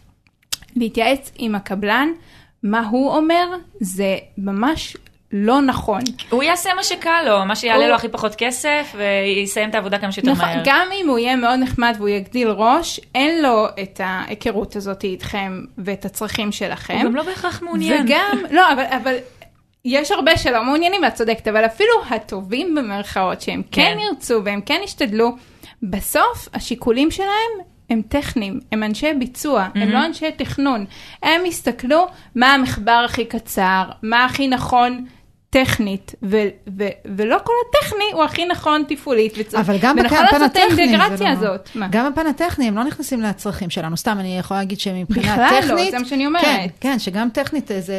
להתייעץ 0.76 1.32
עם 1.38 1.56
הקבלן, 1.56 2.10
מה 2.64 2.88
הוא 2.90 3.16
אומר, 3.16 3.48
זה 3.80 4.18
ממש 4.38 4.98
לא 5.32 5.62
נכון. 5.62 6.02
הוא 6.30 6.44
יעשה 6.44 6.70
מה 6.76 6.84
שקל 6.84 7.22
לו, 7.26 7.46
מה 7.46 7.56
שיעלה 7.56 7.80
הוא- 7.84 7.90
לו 7.90 7.96
הכי 7.96 8.10
פחות 8.10 8.36
כסף, 8.38 8.96
ויסיים 8.98 9.70
את 9.70 9.76
העבודה 9.76 9.98
כמה 10.00 10.12
שיותר 10.12 10.32
נכון, 10.32 10.46
מהר. 10.46 10.62
גם 10.66 10.88
אם 11.02 11.10
הוא 11.10 11.20
יהיה 11.20 11.36
מאוד 11.36 11.60
נחמד 11.60 11.96
והוא 11.98 12.10
יגדיל 12.10 12.48
ראש, 12.50 13.00
אין 13.16 13.42
לו 13.44 13.66
את 13.84 14.02
ההיכרות 14.04 14.76
הזאת 14.76 15.04
איתכם 15.04 15.62
ואת 15.78 16.06
הצרכים 16.06 16.52
שלכם. 16.52 16.94
הוא 16.94 17.04
גם 17.04 17.16
לא 17.16 17.24
בהכרח 17.24 17.62
מעוניין. 17.62 18.06
וגם, 18.06 18.38
לא, 18.52 18.74
אבל, 18.74 18.84
אבל 19.04 19.16
יש 19.86 20.12
הרבה 20.12 20.38
שלא 20.38 20.64
מעוניינים, 20.64 21.02
ואת 21.04 21.14
צודקת, 21.14 21.48
אבל 21.48 21.66
אפילו 21.66 21.94
הטובים 22.10 22.76
במרכאות, 22.76 23.42
שהם 23.42 23.62
כן. 23.72 23.82
כן 23.82 23.98
ירצו 24.00 24.42
והם 24.46 24.62
כן 24.62 24.82
ישתדלו, 24.84 25.32
בסוף 25.84 26.48
השיקולים 26.54 27.12
שלהם 27.12 27.66
הם 27.90 28.02
טכניים, 28.10 28.60
הם 28.72 28.84
אנשי 28.84 29.14
ביצוע, 29.20 29.66
mm-hmm. 29.66 29.80
הם 29.80 29.90
לא 29.90 30.06
אנשי 30.06 30.32
תכנון. 30.32 30.86
הם 31.24 31.46
יסתכלו 31.46 32.08
מה 32.36 32.54
המחבר 32.54 33.02
הכי 33.06 33.26
קצר, 33.26 33.84
מה 34.04 34.26
הכי 34.26 34.48
נכון 34.48 35.06
טכנית, 35.50 36.16
ו- 36.24 36.38
ו- 36.80 36.88
ולא 37.18 37.38
כל 37.44 37.54
הטכני 37.70 38.04
הוא 38.14 38.24
הכי 38.24 38.46
נכון 38.46 38.84
תפעולית. 38.88 39.34
וצ- 39.38 39.56
אבל 39.56 39.78
גם 39.82 39.96
בפן 39.96 40.44
הטכני, 40.46 40.98
לא- 40.98 41.28
הזאת. 41.28 41.70
מה? 41.76 41.88
גם 41.92 42.12
בפן 42.12 42.28
הטכני, 42.28 42.68
הם 42.68 42.76
לא 42.76 42.84
נכנסים 42.84 43.22
לצרכים 43.22 43.70
שלנו. 43.70 43.98
סתם, 43.98 44.18
אני 44.20 44.38
יכולה 44.38 44.60
להגיד 44.60 44.80
שמבחינה 44.80 45.34
בכלל 45.34 45.50
לא, 45.54 45.62
טכנית... 45.62 45.92
זה 45.92 46.00
מה 46.00 46.06
שאני 46.06 46.26
אומרת. 46.26 46.44
כן, 46.46 46.68
כן, 46.80 47.00
שגם 47.00 47.30
טכנית 47.34 47.72
זה... 47.80 47.96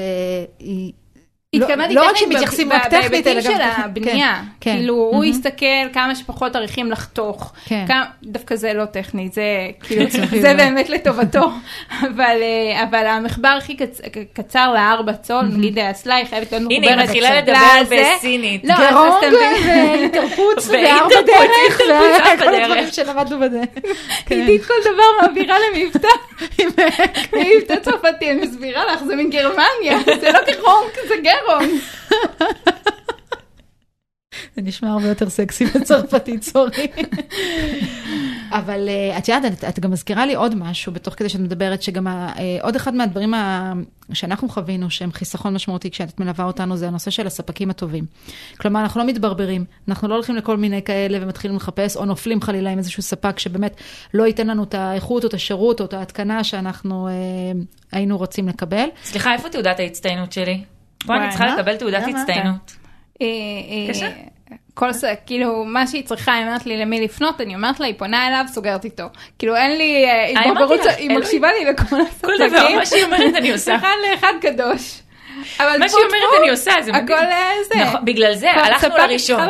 היא... 1.56 1.64
התכוונתי 1.64 1.94
לא 1.94 2.00
רק 2.04 2.10
טכנית 2.12 2.32
שמתייחסים 2.32 2.68
ב- 2.68 2.72
רק 2.72 2.86
טכנית, 2.86 3.26
אלא 3.26 3.40
גם... 3.40 3.52
של. 3.52 3.62
הבנייה. 3.62 4.40
כן, 4.60 4.76
כאילו, 4.76 4.94
הוא 4.94 5.12
מהמם. 5.12 5.24
יסתכל 5.24 5.64
כמה 5.92 6.14
שפחות 6.14 6.56
עריכים 6.56 6.90
לחתוך. 6.90 7.52
כן. 7.66 7.84
כמה- 7.88 8.04
דווקא 8.22 8.56
זה 8.56 8.72
לא 8.72 8.84
טכני, 8.84 9.28
זה 9.32 9.42
כאילו, 9.82 10.04
אצלכם 10.04 10.40
זה 10.40 10.52
לא. 10.52 10.56
באמת 10.56 10.88
לטובתו. 10.90 11.40
אבל 12.00 12.36
אה, 12.42 12.82
אבל 12.90 13.06
המחבר 13.06 13.48
הכי 13.48 13.76
קצ- 13.76 14.00
קצר 14.32 14.72
לארבע 14.74 15.12
צול, 15.12 15.42
נגיד 15.52 15.78
הסליי 15.78 16.26
חייבת 16.26 16.52
להיות 16.52 16.64
מחוברת. 16.64 16.82
הנה, 16.90 16.96
היא 16.96 17.04
מתחילה 17.04 17.38
לדבר 17.40 17.52
לזה. 17.80 18.12
בסינית. 18.16 18.64
לא, 18.64 18.74
גרונג 18.90 19.34
ואינטרפוץ, 19.66 20.68
וארבע 20.68 21.08
דרך, 21.26 21.80
דרך. 21.88 22.26
הדברים 22.62 22.86
שלמדנו 22.92 23.40
בדרך. 23.40 23.64
כן. 24.26 24.34
עידית 24.34 24.64
כל 24.64 24.74
דבר 24.84 25.02
מעבירה 25.22 25.56
למבטא. 25.58 26.08
מבטא 27.36 27.76
צרפתי, 27.82 28.30
אני 28.30 28.40
מסבירה 28.40 28.82
לך, 28.92 29.02
זה 29.04 29.16
מגרמניה, 29.16 29.98
זה 30.20 30.30
לא 30.32 30.38
גרונג, 30.52 30.90
זה 31.08 31.14
גרונג. 31.14 31.45
זה 34.56 34.62
נשמע 34.62 34.88
הרבה 34.92 35.08
יותר 35.08 35.30
סקסי 35.30 35.64
בצרפתית, 35.66 36.42
סורי. 36.42 36.86
אבל 38.50 38.88
אה, 38.88 39.18
את 39.18 39.28
יודעת, 39.28 39.52
את, 39.52 39.64
את 39.64 39.80
גם 39.80 39.90
מזכירה 39.90 40.26
לי 40.26 40.34
עוד 40.34 40.54
משהו, 40.54 40.92
בתוך 40.92 41.14
כדי 41.14 41.28
שאת 41.28 41.40
מדברת, 41.40 41.82
שגם 41.82 42.06
ה- 42.06 42.32
אה, 42.38 42.58
עוד 42.62 42.76
אחד 42.76 42.94
מהדברים 42.94 43.34
ה- 43.34 43.72
שאנחנו 44.12 44.48
חווינו, 44.48 44.90
שהם 44.90 45.12
חיסכון 45.12 45.54
משמעותי 45.54 45.90
כשאת 45.90 46.20
מלווה 46.20 46.44
אותנו, 46.44 46.76
זה 46.76 46.88
הנושא 46.88 47.10
של 47.10 47.26
הספקים 47.26 47.70
הטובים. 47.70 48.04
כלומר, 48.58 48.80
אנחנו 48.80 49.00
לא 49.00 49.06
מתברברים, 49.06 49.64
אנחנו 49.88 50.08
לא 50.08 50.14
הולכים 50.14 50.36
לכל 50.36 50.56
מיני 50.56 50.82
כאלה 50.82 51.18
ומתחילים 51.22 51.56
לחפש, 51.56 51.96
או 51.96 52.04
נופלים 52.04 52.40
חלילה 52.40 52.70
עם 52.70 52.78
איזשהו 52.78 53.02
ספק 53.02 53.38
שבאמת 53.38 53.76
לא 54.14 54.26
ייתן 54.26 54.46
לנו 54.46 54.62
את 54.64 54.74
האיכות 54.74 55.22
או 55.24 55.28
את 55.28 55.34
השירות 55.34 55.80
או 55.80 55.84
את 55.84 55.94
ההתקנה 55.94 56.44
שאנחנו 56.44 57.08
אה, 57.08 57.12
היינו 57.92 58.18
רוצים 58.18 58.48
לקבל. 58.48 58.86
סליחה, 59.04 59.32
איפה 59.34 59.48
תעודת 59.48 59.80
ההצטיינות 59.80 60.32
שלי? 60.32 60.64
פה 61.06 61.14
אני 61.16 61.28
צריכה? 61.28 61.46
לקבל 61.46 61.76
תעודת? 61.76 62.02
הצטיינות. 62.08 62.76
אה, 63.22 63.26
אה. 64.02 64.08
כל 64.74 64.92
ס... 64.92 65.04
כאילו, 65.26 65.64
מה 65.64 65.86
שהיא 65.86 66.04
צריכה, 66.04 66.32
היא 66.32 66.44
אומרת 66.46 66.66
לי 66.66 66.76
למי 66.76 67.00
לפנות, 67.00 67.40
אני 67.40 67.54
אומרת 67.54 67.80
לה, 67.80 67.86
היא 67.86 67.94
פונה 67.98 68.28
אליו, 68.28 68.44
סוגרת 68.48 68.84
איתו. 68.84 69.04
כאילו, 69.38 69.56
אין 69.56 69.78
לי, 69.78 70.04
אה, 70.04 70.24
היא. 70.98 71.10
מקשיבה 71.10 71.48
לי 71.52 71.64
לכל 71.64 71.84
כל 71.84 72.00
הספקים. 72.00 72.48
דבר, 72.48 72.74
מה 72.76 72.86
שהיא 72.86 73.04
אומרת 73.04 73.34
אני 73.36 73.52
עושה. 73.56 73.76
אחד 73.76 73.94
לאחד 74.10 74.32
קדוש. 74.40 75.02
מה 75.58 75.88
שהיא 75.88 76.04
אומרת 76.04 76.40
אני 76.42 76.50
עושה, 76.50 76.72
זה 76.82 76.92
מדהים. 76.92 77.04
הכל 77.04 77.26
זה. 77.68 77.84
נכון, 77.84 78.04
בגלל 78.04 78.34
זה 78.34 78.50
הלכנו 78.50 78.96
לראשון. 78.96 79.40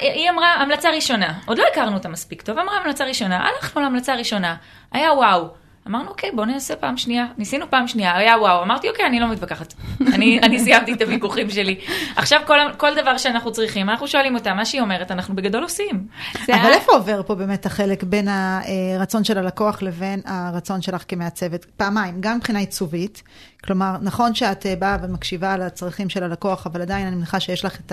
היא 0.00 0.30
אמרה 0.30 0.54
המלצה 0.54 0.90
ראשונה, 0.90 1.32
עוד 1.46 1.58
לא 1.58 1.64
הכרנו 1.72 1.96
אותה 1.96 2.08
מספיק 2.08 2.42
טוב, 2.42 2.58
אמרה 2.58 2.76
המלצה 2.76 3.04
ראשונה, 3.04 3.48
הלכנו 3.48 3.82
להמלצה 3.82 4.14
ראשונה, 4.14 4.54
היה 4.92 5.12
וואו. 5.12 5.63
אמרנו 5.88 6.08
אוקיי 6.08 6.30
בוא 6.34 6.44
נעשה 6.46 6.76
פעם 6.76 6.96
שנייה, 6.96 7.26
ניסינו 7.38 7.70
פעם 7.70 7.88
שנייה, 7.88 8.16
היה 8.16 8.38
וואו, 8.40 8.62
אמרתי 8.62 8.88
אוקיי 8.88 9.06
אני 9.06 9.20
לא 9.20 9.28
מתווכחת, 9.28 9.74
אני, 10.14 10.40
אני 10.42 10.58
סיימתי 10.60 10.92
את 10.92 11.02
הוויכוחים 11.02 11.50
שלי. 11.50 11.80
עכשיו 12.16 12.40
כל, 12.46 12.58
כל 12.76 12.94
דבר 13.02 13.16
שאנחנו 13.18 13.52
צריכים, 13.52 13.90
אנחנו 13.90 14.08
שואלים 14.08 14.34
אותה, 14.34 14.54
מה 14.54 14.64
שהיא 14.64 14.80
אומרת, 14.80 15.10
אנחנו 15.10 15.36
בגדול 15.36 15.62
עושים. 15.62 16.06
אבל 16.48 16.54
ה- 16.54 16.74
איפה 16.74 16.92
עובר 16.92 17.22
פה 17.22 17.34
באמת 17.34 17.66
החלק 17.66 18.02
בין 18.02 18.28
הרצון 18.28 19.24
של 19.24 19.38
הלקוח 19.38 19.82
לבין 19.82 20.20
הרצון 20.24 20.82
שלך 20.82 21.04
כמעצבת? 21.08 21.64
פעמיים, 21.64 22.16
גם 22.20 22.36
מבחינה 22.36 22.58
עיצובית, 22.58 23.22
כלומר, 23.64 23.96
נכון 24.02 24.34
שאת 24.34 24.66
אה, 24.66 24.76
באה 24.76 24.96
ומקשיבה 25.02 25.56
לצרכים 25.56 26.08
של 26.08 26.24
הלקוח, 26.24 26.66
אבל 26.66 26.82
עדיין 26.82 27.06
אני 27.06 27.16
מניחה 27.16 27.40
שיש 27.40 27.64
לך 27.64 27.78
את 27.86 27.92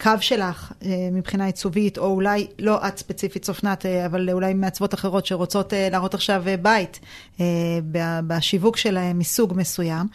הקו 0.00 0.10
שלך 0.20 0.72
אה, 0.84 1.08
מבחינה 1.12 1.44
עיצובית, 1.44 1.98
או 1.98 2.06
אולי 2.06 2.46
לא 2.58 2.88
את 2.88 2.98
ספציפית 2.98 3.42
צופנת, 3.42 3.86
אה, 3.86 4.06
אבל 4.06 4.30
אולי 4.30 4.54
מעצבות 4.54 4.94
אחרות 4.94 5.26
שרוצות 5.26 5.74
אה, 5.74 5.88
להראות 5.90 6.14
עכשיו 6.14 6.44
בית 6.62 7.00
בשיווק 8.26 8.76
שלהם 8.76 9.18
מסוג 9.18 9.52
מסוים, 9.56 10.06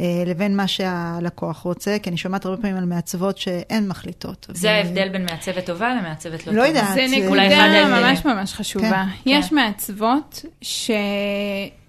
לבין 0.00 0.56
מה 0.56 0.68
שהלקוח 0.68 1.58
רוצה, 1.58 1.96
כי 2.02 2.10
אני 2.10 2.16
שומעת 2.16 2.44
הרבה 2.44 2.62
פעמים 2.62 2.76
על 2.76 2.84
מעצבות 2.84 3.38
שהן 3.38 3.88
מחליטות. 3.88 4.46
זה 4.50 4.68
ו- 4.68 4.70
ההבדל 4.70 5.08
בין 5.08 5.24
מעצבת 5.24 5.66
טובה 5.66 5.94
למעצבת 5.94 6.46
לא 6.46 6.52
לא 6.52 6.66
טובה. 6.66 6.68
יודעת. 6.68 6.94
זה 6.94 7.06
נקודה. 7.16 7.88
ממש 7.88 8.24
ממש 8.24 8.54
חשובה. 8.54 8.90
כן, 9.24 9.30
יש 9.30 9.48
כן. 9.48 9.54
מעצבות 9.54 10.44
ש... 10.62 10.90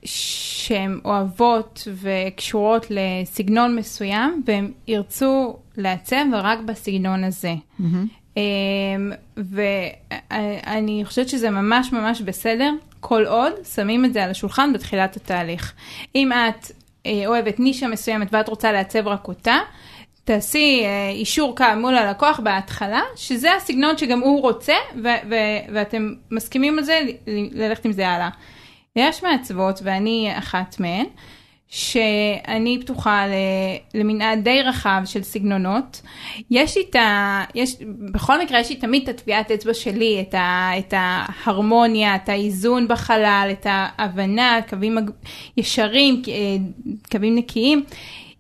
שהן 0.06 1.00
אוהבות 1.06 1.88
וקשורות 2.02 2.86
לסגנון 2.90 3.76
מסוים, 3.76 4.44
והן 4.46 4.72
ירצו 4.88 5.58
לעצב 5.78 6.26
רק 6.34 6.60
בסגנון 6.60 7.24
הזה. 7.24 7.54
אמ, 8.38 9.12
ואני 9.38 11.02
חושבת 11.06 11.30
שזה 11.30 11.50
ממש 11.50 11.94
ממש 11.94 12.22
בסדר, 12.22 12.72
כל 13.00 13.26
עוד 13.26 13.54
שמים 13.76 14.06
את 14.06 14.14
זה 14.14 14.24
על 14.24 14.30
השולחן 14.32 14.74
בתחילת 14.74 15.16
התהליך. 15.16 15.74
אם 16.16 16.32
את 16.32 16.72
אה, 17.06 17.24
אוהבת 17.28 17.60
נישה 17.60 17.88
מסוימת 17.88 18.28
ואת 18.32 18.50
רוצה 18.50 18.72
לעצב 18.72 19.08
רק 19.08 19.28
אותה, 19.28 19.58
תעשי 20.24 20.82
אה, 20.84 21.10
אישור 21.10 21.56
קו 21.58 21.66
מול 21.78 21.96
הלקוח 21.96 22.40
בהתחלה, 22.40 23.02
שזה 23.16 23.56
הסגנון 23.56 23.98
שגם 23.98 24.20
הוא 24.20 24.42
רוצה, 24.42 24.76
ו- 25.04 25.30
ו- 25.30 25.74
ואתם 25.74 26.14
מסכימים 26.32 26.78
על 26.78 26.84
זה, 26.84 27.00
ללכת 27.52 27.86
עם 27.86 27.92
זה 27.92 28.08
הלאה. 28.10 28.30
יש 28.96 29.24
מעצבות, 29.24 29.80
ואני 29.84 30.32
אחת 30.38 30.80
מהן, 30.80 31.06
שאני 31.74 32.78
פתוחה 32.82 33.26
למנעד 33.94 34.44
די 34.44 34.62
רחב 34.62 35.02
של 35.06 35.24
סגנונות. 35.24 36.02
יש 36.52 36.78
לי 36.78 36.84
את 36.90 36.96
ה... 36.96 37.44
יש, 37.56 37.76
בכל 38.12 38.42
מקרה 38.42 38.60
יש 38.60 38.70
לי 38.70 38.76
תמיד 38.76 39.04
את 39.04 39.10
הטביעת 39.10 39.52
אצבע 39.52 39.74
שלי, 39.74 40.22
את, 40.22 40.34
ה, 40.34 40.72
את 40.80 40.94
ההרמוניה, 40.98 42.16
את 42.16 42.30
האיזון 42.30 42.88
בחלל, 42.88 43.50
את 43.52 43.68
ההבנה, 43.70 44.60
קווים 44.70 44.98
ישרים, 45.58 46.22
אה, 46.28 46.34
קווים 47.12 47.36
נקיים. 47.36 47.84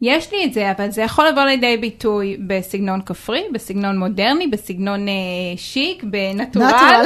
יש 0.01 0.31
לי 0.31 0.45
את 0.45 0.53
זה, 0.53 0.71
אבל 0.71 0.91
זה 0.91 1.01
יכול 1.01 1.27
לבוא 1.27 1.43
לידי 1.43 1.77
ביטוי 1.77 2.37
בסגנון 2.47 3.01
כפרי, 3.01 3.43
בסגנון 3.53 3.97
מודרני, 3.97 4.47
בסגנון 4.47 5.07
אה, 5.07 5.13
שיק, 5.57 6.03
ב 6.03 6.10
natural, 6.10 6.65
natural. 6.65 7.05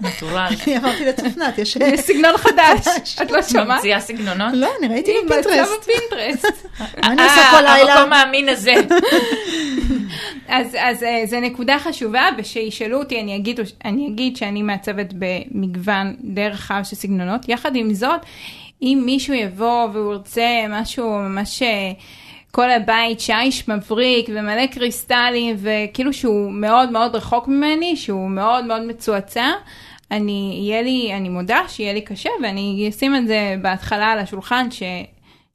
natural. 0.08 0.48
אני 0.66 0.78
אמרתי 0.78 1.04
לצפנת, 1.04 1.58
יש... 1.58 1.76
בסגנון 1.76 2.36
חדש. 2.36 3.16
את 3.22 3.30
לא 3.30 3.42
שמעת? 3.42 3.68
ממציאה 3.68 4.00
סגנונות. 4.00 4.54
לא, 4.54 4.68
אני 4.78 4.88
ראיתי 4.88 5.10
היא 5.10 5.18
מצאה 5.24 5.38
בפינטרסט. 5.40 5.82
בפינטרסט. 5.82 6.66
מה 7.02 7.12
אני 7.12 7.22
עושה 7.22 7.48
כל 7.50 7.66
אה, 7.66 7.76
לילה? 7.76 7.94
המקום 7.94 8.12
האמין 8.12 8.48
הזה. 8.48 8.72
אז, 10.48 10.76
אז 10.80 11.02
אה, 11.02 11.22
זו 11.26 11.40
נקודה 11.40 11.78
חשובה, 11.78 12.28
ושישאלו 12.38 12.98
אותי, 12.98 13.20
אני 13.84 14.06
אגיד 14.06 14.36
שאני 14.36 14.62
מעצבת 14.62 15.14
במגוון 15.18 16.16
די 16.20 16.48
רחב 16.48 16.80
של 16.84 16.96
סגנונות. 16.96 17.48
יחד 17.48 17.76
עם 17.76 17.94
זאת, 17.94 18.20
אם 18.82 19.02
מישהו 19.06 19.34
יבוא 19.34 19.88
והוא 19.92 20.12
ירצה 20.12 20.64
משהו 20.68 21.10
ממש... 21.10 21.62
אה, 21.62 21.92
כל 22.50 22.70
הבית 22.70 23.20
שיש 23.20 23.68
מבריק 23.68 24.26
ומלא 24.28 24.66
קריסטלים 24.66 25.56
וכאילו 25.58 26.12
שהוא 26.12 26.52
מאוד 26.52 26.90
מאוד 26.90 27.16
רחוק 27.16 27.48
ממני, 27.48 27.96
שהוא 27.96 28.30
מאוד 28.30 28.64
מאוד 28.64 28.82
מצועצע, 28.82 29.50
אני, 30.10 30.60
יהיה 30.62 30.82
לי, 30.82 31.14
אני 31.14 31.28
מודה 31.28 31.60
שיהיה 31.68 31.92
לי 31.92 32.00
קשה 32.00 32.30
ואני 32.42 32.86
אשים 32.88 33.16
את 33.16 33.26
זה 33.26 33.56
בהתחלה 33.62 34.06
על 34.06 34.18
השולחן, 34.18 34.70
ש, 34.70 34.82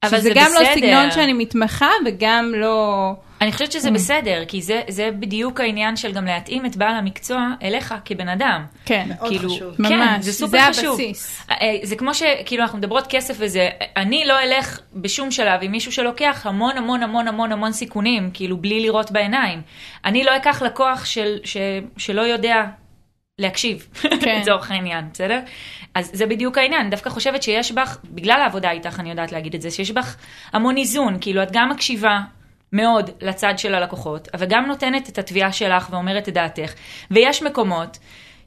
שזה 0.05 0.19
זה 0.19 0.31
גם 0.35 0.51
לא 0.53 0.59
בסדר. 0.59 0.75
סגנון 0.75 1.11
שאני 1.11 1.33
מתמחה 1.33 1.89
וגם 2.05 2.51
לא... 2.55 3.11
אני 3.43 3.51
חושבת 3.51 3.71
שזה 3.71 3.91
בסדר, 3.91 4.45
כי 4.47 4.61
זה, 4.61 4.81
זה 4.87 5.09
בדיוק 5.19 5.59
העניין 5.59 5.95
של 5.95 6.11
גם 6.11 6.25
להתאים 6.25 6.65
את 6.65 6.75
בעל 6.75 6.95
המקצוע 6.95 7.53
אליך 7.63 7.95
כבן 8.05 8.29
אדם. 8.29 8.65
כן. 8.85 9.05
מאוד 9.09 9.29
כאילו, 9.29 9.49
חשוב. 9.49 9.75
כן, 9.75 9.83
ממש, 9.83 10.25
זה 10.25 10.33
סופר 10.33 10.57
זה 10.57 10.79
חשוב. 10.79 10.99
הבסיס. 10.99 11.45
אה, 11.51 11.55
אה, 11.61 11.79
זה 11.83 11.95
כמו 11.95 12.13
שכאילו 12.13 12.63
אנחנו 12.63 12.77
מדברות 12.77 13.07
כסף 13.09 13.35
וזה, 13.39 13.69
אני 13.97 14.25
לא 14.25 14.39
אלך 14.43 14.79
בשום 14.93 15.31
שלב 15.31 15.59
עם 15.61 15.71
מישהו 15.71 15.91
שלוקח 15.91 16.45
המון 16.45 16.77
המון 16.77 17.03
המון 17.03 17.27
המון 17.27 17.51
המון 17.51 17.71
סיכונים, 17.71 18.29
כאילו 18.33 18.57
בלי 18.57 18.79
לראות 18.79 19.11
בעיניים. 19.11 19.61
אני 20.05 20.23
לא 20.23 20.35
אקח 20.35 20.61
לקוח 20.61 21.05
של, 21.05 21.37
ש, 21.43 21.57
שלא 21.97 22.21
יודע 22.21 22.63
להקשיב, 23.39 23.87
כן. 24.21 24.39
לצורך 24.41 24.71
העניין, 24.71 25.05
בסדר? 25.13 25.39
אז 25.95 26.09
זה 26.13 26.25
בדיוק 26.25 26.57
העניין, 26.57 26.81
אני 26.81 26.89
דווקא 26.89 27.09
חושבת 27.09 27.43
שיש 27.43 27.71
בך, 27.71 27.97
בגלל 28.03 28.41
העבודה 28.41 28.71
איתך 28.71 28.99
אני 28.99 29.09
יודעת 29.09 29.31
להגיד 29.31 29.55
את 29.55 29.61
זה, 29.61 29.71
שיש 29.71 29.91
בך 29.91 30.15
המון 30.53 30.77
איזון, 30.77 31.17
כאילו 31.21 31.43
את 31.43 31.49
גם 31.51 31.69
מקשיבה 31.69 32.19
מאוד 32.73 33.09
לצד 33.21 33.53
של 33.57 33.75
הלקוחות, 33.75 34.27
אבל 34.33 34.45
גם 34.49 34.65
נותנת 34.67 35.09
את 35.09 35.17
התביעה 35.17 35.51
שלך 35.51 35.87
ואומרת 35.91 36.29
את 36.29 36.33
דעתך, 36.33 36.73
ויש 37.11 37.43
מקומות 37.43 37.97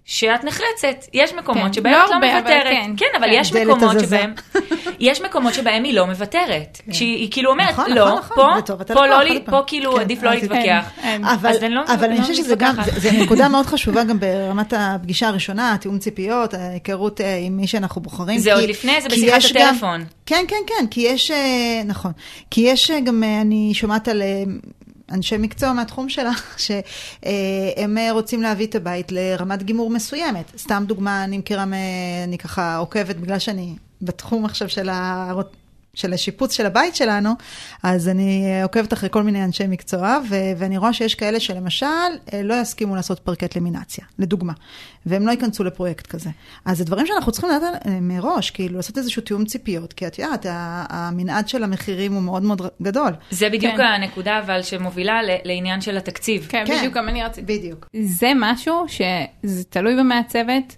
שאת 0.09 0.45
נחרצת. 0.45 1.05
יש 1.14 1.33
מקומות 1.35 1.66
כן, 1.66 1.73
שבהם 1.73 1.92
לא 1.92 2.05
את 2.05 2.09
לא 2.11 2.14
הרבה, 2.14 2.33
אבל 2.33 2.40
מוותרת. 2.40 2.62
כן. 2.73 2.90
כן, 2.97 3.07
אבל 3.19 3.27
כן. 3.27 3.33
יש 3.40 3.53
מקומות 3.53 3.97
הזזה. 3.97 4.07
שבהם, 4.07 4.35
יש 5.01 5.21
מקומות 5.21 5.55
שבהם 5.55 5.85
היא 5.85 5.95
לא 5.95 6.07
מוותרת. 6.07 6.81
כשהיא 6.90 7.16
היא 7.16 7.29
כאילו 7.31 7.51
אומרת, 7.51 7.71
נכון, 7.71 7.90
לא, 7.92 8.05
נכון, 8.07 8.19
נכון, 8.19 8.37
פה, 8.37 8.59
אתה 8.81 8.95
פה 8.95 9.07
לקוח, 9.07 9.07
לא, 9.16 9.23
עוד 9.23 9.29
לי-. 9.29 9.40
פה 9.47 9.61
כאילו 9.66 9.92
כן, 9.95 10.01
עדיף 10.01 10.23
לא. 10.23 10.31
להתווכח. 10.31 10.90
אין. 11.03 11.25
אבל, 11.25 11.51
אז 11.51 11.62
אני 11.62 11.75
לא- 11.75 11.83
אבל 11.88 12.05
אני 12.05 12.16
לא 12.16 12.21
חושבת 12.21 12.37
שזה 12.37 12.55
גם. 12.55 12.75
זה, 12.85 13.01
זה 13.01 13.11
נקודה 13.23 13.49
מאוד 13.49 13.66
חשובה 13.66 14.05
גם 14.05 14.21
ברמת 14.21 14.73
הפגישה 14.77 15.29
הראשונה, 15.29 15.77
תיאום 15.81 15.99
ציפיות, 15.99 16.55
ההיכרות 16.55 17.21
אה, 17.21 17.37
עם 17.37 17.57
מי 17.57 17.66
שאנחנו 17.66 18.01
בוחרים. 18.01 18.38
זה 18.38 18.51
כי- 18.51 18.61
עוד 18.61 18.69
לפני 18.71 19.01
זה 19.01 19.09
בשיחת 19.09 19.45
הטלפון. 19.51 20.05
כן, 20.27 20.45
כן, 20.49 20.57
כן, 20.66 20.87
כי 20.90 21.01
יש, 21.01 21.31
אה, 21.31 21.37
נכון. 21.85 22.12
כי 22.51 22.61
יש 22.61 22.90
אה, 22.90 23.01
גם, 23.01 23.23
אני 23.40 23.71
שומעת 23.75 24.09
על 24.09 24.23
אנשי 25.12 25.37
מקצוע 25.38 25.73
מהתחום 25.73 26.09
שלך, 26.09 26.55
שהם 26.66 27.99
אה, 27.99 28.12
רוצים 28.12 28.42
להביא 28.42 28.66
את 28.66 28.75
הבית 28.75 29.12
לרמת 29.12 29.62
גימור 29.62 29.90
מסוימת. 29.90 30.53
סתם 30.59 30.85
דוגמה, 30.87 31.25
אני 31.25 31.38
מכירה, 31.38 31.64
אני 32.25 32.38
ככה 32.38 32.77
עוקבת, 32.77 33.16
בגלל 33.16 33.38
שאני 33.38 33.75
בתחום 34.03 34.45
עכשיו 34.45 34.69
של. 34.69 34.88
של 35.96 36.12
השיפוץ 36.12 36.52
של 36.52 36.66
הבית 36.66 36.96
שלנו, 36.96 37.30
אז 37.82 38.09
אני 38.09 38.44
אה, 38.46 38.62
עוקבת 38.62 38.92
אחרי 38.92 39.09
כל 39.12 39.22
מיני 39.22 39.44
אנשי 39.44 39.64
מקצוע, 39.68 40.18
ו- 40.28 40.35
ואני 40.59 40.78
רואה 40.78 40.92
שיש 40.92 41.14
כאלה 41.14 41.40
שלמשל 41.40 41.87
אה, 42.32 42.42
לא 42.42 42.54
יסכימו 42.54 42.96
לעשות 42.96 43.18
פרקט 43.18 43.56
למינציה, 43.56 44.04
לדוגמה, 44.18 44.52
והם 45.06 45.26
לא 45.26 45.30
ייכנסו 45.30 45.64
לפרויקט 45.64 46.06
כזה. 46.06 46.30
אז 46.64 46.78
זה 46.78 46.85
דברים 46.85 47.06
שאנחנו 47.06 47.32
צריכים 47.32 47.50
לדעת 47.50 47.87
אה, 47.87 47.98
מראש, 48.00 48.50
כאילו 48.50 48.76
לעשות 48.76 48.98
איזשהו 48.98 49.22
תיאום 49.22 49.44
ציפיות, 49.44 49.92
כי 49.92 50.06
את 50.06 50.18
יודעת, 50.18 50.46
המנעד 50.88 51.48
של 51.48 51.62
המחירים 51.64 52.12
הוא 52.12 52.22
מאוד 52.22 52.42
מאוד 52.42 52.62
גדול. 52.82 53.12
זה 53.30 53.48
בדיוק 53.50 53.76
כן. 53.76 53.82
הנקודה, 53.82 54.38
אבל 54.38 54.62
שמובילה 54.62 55.22
ל- 55.22 55.37
לעניין 55.44 55.80
של 55.80 55.96
התקציב. 55.96 56.46
כן, 56.48 56.64
כן. 56.66 56.78
בדיוק 56.78 56.94
גם 56.94 57.09
אני 57.09 57.22
רציתי. 57.22 57.59
בדיוק. 57.59 57.87
זה 58.02 58.32
משהו 58.37 58.85
שזה 58.88 59.64
תלוי 59.64 59.96
במעצבת. 59.96 60.76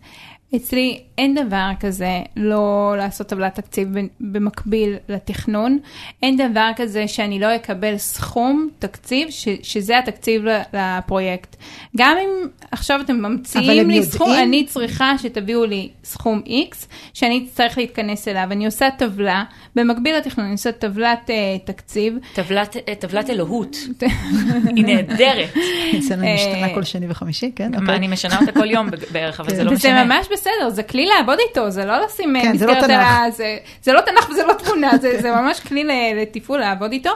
אצלי 0.57 1.01
אין 1.19 1.35
דבר 1.35 1.71
כזה 1.81 2.21
לא 2.37 2.95
לעשות 2.97 3.27
טבלת 3.27 3.55
תקציב 3.55 3.99
ב- 3.99 4.07
במקביל 4.21 4.97
לתכנון. 5.09 5.79
אין 6.23 6.37
דבר 6.37 6.71
כזה 6.77 7.09
שאני 7.09 7.41
לא 7.41 7.57
אקבל 7.57 7.99
סכום 7.99 8.69
תקציב 8.79 9.31
ש, 9.31 9.49
שזה 9.63 9.99
התקציב 9.99 10.45
ל- 10.45 10.61
לפרויקט. 10.73 11.57
גם 11.97 12.17
אם 12.25 12.49
עכשיו 12.71 13.01
אתם 13.01 13.17
ממציאים 13.17 13.89
לי 13.91 14.03
סכום, 14.03 14.29
יודעים? 14.29 14.49
אני 14.49 14.67
צריכה 14.67 15.13
שתביאו 15.19 15.65
לי 15.65 15.89
סכום 16.05 16.43
X 16.47 16.87
שאני 17.15 17.47
אצטרך 17.47 17.79
להתכנס 17.79 18.29
אליו. 18.29 18.49
אני 18.51 18.67
עושה 18.67 18.89
טבלה, 18.99 19.45
במקביל 19.77 20.17
לתכנון 20.17 20.47
אני 20.47 20.53
עושה 20.53 20.73
טבלת 20.73 21.31
uh, 21.31 21.67
תקציב. 21.67 22.15
טבלת, 22.35 22.77
אה, 22.89 22.95
טבלת 22.95 23.31
אלוהות, 23.31 23.77
היא 24.77 24.85
נהדרת. 24.85 25.55
אצלנו 25.99 26.23
אה, 26.23 26.29
היא 26.35 26.35
משתנה 26.35 26.75
כל 26.75 26.85
שני 26.85 27.07
וחמישי, 27.09 27.51
כן? 27.57 27.75
אוקיי. 27.75 27.97
אני 27.97 28.09
משנה 28.09 28.41
אותה 28.41 28.53
כל 28.53 28.71
יום 28.71 28.89
בערך, 29.13 29.41
אבל 29.41 29.55
זה 29.55 29.65
לא 29.65 29.73
משנה. 29.73 30.05
ממש 30.05 30.27
בסדר, 30.41 30.71
זה 30.71 30.83
כלי 30.83 31.07
לעבוד 31.07 31.39
איתו, 31.49 31.71
זה 31.71 31.85
לא 31.85 32.05
לשים 32.05 32.37
אה, 32.37 32.43
כן, 32.43 32.57
זה 32.57 32.67
לא 32.67 32.73
מסגרת 32.73 32.85
תנ"ך. 32.85 32.97
על 32.97 33.27
ה... 33.27 33.31
זה, 33.31 33.59
זה 33.83 33.93
לא 33.93 34.01
תנ"ך 34.01 34.31
וזה 34.31 34.47
לא 34.47 34.53
תמונה, 34.53 34.91
זה, 35.01 35.21
זה 35.23 35.31
ממש 35.31 35.61
כלי 35.61 35.85
לתפעול 36.15 36.61
לעבוד 36.61 36.93
איתו. 36.93 37.11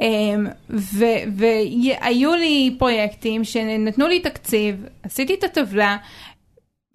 אמ, 0.00 0.46
והיו 0.70 2.34
לי 2.34 2.76
פרויקטים 2.78 3.44
שנתנו 3.44 4.08
לי 4.08 4.20
תקציב, 4.20 4.76
עשיתי 5.02 5.34
את 5.34 5.44
הטבלה. 5.44 5.96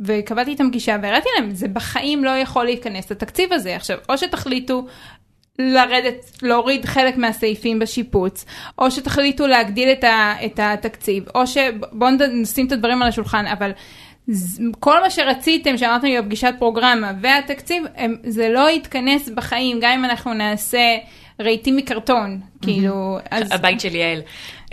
וקבעתי 0.01 0.51
איתם 0.51 0.69
פגישה 0.69 0.97
והראיתי 1.01 1.29
להם, 1.37 1.51
זה 1.51 1.67
בחיים 1.67 2.23
לא 2.23 2.29
יכול 2.29 2.65
להיכנס 2.65 3.11
לתקציב 3.11 3.53
הזה. 3.53 3.75
עכשיו, 3.75 3.97
או 4.09 4.17
שתחליטו 4.17 4.85
לרדת, 5.59 6.31
להוריד 6.41 6.85
חלק 6.85 7.17
מהסעיפים 7.17 7.79
בשיפוץ, 7.79 8.45
או 8.77 8.91
שתחליטו 8.91 9.47
להגדיל 9.47 9.89
את, 9.89 10.03
ה, 10.03 10.33
את 10.45 10.59
התקציב, 10.63 11.23
או 11.35 11.47
שבואו 11.47 12.11
נשים 12.33 12.67
את 12.67 12.71
הדברים 12.71 13.01
על 13.01 13.07
השולחן, 13.07 13.45
אבל 13.47 13.71
כל 14.79 15.01
מה 15.01 15.09
שרציתם, 15.09 15.77
שאמרתם 15.77 16.07
לי 16.07 16.21
בפגישת 16.21 16.53
פרוגרמה 16.59 17.11
והתקציב, 17.21 17.83
הם, 17.95 18.15
זה 18.23 18.49
לא 18.49 18.69
יתכנס 18.69 19.29
בחיים, 19.29 19.79
גם 19.81 19.91
אם 19.91 20.05
אנחנו 20.05 20.33
נעשה 20.33 20.97
רהיטים 21.41 21.75
מקרטון, 21.75 22.39
כאילו, 22.61 23.17
אז... 23.31 23.51
הבית 23.51 23.79
של 23.79 23.95
יעל. 23.95 24.21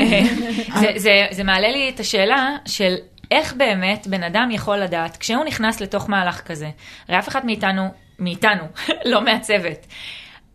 זה, 0.80 0.92
זה, 0.96 1.26
זה 1.30 1.44
מעלה 1.44 1.68
לי 1.68 1.88
את 1.88 2.00
השאלה 2.00 2.56
של 2.66 2.94
איך 3.30 3.54
באמת 3.54 4.06
בן 4.06 4.22
אדם 4.22 4.48
יכול 4.52 4.76
לדעת, 4.76 5.16
כשהוא 5.16 5.44
נכנס 5.44 5.80
לתוך 5.80 6.10
מהלך 6.10 6.40
כזה, 6.40 6.70
הרי 7.08 7.18
אף 7.18 7.28
אחד 7.28 7.46
מאיתנו, 7.46 7.88
מאיתנו, 8.18 8.62
לא 9.10 9.24
מהצוות. 9.24 9.86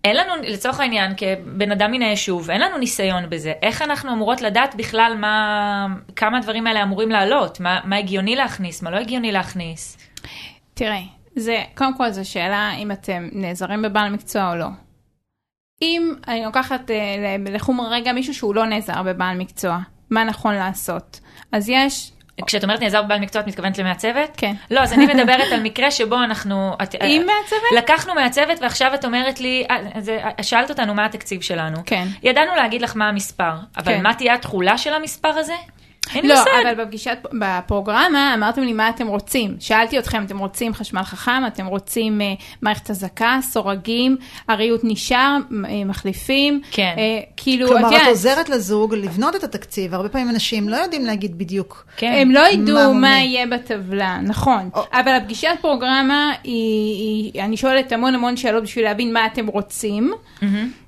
אין 0.03 0.15
לנו, 0.15 0.33
לצורך 0.43 0.79
העניין, 0.79 1.13
כבן 1.17 1.71
אדם 1.71 1.91
מן 1.91 2.01
היישוב, 2.01 2.49
אין 2.49 2.61
לנו 2.61 2.77
ניסיון 2.77 3.29
בזה. 3.29 3.53
איך 3.61 3.81
אנחנו 3.81 4.13
אמורות 4.13 4.41
לדעת 4.41 4.75
בכלל 4.75 5.15
מה, 5.19 5.87
כמה 6.15 6.37
הדברים 6.37 6.67
האלה 6.67 6.83
אמורים 6.83 7.09
לעלות? 7.09 7.59
מה, 7.59 7.79
מה 7.83 7.97
הגיוני 7.97 8.35
להכניס, 8.35 8.81
מה 8.81 8.91
לא 8.91 8.97
הגיוני 8.97 9.31
להכניס? 9.31 9.97
תראה, 10.73 11.01
זה, 11.35 11.63
קודם 11.75 11.97
כל 11.97 12.09
זו 12.09 12.29
שאלה 12.29 12.71
אם 12.77 12.91
אתם 12.91 13.29
נעזרים 13.31 13.81
בבעל 13.81 14.09
מקצוע 14.09 14.51
או 14.51 14.55
לא. 14.55 14.67
אם 15.81 16.13
אני 16.27 16.45
לוקחת 16.45 16.91
אה, 16.91 17.35
לחומר 17.49 17.87
רגע 17.91 18.13
מישהו 18.13 18.33
שהוא 18.33 18.55
לא 18.55 18.65
נעזר 18.65 19.03
בבעל 19.03 19.37
מקצוע, 19.37 19.79
מה 20.09 20.23
נכון 20.23 20.53
לעשות? 20.53 21.19
אז 21.51 21.69
יש, 21.69 22.11
כשאת 22.47 22.63
אומרת 22.63 22.81
נעזר 22.81 23.01
בבעל 23.01 23.19
מקצוע, 23.19 23.41
את 23.41 23.47
מתכוונת 23.47 23.77
למעצבת? 23.77 24.33
כן. 24.37 24.53
לא, 24.71 24.79
אז 24.79 24.93
אני 24.93 25.05
מדברת 25.05 25.51
על 25.51 25.59
מקרה 25.63 25.91
שבו 25.91 26.15
אנחנו... 26.15 26.73
את, 26.83 26.95
עם 27.01 27.21
מעצבת? 27.25 27.83
לקחנו 27.83 28.15
מעצבת 28.15 28.59
ועכשיו 28.61 28.93
את 28.93 29.05
אומרת 29.05 29.39
לי, 29.39 29.65
אה, 29.71 29.77
זה, 29.99 30.19
שאלת 30.41 30.69
אותנו 30.69 30.93
מה 30.93 31.05
התקציב 31.05 31.41
שלנו. 31.41 31.77
כן. 31.85 32.07
ידענו 32.23 32.55
להגיד 32.55 32.81
לך 32.81 32.95
מה 32.95 33.09
המספר, 33.09 33.53
אבל 33.77 33.93
כן. 33.93 34.03
מה 34.03 34.13
תהיה 34.13 34.33
התכולה 34.33 34.77
של 34.77 34.93
המספר 34.93 35.29
הזה? 35.29 35.55
אין 36.15 36.27
לא, 36.27 36.35
מושג. 36.35 36.49
אבל 36.63 36.83
בפגישת, 36.83 37.17
בפרוגרמה 37.39 38.33
אמרתם 38.33 38.61
לי 38.61 38.73
מה 38.73 38.89
אתם 38.89 39.07
רוצים. 39.07 39.55
שאלתי 39.59 39.99
אתכם, 39.99 40.23
אתם 40.25 40.37
רוצים 40.37 40.73
חשמל 40.73 41.03
חכם, 41.03 41.47
אתם 41.47 41.65
רוצים 41.65 42.21
אה, 42.21 42.33
מערכת 42.61 42.89
אזעקה, 42.89 43.39
סורגים, 43.41 44.17
הריהוט 44.47 44.81
נשאר, 44.83 45.37
אה, 45.69 45.85
מחליפים. 45.85 46.61
כן. 46.71 46.93
אה, 46.97 47.19
כאילו, 47.37 47.67
כלומר, 47.67 47.89
את 47.89 48.01
את 48.01 48.07
עוזרת 48.07 48.49
לזוג 48.49 48.95
לבנות 48.95 49.35
את 49.35 49.43
התקציב, 49.43 49.93
הרבה 49.93 50.09
פעמים 50.09 50.29
אנשים 50.29 50.69
לא 50.69 50.75
יודעים 50.75 51.05
להגיד 51.05 51.37
בדיוק. 51.37 51.85
כן. 51.97 52.13
הם 52.21 52.31
לא 52.31 52.47
ידעו 52.47 52.93
מה 52.93 52.99
מה. 52.99 53.07
יהיה 53.19 53.45
בטבלה, 53.47 54.19
נכון. 54.23 54.69
או- 54.73 54.83
אבל 54.93 55.11
הפגישת 55.11 55.49
פרוגרמה 55.61 56.31
היא, 56.43 57.31
היא, 57.33 57.43
אני 57.43 57.57
שואלת 57.57 57.91
המון 57.91 58.15
המון 58.15 58.37
שאלות 58.37 58.63
בשביל 58.63 58.85
להבין 58.85 59.13
מה 59.13 59.25
אתם 59.25 59.47
רוצים. 59.47 60.13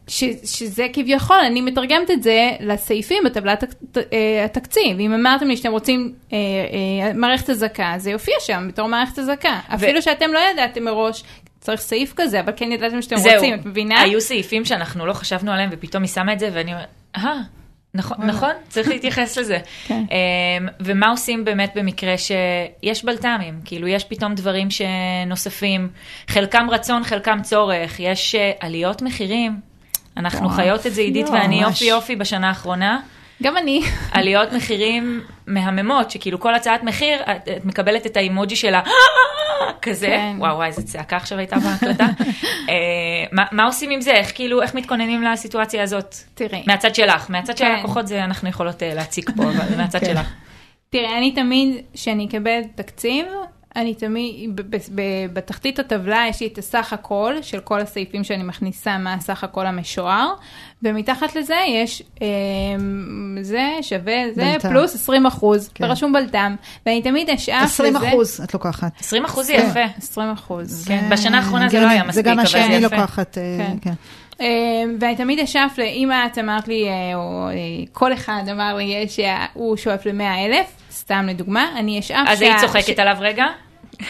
ש, 0.07 0.23
שזה 0.43 0.87
כביכול, 0.93 1.37
אני 1.47 1.61
מתרגמת 1.61 2.11
את 2.11 2.23
זה 2.23 2.51
לסעיפים 2.59 3.23
בטבלת 3.25 3.63
אה, 3.97 4.45
התקציב. 4.45 4.99
אם 4.99 5.13
אמרתם 5.13 5.47
לי 5.47 5.57
שאתם 5.57 5.71
רוצים 5.71 6.13
אה, 6.33 6.37
אה, 6.37 7.13
מערכת 7.13 7.49
אזעקה, 7.49 7.93
זה 7.97 8.11
יופיע 8.11 8.35
שם 8.39 8.67
בתור 8.67 8.87
מערכת 8.87 9.19
אזעקה. 9.19 9.59
אפילו 9.75 10.01
שאתם 10.01 10.33
לא 10.33 10.39
ידעתם 10.51 10.83
מראש, 10.83 11.23
צריך 11.59 11.81
סעיף 11.81 12.13
כזה, 12.15 12.39
אבל 12.39 12.53
כן 12.55 12.71
ידעתם 12.71 13.01
שאתם 13.01 13.17
זהו, 13.17 13.33
רוצים, 13.33 13.53
את 13.53 13.65
מבינה? 13.65 14.01
היו 14.01 14.21
סעיפים 14.21 14.65
שאנחנו 14.65 15.05
לא 15.05 15.13
חשבנו 15.13 15.51
עליהם 15.51 15.69
ופתאום 15.71 16.03
היא 16.03 16.09
שמה 16.11 16.33
את 16.33 16.39
זה 16.39 16.49
ואני 16.53 16.73
אומרת, 16.73 16.87
אה, 17.17 17.41
נכון, 17.93 18.17
נכון, 18.27 18.51
צריך 18.69 18.87
להתייחס 18.87 19.37
לזה. 19.37 19.57
כן. 19.87 20.03
אמ, 20.11 20.67
ומה 20.79 21.09
עושים 21.09 21.45
באמת 21.45 21.71
במקרה 21.75 22.15
שיש 22.17 23.05
בלת"מים, 23.05 23.59
כאילו 23.65 23.87
יש 23.87 24.03
פתאום 24.03 24.35
דברים 24.35 24.67
שנוספים, 24.69 25.89
חלקם 26.27 26.67
רצון, 26.69 27.03
חלקם 27.03 27.39
צורך, 27.43 27.99
יש 27.99 28.35
אה, 28.35 28.51
עליות 28.59 29.01
מחירים. 29.01 29.72
אנחנו 30.17 30.45
וואו. 30.45 30.55
חיות 30.55 30.87
את 30.87 30.93
זה 30.93 31.01
עידית 31.01 31.29
לא, 31.29 31.33
ואני. 31.33 31.61
יופי 31.61 31.85
יופי 31.85 32.15
בשנה 32.15 32.47
האחרונה. 32.47 32.99
גם 33.43 33.57
אני. 33.57 33.81
עליות 34.11 34.53
מחירים 34.53 35.21
מהממות, 35.47 36.11
שכאילו 36.11 36.39
כל 36.39 36.55
הצעת 36.55 36.83
מחיר, 36.83 37.21
את, 37.21 37.49
את 37.57 37.65
מקבלת 37.65 38.05
את 38.05 38.17
האימוג'י 38.17 38.55
שלה, 38.55 38.81
כזה, 39.81 40.07
כן. 40.07 40.35
וואו 40.39 40.55
וואי, 40.55 40.67
איזה 40.67 40.83
צעקה 40.83 41.17
עכשיו 41.17 41.37
הייתה 41.37 41.55
בהקלטה. 41.59 42.05
אה, 42.69 42.73
מה, 43.31 43.43
מה 43.51 43.65
עושים 43.65 43.89
עם 43.89 44.01
זה? 44.01 44.11
איך 44.11 44.31
כאילו, 44.35 44.61
איך 44.61 44.75
מתכוננים 44.75 45.23
לסיטואציה 45.23 45.83
הזאת? 45.83 46.15
תראי. 46.33 46.63
מהצד 46.67 46.95
שלך, 46.95 47.29
מהצד 47.29 47.57
של 47.57 47.65
כן. 47.65 47.71
הלקוחות 47.71 48.07
זה 48.07 48.23
אנחנו 48.23 48.49
יכולות 48.49 48.83
אה, 48.83 48.93
להציג 48.93 49.29
פה, 49.35 49.43
אבל 49.43 49.77
מהצד 49.77 49.99
כן. 49.99 50.05
שלך. 50.05 50.33
תראה, 50.89 51.17
אני 51.17 51.31
תמיד, 51.31 51.75
כשאני 51.93 52.25
אקבל 52.25 52.61
תקציב, 52.75 53.25
אני 53.75 53.93
תמיד, 53.95 54.55
ב- 54.55 54.61
ב- 54.61 54.77
ב- 54.95 55.01
בתחתית 55.33 55.79
הטבלה 55.79 56.25
יש 56.29 56.41
לי 56.41 56.47
את 56.47 56.57
הסך 56.57 56.93
הכל 56.93 57.35
של 57.41 57.59
כל 57.59 57.79
הסעיפים 57.81 58.23
שאני 58.23 58.43
מכניסה, 58.43 58.97
מה 58.97 59.13
הסך 59.13 59.43
הכל 59.43 59.65
המשוער, 59.65 60.33
ומתחת 60.83 61.35
לזה 61.35 61.55
יש 61.69 62.03
אה, 62.21 62.27
זה 63.41 63.69
שווה 63.81 64.13
זה 64.35 64.41
בלת"ם. 64.53 64.69
פלוס 64.69 64.95
20 64.95 65.25
אחוז, 65.25 65.69
כן. 65.73 65.83
ורשום 65.85 66.13
בלת"ם, 66.13 66.55
ואני 66.85 67.01
תמיד 67.01 67.29
אשאף 67.29 67.63
20 67.63 67.95
לזה. 67.95 68.09
אחוז 68.09 68.41
את 68.43 68.53
לוקחת. 68.53 68.91
20 68.99 69.25
אחוז 69.25 69.45
זה 69.47 69.53
כן. 69.53 69.67
יפה. 69.69 69.97
20 69.97 70.31
אחוז, 70.31 70.85
כן, 70.87 70.99
כן. 70.99 71.09
בשנה 71.09 71.37
האחרונה 71.37 71.69
זה 71.69 71.81
לא. 71.81 71.87
היה 71.87 72.03
מספיק, 72.03 72.15
זה 72.15 72.21
גם 72.21 72.35
מה 72.35 72.41
אבל 72.41 72.51
זה 72.51 72.57
שאני 72.57 72.75
יפה. 72.75 72.95
לוקחת, 72.95 73.37
אה, 73.37 73.43
כן. 73.57 73.77
כן. 73.81 73.93
אה, 74.41 74.47
ואני 74.99 75.15
תמיד 75.15 75.39
אשאף, 75.39 75.79
אם 75.79 76.09
את 76.31 76.37
אמרת 76.37 76.67
לי, 76.67 76.87
אה, 76.89 77.15
או 77.15 77.47
אה, 77.49 77.53
כל 77.91 78.13
אחד 78.13 78.43
אמר 78.51 78.75
לי 78.75 79.05
שהוא 79.09 79.77
שואף 79.77 80.05
ל-100 80.05 80.23
אלף, 80.45 80.65
סתם 80.93 81.25
לדוגמה, 81.29 81.71
אני 81.75 81.99
אשאף 81.99 82.27
אז 82.27 82.39
שה- 82.39 82.45
היית 82.45 82.57
צוחקת 82.61 82.99
עליו 82.99 83.17
רגע? 83.19 83.45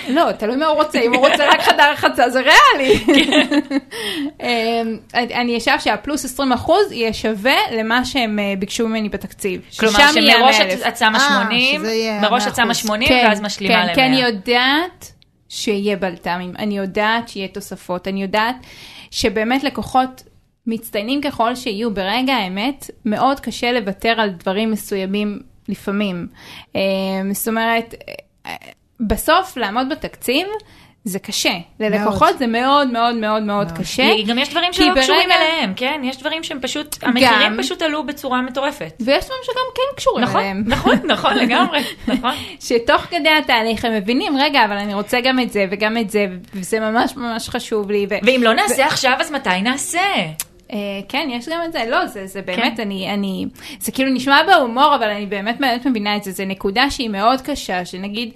לא, 0.09 0.31
תלוי 0.31 0.55
מה 0.55 0.65
הוא 0.65 0.75
רוצה, 0.83 0.99
אם 0.99 1.13
הוא 1.13 1.27
רוצה 1.29 1.47
רק 1.49 1.61
חדר 1.61 1.91
רחצה 1.91 2.29
זה 2.29 2.39
ריאלי. 2.39 2.99
אמ, 4.41 4.97
אני 5.13 5.57
אשאף 5.57 5.83
שהפלוס 5.83 6.25
20 6.25 6.51
אחוז 6.51 6.91
יהיה 6.91 7.13
שווה 7.13 7.55
למה 7.71 8.05
שהם 8.05 8.39
אה, 8.39 8.53
ביקשו 8.59 8.87
ממני 8.87 9.09
בתקציב. 9.09 9.61
כלומר 9.79 9.93
שמראש 10.13 10.59
100,000. 10.59 10.79
את 10.81 10.87
את 10.87 10.97
שמה 10.97 11.17
אה, 11.17 11.43
80, 11.45 11.79
שזה 11.81 11.93
יהיה 11.93 12.21
מראש 12.21 12.43
100%. 12.43 12.47
את 12.47 12.55
שמה 12.55 12.73
80 12.73 13.09
כן, 13.09 13.25
ואז 13.27 13.41
משלימה 13.41 13.73
כן, 13.73 13.85
ל-100. 13.87 13.95
כי 13.95 14.01
אני 14.01 14.21
יודעת 14.21 15.11
שיהיה 15.49 15.95
בלת"מים, 15.95 16.53
אני 16.59 16.77
יודעת 16.77 17.29
שיהיה 17.29 17.47
תוספות, 17.47 18.07
אני 18.07 18.21
יודעת 18.21 18.55
שבאמת 19.11 19.63
לקוחות 19.63 20.23
מצטיינים 20.67 21.21
ככל 21.21 21.55
שיהיו 21.55 21.93
ברגע 21.93 22.33
האמת, 22.33 22.89
מאוד 23.05 23.39
קשה 23.39 23.71
לוותר 23.71 24.21
על 24.21 24.29
דברים 24.29 24.71
מסוימים 24.71 25.39
לפעמים. 25.69 26.27
אה, 26.75 26.81
זאת 27.33 27.47
אומרת, 27.47 27.95
בסוף 28.99 29.57
לעמוד 29.57 29.89
בתקציב 29.89 30.47
זה 31.05 31.19
קשה, 31.19 31.53
ללקוחות 31.79 32.37
זה 32.37 32.47
מאוד 32.47 32.91
מאוד 32.91 33.15
מאוד 33.15 33.43
מאוד 33.43 33.71
קשה. 33.71 34.03
גם 34.27 34.37
יש 34.37 34.49
דברים 34.49 34.73
שלא 34.73 35.01
קשורים 35.01 35.31
אליהם, 35.31 35.73
כן? 35.75 36.01
יש 36.03 36.17
דברים 36.17 36.43
שהם 36.43 36.59
פשוט, 36.61 36.95
המחירים 37.01 37.57
פשוט 37.57 37.81
עלו 37.81 38.05
בצורה 38.05 38.41
מטורפת. 38.41 38.93
ויש 38.99 39.25
דברים 39.25 39.41
שגם 39.43 39.65
כן 39.75 39.95
קשורים 39.95 40.23
נכון, 40.23 40.41
אליהם. 40.41 40.63
נכון, 40.67 40.95
נכון 41.05 41.37
לגמרי, 41.37 41.79
נכון. 42.07 42.31
שתוך 42.59 43.01
כדי 43.01 43.29
התהליך 43.29 43.85
הם 43.85 43.93
מבינים, 43.93 44.37
רגע, 44.37 44.65
אבל 44.65 44.77
אני 44.77 44.93
רוצה 44.93 45.21
גם 45.21 45.39
את 45.39 45.51
זה 45.51 45.65
וגם 45.71 45.97
את 45.97 46.09
זה, 46.09 46.27
וזה 46.53 46.79
ממש 46.79 47.15
ממש 47.17 47.49
חשוב 47.49 47.91
לי. 47.91 48.07
ו... 48.09 48.15
ואם 48.23 48.41
לא 48.43 48.53
נעשה 48.53 48.85
עכשיו, 48.85 49.13
אז 49.19 49.31
מתי 49.31 49.61
נעשה? 49.61 49.99
אה, 50.73 50.77
כן, 51.09 51.27
יש 51.31 51.49
גם 51.49 51.59
את 51.65 51.71
זה, 51.71 51.83
לא, 51.89 52.07
זה, 52.07 52.27
זה 52.27 52.41
באמת, 52.41 52.79
אני, 52.79 53.13
אני, 53.13 53.45
זה 53.79 53.91
כאילו 53.91 54.09
נשמע 54.11 54.43
בהומור, 54.47 54.95
אבל 54.95 55.09
אני 55.09 55.25
באמת 55.25 55.59
באמת 55.59 55.85
מבינה 55.85 56.15
את 56.15 56.23
זה, 56.23 56.31
זה 56.31 56.45
נקודה 56.45 56.89
שהיא 56.89 57.09
מאוד 57.09 57.41
קשה, 57.41 57.85
שנגיד, 57.85 58.29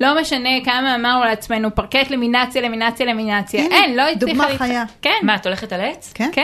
לא 0.00 0.20
משנה 0.20 0.48
כמה 0.64 0.94
אמרנו 0.94 1.24
לעצמנו, 1.24 1.74
פרקט 1.74 2.10
למינציה, 2.10 2.62
למינציה, 2.62 3.06
למינציה, 3.06 3.64
הנה, 3.64 3.74
אין, 3.74 3.96
לא 3.96 4.02
הצליחה... 4.02 4.26
דוגמה 4.26 4.58
חיה. 4.58 4.84
כן, 5.02 5.18
מה, 5.22 5.34
את 5.34 5.46
הולכת 5.46 5.72
על 5.72 5.80
עץ? 5.80 6.12
כן? 6.14 6.30
כן. 6.32 6.42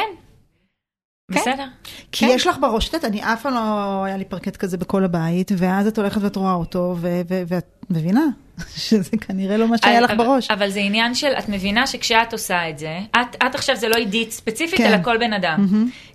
כן. 1.32 1.40
בסדר. 1.40 1.64
כי 2.12 2.26
כן. 2.26 2.32
יש 2.34 2.46
לך 2.46 2.58
בראש, 2.58 2.88
את 2.88 2.94
יודעת, 2.94 3.10
אני 3.10 3.22
אף 3.22 3.42
פעם 3.42 3.54
לא 3.54 4.04
היה 4.04 4.16
לי 4.16 4.24
פרקט 4.24 4.56
כזה 4.56 4.76
בכל 4.76 5.04
הבית, 5.04 5.52
ואז 5.56 5.86
את 5.86 5.98
הולכת 5.98 6.22
ואת 6.22 6.36
רואה 6.36 6.52
אותו, 6.52 6.96
ו- 7.00 7.20
ו- 7.28 7.42
ואת 7.46 7.84
מבינה 7.90 8.26
שזה 8.88 9.16
כנראה 9.20 9.56
לא 9.56 9.68
מה 9.68 9.78
שהיה 9.78 10.00
לך 10.00 10.12
בראש. 10.16 10.50
אבל 10.50 10.70
זה 10.70 10.80
עניין 10.80 11.14
של, 11.14 11.32
את 11.38 11.48
מבינה 11.48 11.86
שכשאת 11.86 12.32
עושה 12.32 12.68
את 12.68 12.78
זה, 12.78 12.98
את, 13.10 13.36
את 13.46 13.54
עכשיו 13.54 13.76
זה 13.76 13.88
לא 13.88 13.96
עידית 13.96 14.30
ספציפית, 14.30 14.78
כן. 14.78 14.86
אלא 14.86 15.02
כל 15.02 15.16
בן 15.18 15.32
אדם. 15.32 15.66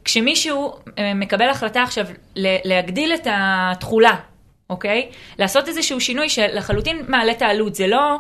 כשמישהו 0.05 0.73
אה, 0.97 1.13
מקבל 1.13 1.49
החלטה 1.49 1.83
עכשיו 1.83 2.05
להגדיל 2.65 3.13
את 3.13 3.27
התכולה, 3.31 4.15
אוקיי? 4.69 5.09
לעשות 5.39 5.67
איזשהו 5.67 6.01
שינוי 6.01 6.29
שלחלוטין 6.29 7.01
מעלה 7.07 7.31
את 7.31 7.41
העלות, 7.41 7.75
זה 7.75 7.87
לא 7.87 8.17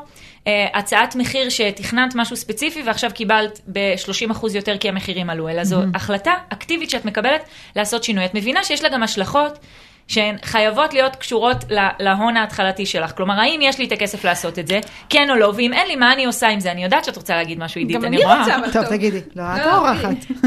אה, 0.47 0.67
הצעת 0.73 1.15
מחיר 1.15 1.49
שתכננת 1.49 2.15
משהו 2.15 2.35
ספציפי 2.35 2.83
ועכשיו 2.85 3.11
קיבלת 3.13 3.61
ב-30% 3.67 4.47
יותר 4.53 4.77
כי 4.77 4.89
המחירים 4.89 5.29
עלו, 5.29 5.49
אלא 5.49 5.63
זו 5.63 5.81
החלטה 5.93 6.33
אקטיבית 6.49 6.89
שאת 6.89 7.05
מקבלת 7.05 7.41
לעשות 7.75 8.03
שינוי. 8.03 8.25
את 8.25 8.33
מבינה 8.33 8.63
שיש 8.63 8.83
לה 8.83 8.89
גם 8.89 9.03
השלכות. 9.03 9.59
שהן 10.07 10.35
חייבות 10.43 10.93
להיות 10.93 11.15
קשורות 11.15 11.57
לה- 11.69 11.89
להון 11.99 12.37
ההתחלתי 12.37 12.85
שלך. 12.85 13.11
כלומר, 13.17 13.39
האם 13.39 13.59
יש 13.63 13.79
לי 13.79 13.85
את 13.85 13.91
הכסף 13.91 14.23
לעשות 14.25 14.59
את 14.59 14.67
זה, 14.67 14.79
כן 15.09 15.29
או 15.29 15.35
לא, 15.35 15.53
ואם 15.55 15.73
אין 15.73 15.87
לי, 15.87 15.95
מה 15.95 16.13
אני 16.13 16.25
עושה 16.25 16.47
עם 16.47 16.59
זה? 16.59 16.71
אני 16.71 16.83
יודעת 16.83 17.05
שאת 17.05 17.17
רוצה 17.17 17.35
להגיד 17.35 17.59
משהו, 17.59 17.79
עידית, 17.79 17.95
גם 17.95 18.05
אני 18.05 18.17
אני 18.17 18.25
רואה. 18.25 18.39
רוצה, 18.39 18.55
אבל 18.55 18.71
טוב, 18.71 18.83
טוב. 18.83 18.85
תגידי, 18.85 19.21
לא, 19.35 19.43
את 19.43 19.65
לא, 19.65 19.71
האורחת. 19.71 20.15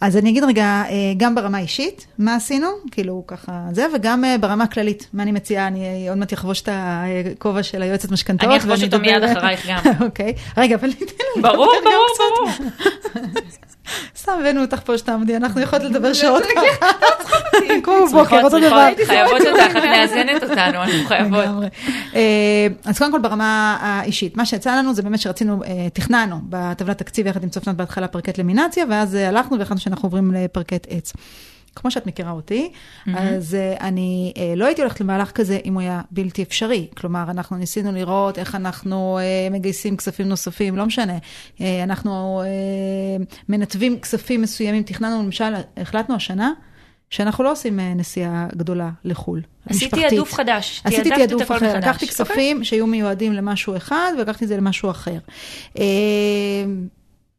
אז 0.00 0.16
אני 0.16 0.30
אגיד 0.30 0.44
רגע, 0.44 0.62
אה, 0.88 0.94
גם 1.16 1.34
ברמה 1.34 1.58
אישית, 1.58 2.06
מה 2.18 2.34
עשינו, 2.34 2.68
כאילו 2.90 3.24
ככה 3.26 3.52
זה, 3.72 3.86
וגם 3.94 4.24
אה, 4.24 4.38
ברמה 4.40 4.64
הכללית, 4.64 5.08
מה 5.12 5.22
אני 5.22 5.32
מציעה, 5.32 5.66
אני 5.66 6.08
עוד 6.08 6.18
מעט 6.18 6.32
אחבוש 6.32 6.60
את 6.62 6.68
הכובע 6.72 7.62
של 7.62 7.82
היועצת 7.82 8.10
משכנתאות. 8.10 8.50
אני 8.50 8.58
אחבוש 8.58 8.82
אותו 8.82 8.98
מיד 8.98 9.22
אחרייך 9.22 9.66
גם. 9.68 9.78
אוקיי, 10.06 10.32
רגע, 10.56 10.74
אבל 10.74 10.88
ניתן 10.88 11.04
לי 11.36 11.42
ברור, 11.42 11.72
גם 11.76 11.84
ברור. 11.84 12.06
ברור. 12.36 12.70
סתם 14.16 14.32
הבאנו 14.40 14.60
אותך 14.60 14.80
פה 14.84 14.98
שתעמדי, 14.98 15.36
אנחנו 15.36 15.60
יכולות 15.60 15.84
לדבר 15.84 16.12
שעות 16.12 16.42
ככה. 16.42 16.86
כמו 17.82 17.94
בבוקר, 18.08 18.44
אותו 18.44 18.58
דבר. 18.58 18.88
חייבות 19.06 19.40
אותך, 19.40 19.76
את 19.76 19.84
מאזנת 19.84 20.42
אותנו, 20.42 20.82
אנחנו 20.82 21.04
חייבות. 21.06 21.44
אה, 22.14 22.66
אז 22.84 22.98
קודם 22.98 23.12
כל 23.12 23.20
ברמה 23.20 23.78
האישית, 23.80 24.36
מה 24.36 24.46
שיצא 24.46 24.76
לנו 24.76 24.94
זה 24.94 25.02
באמת 25.02 25.20
שרצינו, 25.20 25.62
אה, 25.64 25.88
תכננו 25.92 26.36
בטבלת 26.48 26.98
תקציב 26.98 27.26
יחד 27.26 27.42
עם 27.42 27.48
צופנת 27.48 27.76
בהתחלה 27.76 28.08
פרקט 28.08 28.38
למינציה, 28.38 28.84
ואז 28.90 29.16
אה, 29.16 29.28
הלכנו 29.28 29.58
והחלטנו 29.58 29.80
שאנחנו 29.80 30.06
עוברים 30.06 30.32
לפרקט 30.34 30.86
עץ. 30.90 31.12
כמו 31.78 31.90
שאת 31.90 32.06
מכירה 32.06 32.30
אותי, 32.30 32.72
אז 33.06 33.54
uh, 33.54 33.80
אני 33.80 34.32
uh, 34.36 34.40
לא 34.56 34.66
הייתי 34.66 34.80
הולכת 34.82 35.00
למהלך 35.00 35.30
כזה 35.30 35.58
אם 35.64 35.74
הוא 35.74 35.80
היה 35.80 36.00
בלתי 36.10 36.42
אפשרי. 36.42 36.86
כלומר, 36.96 37.24
אנחנו 37.30 37.56
ניסינו 37.56 37.92
לראות 37.92 38.38
איך 38.38 38.54
אנחנו 38.54 39.18
uh, 39.18 39.52
מגייסים 39.52 39.96
כספים 39.96 40.28
נוספים, 40.28 40.76
לא 40.76 40.86
משנה. 40.86 41.18
Uh, 41.18 41.60
אנחנו 41.82 42.42
uh, 42.42 43.36
מנתבים 43.48 44.00
כספים 44.00 44.42
מסוימים, 44.42 44.82
תכננו 44.82 45.22
למשל, 45.22 45.52
החלטנו 45.76 46.14
השנה, 46.14 46.52
שאנחנו 47.10 47.44
לא 47.44 47.52
עושים 47.52 47.80
נסיעה 47.80 48.46
גדולה 48.56 48.90
לחו"ל. 49.04 49.42
עשיתי. 49.66 50.08
תעדוף 50.08 50.34
חדש. 50.34 50.82
עשיתי 50.84 51.10
תעדוף 51.10 51.42
הכל 51.42 51.56
אחר. 51.56 51.78
לקחתי 51.78 51.90
אוקיי. 51.90 52.08
כספים 52.08 52.64
שהיו 52.64 52.86
מיועדים 52.86 53.32
למשהו 53.32 53.76
אחד 53.76 54.12
ולקחתי 54.18 54.44
את 54.44 54.48
זה 54.48 54.56
למשהו 54.56 54.90
אחר. 54.90 55.18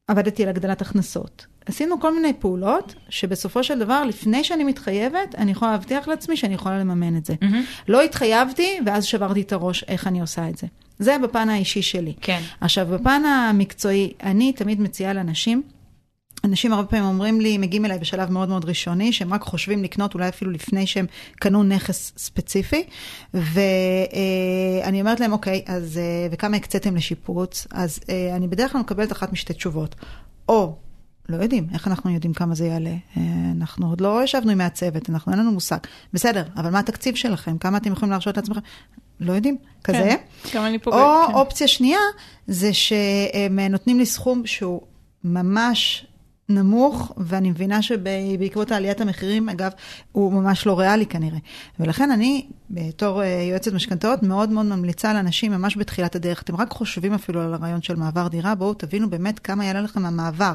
עבדתי 0.07 0.43
על 0.43 0.49
הגדלת 0.49 0.81
הכנסות. 0.81 1.45
עשינו 1.65 1.99
כל 1.99 2.15
מיני 2.15 2.33
פעולות 2.39 2.95
שבסופו 3.09 3.63
של 3.63 3.79
דבר, 3.79 4.03
לפני 4.03 4.43
שאני 4.43 4.63
מתחייבת, 4.63 5.35
אני 5.37 5.51
יכולה 5.51 5.71
להבטיח 5.71 6.07
לעצמי 6.07 6.37
שאני 6.37 6.53
יכולה 6.53 6.79
לממן 6.79 7.17
את 7.17 7.25
זה. 7.25 7.35
מהמם. 7.41 7.63
לא 7.87 8.01
התחייבתי, 8.01 8.79
ואז 8.85 9.05
שברתי 9.05 9.41
את 9.41 9.53
הראש 9.53 9.83
איך 9.83 10.07
אני 10.07 10.21
עושה 10.21 10.49
את 10.49 10.57
זה. 10.57 10.67
זה 10.99 11.17
בפן 11.23 11.49
האישי 11.49 11.81
שלי. 11.81 12.13
כן. 12.21 12.41
עכשיו, 12.61 12.87
בפן 12.87 13.25
המקצועי, 13.25 14.13
אני 14.23 14.53
תמיד 14.53 14.81
מציעה 14.81 15.13
לאנשים, 15.13 15.63
אנשים 16.43 16.73
הרבה 16.73 16.87
פעמים 16.87 17.05
אומרים 17.05 17.41
לי, 17.41 17.57
מגיעים 17.57 17.85
אליי 17.85 17.99
בשלב 17.99 18.31
מאוד 18.31 18.49
מאוד 18.49 18.65
ראשוני, 18.65 19.13
שהם 19.13 19.33
רק 19.33 19.41
חושבים 19.41 19.83
לקנות, 19.83 20.13
אולי 20.13 20.29
אפילו 20.29 20.51
לפני 20.51 20.87
שהם 20.87 21.05
קנו 21.35 21.63
נכס 21.63 22.13
ספציפי, 22.17 22.83
ואני 23.33 25.01
אומרת 25.01 25.19
להם, 25.19 25.31
אוקיי, 25.31 25.61
אז, 25.67 25.97
אה, 25.97 26.27
וכמה 26.31 26.57
הקציתם 26.57 26.95
לשיפוץ? 26.95 27.67
אז 27.71 27.99
אה, 28.09 28.35
אני 28.35 28.47
בדרך 28.47 28.71
כלל 28.71 28.81
מקבלת 28.81 29.11
אחת 29.11 29.31
משתי 29.33 29.53
תשובות. 29.53 29.95
או, 30.49 30.75
לא 31.29 31.43
יודעים, 31.43 31.67
איך 31.73 31.87
אנחנו 31.87 32.09
יודעים 32.09 32.33
כמה 32.33 32.55
זה 32.55 32.65
יעלה? 32.65 32.89
אה, 33.17 33.23
אנחנו 33.57 33.89
עוד 33.89 34.01
לא 34.01 34.23
ישבנו 34.23 34.51
עם 34.51 34.57
מעצבת, 34.57 35.09
אנחנו 35.09 35.31
אין 35.31 35.39
לנו 35.39 35.51
מושג. 35.51 35.77
בסדר, 36.13 36.43
אבל 36.57 36.69
מה 36.69 36.79
התקציב 36.79 37.15
שלכם? 37.15 37.57
כמה 37.57 37.77
אתם 37.77 37.91
יכולים 37.91 38.11
להרשות 38.11 38.37
לעצמכם? 38.37 38.59
לא 39.19 39.33
יודעים, 39.33 39.57
כזה. 39.83 40.15
גם 40.55 40.65
אני 40.65 40.79
פה. 40.79 40.91
או 40.91 41.27
כן. 41.27 41.33
אופציה 41.33 41.67
שנייה, 41.67 41.99
זה 42.47 42.73
שהם 42.73 43.59
נותנים 43.59 43.99
לי 43.99 44.05
סכום 44.05 44.45
שהוא 44.45 44.81
ממש 45.23 46.05
נמוך, 46.49 47.13
ואני 47.17 47.49
מבינה 47.49 47.81
שבעקבות 47.81 48.71
עליית 48.71 49.01
המחירים, 49.01 49.49
אגב, 49.49 49.71
הוא 50.11 50.33
ממש 50.33 50.65
לא 50.65 50.79
ריאלי 50.79 51.05
כנראה. 51.05 51.37
ולכן 51.79 52.11
אני, 52.11 52.45
בתור 52.69 53.23
אה, 53.23 53.27
יועצת 53.49 53.73
משכנתאות, 53.73 54.23
מאוד 54.23 54.49
מאוד 54.49 54.65
ממליצה 54.65 55.13
לאנשים 55.13 55.51
ממש 55.51 55.77
בתחילת 55.77 56.15
הדרך. 56.15 56.41
אתם 56.41 56.55
רק 56.55 56.71
חושבים 56.71 57.13
אפילו 57.13 57.41
על 57.41 57.53
הרעיון 57.53 57.81
של 57.81 57.95
מעבר 57.95 58.27
דירה, 58.27 58.55
בואו 58.55 58.73
תבינו 58.73 59.09
באמת 59.09 59.39
כמה 59.39 59.65
יעלה 59.65 59.81
לכם 59.81 60.05
המעבר. 60.05 60.53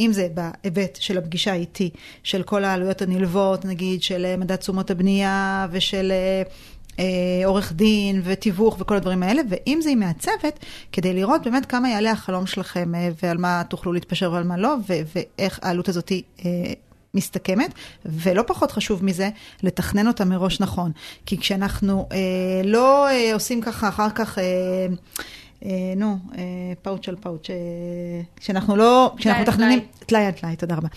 אם 0.00 0.10
זה 0.12 0.28
בהיבט 0.34 0.96
של 1.00 1.18
הפגישה 1.18 1.54
איתי, 1.54 1.90
של 2.22 2.42
כל 2.42 2.64
העלויות 2.64 3.02
הנלוות, 3.02 3.64
נגיד, 3.64 4.02
של 4.02 4.24
אה, 4.24 4.36
מדד 4.36 4.56
תשומות 4.56 4.90
הבנייה 4.90 5.66
ושל... 5.70 6.12
אה, 7.00 7.46
עורך 7.46 7.72
דין 7.72 8.20
ותיווך 8.24 8.76
וכל 8.80 8.96
הדברים 8.96 9.22
האלה, 9.22 9.42
ואם 9.48 9.78
זה 9.82 9.90
עם 9.90 9.98
מעצבת, 9.98 10.58
כדי 10.92 11.14
לראות 11.14 11.42
באמת 11.42 11.66
כמה 11.66 11.90
יעלה 11.90 12.10
החלום 12.10 12.46
שלכם 12.46 12.94
אה, 12.94 13.08
ועל 13.22 13.38
מה 13.38 13.62
תוכלו 13.68 13.92
להתפשר 13.92 14.32
ועל 14.32 14.44
מה 14.44 14.56
לא, 14.56 14.76
ואיך 14.88 15.58
העלות 15.62 15.88
הזאת 15.88 16.08
היא... 16.08 16.22
אה, 16.44 16.72
מסתכמת, 17.14 17.74
ולא 18.04 18.42
פחות 18.46 18.70
חשוב 18.70 19.04
מזה, 19.04 19.30
לתכנן 19.62 20.06
אותה 20.06 20.24
מראש 20.24 20.60
נכון. 20.60 20.92
כי 21.26 21.38
כשאנחנו 21.38 22.08
אה, 22.12 22.18
לא 22.64 23.08
אה, 23.08 23.34
עושים 23.34 23.60
ככה 23.60 23.88
אחר 23.88 24.10
כך, 24.10 24.38
אה, 24.38 24.44
נו, 25.96 26.18
אה, 26.38 26.42
פאוץ' 26.82 27.08
על 27.08 27.16
פאוץ', 27.16 27.50
אה, 27.50 27.56
כשאנחנו 28.36 28.76
לא, 28.76 29.12
כשאנחנו 29.16 29.42
מתכננים, 29.42 29.80
טלאי 30.06 30.24
על 30.24 30.32
טלאי, 30.32 30.56
תודה 30.56 30.74
רבה. 30.74 30.88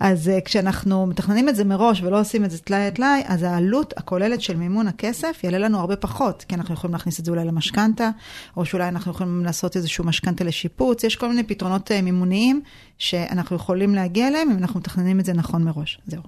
אז 0.00 0.30
כשאנחנו 0.44 1.06
מתכננים 1.06 1.48
את 1.48 1.56
זה 1.56 1.64
מראש 1.64 2.02
ולא 2.02 2.20
עושים 2.20 2.44
את 2.44 2.50
זה 2.50 2.58
טלאי 2.58 2.84
על 2.84 2.90
טלאי, 2.90 3.22
אז 3.26 3.42
העלות 3.42 3.94
הכוללת 3.96 4.40
של 4.40 4.56
מימון 4.56 4.88
הכסף 4.88 5.40
יעלה 5.44 5.58
לנו 5.58 5.80
הרבה 5.80 5.96
פחות, 5.96 6.44
כי 6.48 6.54
אנחנו 6.54 6.74
יכולים 6.74 6.92
להכניס 6.92 7.20
את 7.20 7.24
זה 7.24 7.30
אולי 7.30 7.44
למשכנתה, 7.44 8.10
או 8.56 8.64
שאולי 8.64 8.88
אנחנו 8.88 9.10
יכולים 9.12 9.44
לעשות 9.44 9.76
איזשהו 9.76 10.04
משכנתה 10.04 10.44
לשיפוץ, 10.44 11.04
יש 11.04 11.16
כל 11.16 11.28
מיני 11.28 11.42
פתרונות 11.42 11.92
מימוניים 11.92 12.62
שאנחנו 12.98 13.56
יכולים 13.56 13.94
להגיע 13.94 14.28
אליהם 14.28 14.50
אם 14.50 14.58
אנחנו 14.58 14.80
מתכננים 14.80 15.20
את 15.20 15.24
זה 15.24 15.32
נכון 15.32 15.64
מראש. 15.64 15.98
זהו. 16.06 16.22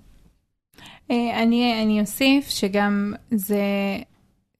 אה, 1.10 1.42
אני, 1.42 1.82
אני 1.82 2.00
אוסיף 2.00 2.48
שגם 2.48 3.14
זה, 3.30 3.60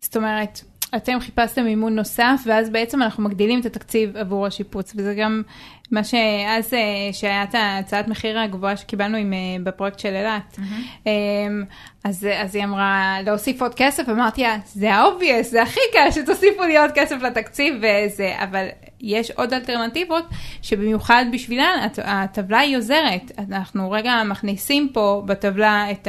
זאת 0.00 0.16
אומרת, 0.16 0.60
אתם 0.96 1.20
חיפשתם 1.20 1.64
מימון 1.64 1.96
נוסף, 1.96 2.40
ואז 2.46 2.70
בעצם 2.70 3.02
אנחנו 3.02 3.24
מגדילים 3.24 3.61
את 3.61 3.66
התקציב 3.66 4.16
עבור 4.16 4.46
השיפוץ, 4.46 4.92
וזה 4.96 5.14
גם 5.14 5.42
מה 5.90 6.04
שאז, 6.04 6.74
אה, 6.74 7.12
שהיה 7.12 7.42
את 7.42 7.54
ההצעת 7.54 8.09
מחיר 8.09 8.38
הגבוהה 8.38 8.76
שקיבלנו 8.76 9.16
עם, 9.16 9.32
אה, 9.32 9.38
בפרויקט 9.64 9.98
של 9.98 10.14
אילת, 10.14 10.59
אמ, 11.06 11.64
אז, 12.04 12.28
אז 12.37 12.54
היא 12.54 12.64
אמרה 12.64 13.16
להוסיף 13.24 13.62
עוד 13.62 13.74
כסף, 13.74 14.09
אמרתי 14.09 14.42
לה, 14.42 14.56
זה 14.66 14.94
ה 14.94 15.01
obvious, 15.01 15.50
זה 15.50 15.62
הכי 15.62 15.80
קל 15.92 16.11
שתוסיפו 16.11 16.62
לי 16.62 16.78
עוד 16.78 16.90
כסף 16.94 17.16
לתקציב 17.22 17.74
וזה, 17.76 18.35
אבל 18.38 18.66
יש 19.00 19.30
עוד 19.30 19.52
אלטרנטיבות 19.52 20.24
שבמיוחד 20.62 21.24
בשבילן 21.32 21.78
הט- 21.85 21.98
הטבלה 22.02 22.59
היא 22.59 22.76
עוזרת. 22.76 23.32
אנחנו 23.50 23.90
רגע 23.90 24.22
מכניסים 24.24 24.88
פה 24.92 25.22
בטבלה 25.26 25.90
את 25.90 26.09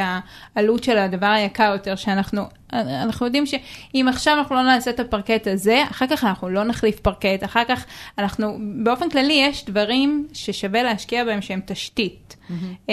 העלות 0.56 0.84
של 0.84 0.98
הדבר 0.98 1.26
היקר 1.26 1.72
יותר 1.74 1.96
שאנחנו, 1.96 2.42
אנחנו 2.74 3.26
יודעים 3.26 3.46
שאם 3.46 4.06
עכשיו 4.10 4.38
אנחנו 4.38 4.56
לא 4.56 4.64
נעשה 4.64 4.92
את 4.92 5.00
הפרקט 5.00 5.48
הזה, 5.48 5.84
אחר 5.92 6.08
כך 6.08 6.24
אנחנו 6.24 6.50
לא 6.50 6.64
נחליף 6.64 7.00
פרקט, 7.00 7.44
אחר 7.44 7.64
כך 7.68 7.86
אנחנו, 8.18 8.58
באופן 8.84 9.10
כללי 9.10 9.34
יש 9.34 9.66
דברים 9.66 10.28
ששווה 10.34 10.84
להשקיע 10.84 11.24
בהם 11.26 11.42
שהם 11.42 11.62
תשתית. 11.66 12.36
Mm-hmm. 12.50 12.92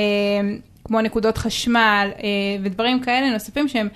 כמו 0.84 1.00
נקודות 1.00 1.38
חשמל 1.38 2.10
אה, 2.16 2.28
ודברים 2.62 3.00
כאלה 3.00 3.30
נוספים 3.30 3.68
שהם 3.68 3.88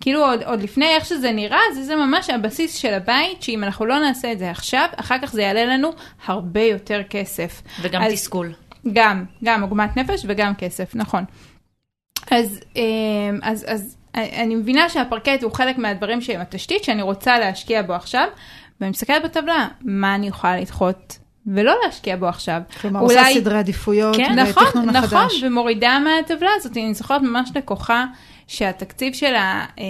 כאילו 0.00 0.24
עוד, 0.24 0.42
עוד 0.42 0.62
לפני 0.62 0.86
איך 0.86 1.04
שזה 1.04 1.32
נראה, 1.32 1.60
זה, 1.74 1.82
זה 1.82 1.96
ממש 1.96 2.30
הבסיס 2.30 2.74
של 2.74 2.94
הבית, 2.94 3.42
שאם 3.42 3.64
אנחנו 3.64 3.86
לא 3.86 3.98
נעשה 3.98 4.32
את 4.32 4.38
זה 4.38 4.50
עכשיו, 4.50 4.86
אחר 4.96 5.16
כך 5.22 5.32
זה 5.32 5.42
יעלה 5.42 5.64
לנו 5.64 5.90
הרבה 6.26 6.62
יותר 6.62 7.00
כסף. 7.10 7.62
וגם 7.80 8.02
אז, 8.02 8.12
תסכול. 8.12 8.52
גם, 8.92 9.24
גם 9.44 9.62
עוגמת 9.62 9.96
נפש 9.96 10.22
וגם 10.28 10.54
כסף, 10.54 10.94
נכון. 10.94 11.24
אז, 12.30 12.60
אה, 12.76 12.82
אז, 13.42 13.64
אז 13.68 13.96
אני 14.14 14.54
מבינה 14.54 14.88
שהפרקט 14.88 15.42
הוא 15.42 15.52
חלק 15.52 15.78
מהדברים 15.78 16.20
שהם 16.20 16.40
התשתית 16.40 16.84
שאני 16.84 17.02
רוצה 17.02 17.38
להשקיע 17.38 17.82
בו 17.82 17.92
עכשיו, 17.92 18.26
ואני 18.80 18.90
מסתכלת 18.90 19.24
בטבלה, 19.24 19.68
מה 19.80 20.14
אני 20.14 20.28
יכולה 20.28 20.56
לדחות 20.56 21.18
ולא 21.46 21.74
להשקיע 21.84 22.16
בו 22.16 22.26
עכשיו. 22.26 22.60
כלומר, 22.80 23.00
אולי... 23.00 23.18
עושה 23.18 23.40
סדרי 23.40 23.58
עדיפויות 23.58 24.16
כן, 24.16 24.38
נכון, 24.38 24.88
מחדש. 24.88 25.12
נכון, 25.12 25.28
ומורידה 25.42 25.98
מהטבלה 25.98 26.50
הזאת. 26.56 26.76
אני 26.76 26.94
זוכרת 26.94 27.22
ממש 27.22 27.50
לקוחה 27.54 28.04
שהתקציב 28.50 29.12
שלה 29.14 29.66
אה, 29.78 29.84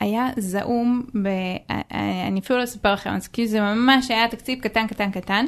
היה 0.00 0.28
זעום, 0.36 1.02
ב... 1.22 1.28
אה, 1.70 1.80
אני 2.28 2.40
אפילו 2.40 2.58
לא 2.58 2.64
אספר 2.64 2.92
לכם, 2.92 3.10
אז 3.10 3.28
כאילו 3.28 3.48
זה 3.48 3.60
ממש 3.60 4.10
היה 4.10 4.28
תקציב 4.28 4.60
קטן, 4.60 4.86
קטן, 4.86 5.10
קטן. 5.10 5.46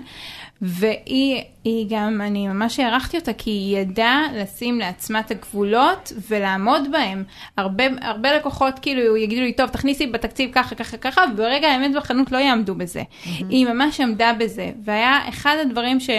והיא 0.62 1.86
גם, 1.90 2.20
אני 2.20 2.48
ממש 2.48 2.80
הערכתי 2.80 3.18
אותה, 3.18 3.32
כי 3.32 3.51
היא 3.51 3.78
ידעה 3.78 4.26
לשים 4.34 4.78
לעצמה 4.78 5.20
את 5.20 5.30
הגבולות 5.30 6.12
ולעמוד 6.28 6.92
בהם. 6.92 7.24
הרבה, 7.57 7.84
הרבה 8.01 8.36
לקוחות 8.36 8.78
כאילו 8.78 9.16
יגידו 9.16 9.42
לי, 9.42 9.53
טוב, 9.53 9.70
תכניסי 9.70 10.07
בתקציב 10.07 10.51
ככה, 10.53 10.74
ככה, 10.74 10.96
ככה, 10.96 11.22
וברגע 11.32 11.68
האמת 11.68 11.94
בחנות 11.94 12.32
לא 12.32 12.38
יעמדו 12.38 12.74
בזה. 12.74 13.03
Mm-hmm. 13.03 13.44
היא 13.48 13.66
ממש 13.66 14.01
עמדה 14.01 14.32
בזה. 14.38 14.70
והיה 14.84 15.28
אחד 15.28 15.57
הדברים 15.62 16.01
ש, 16.01 16.11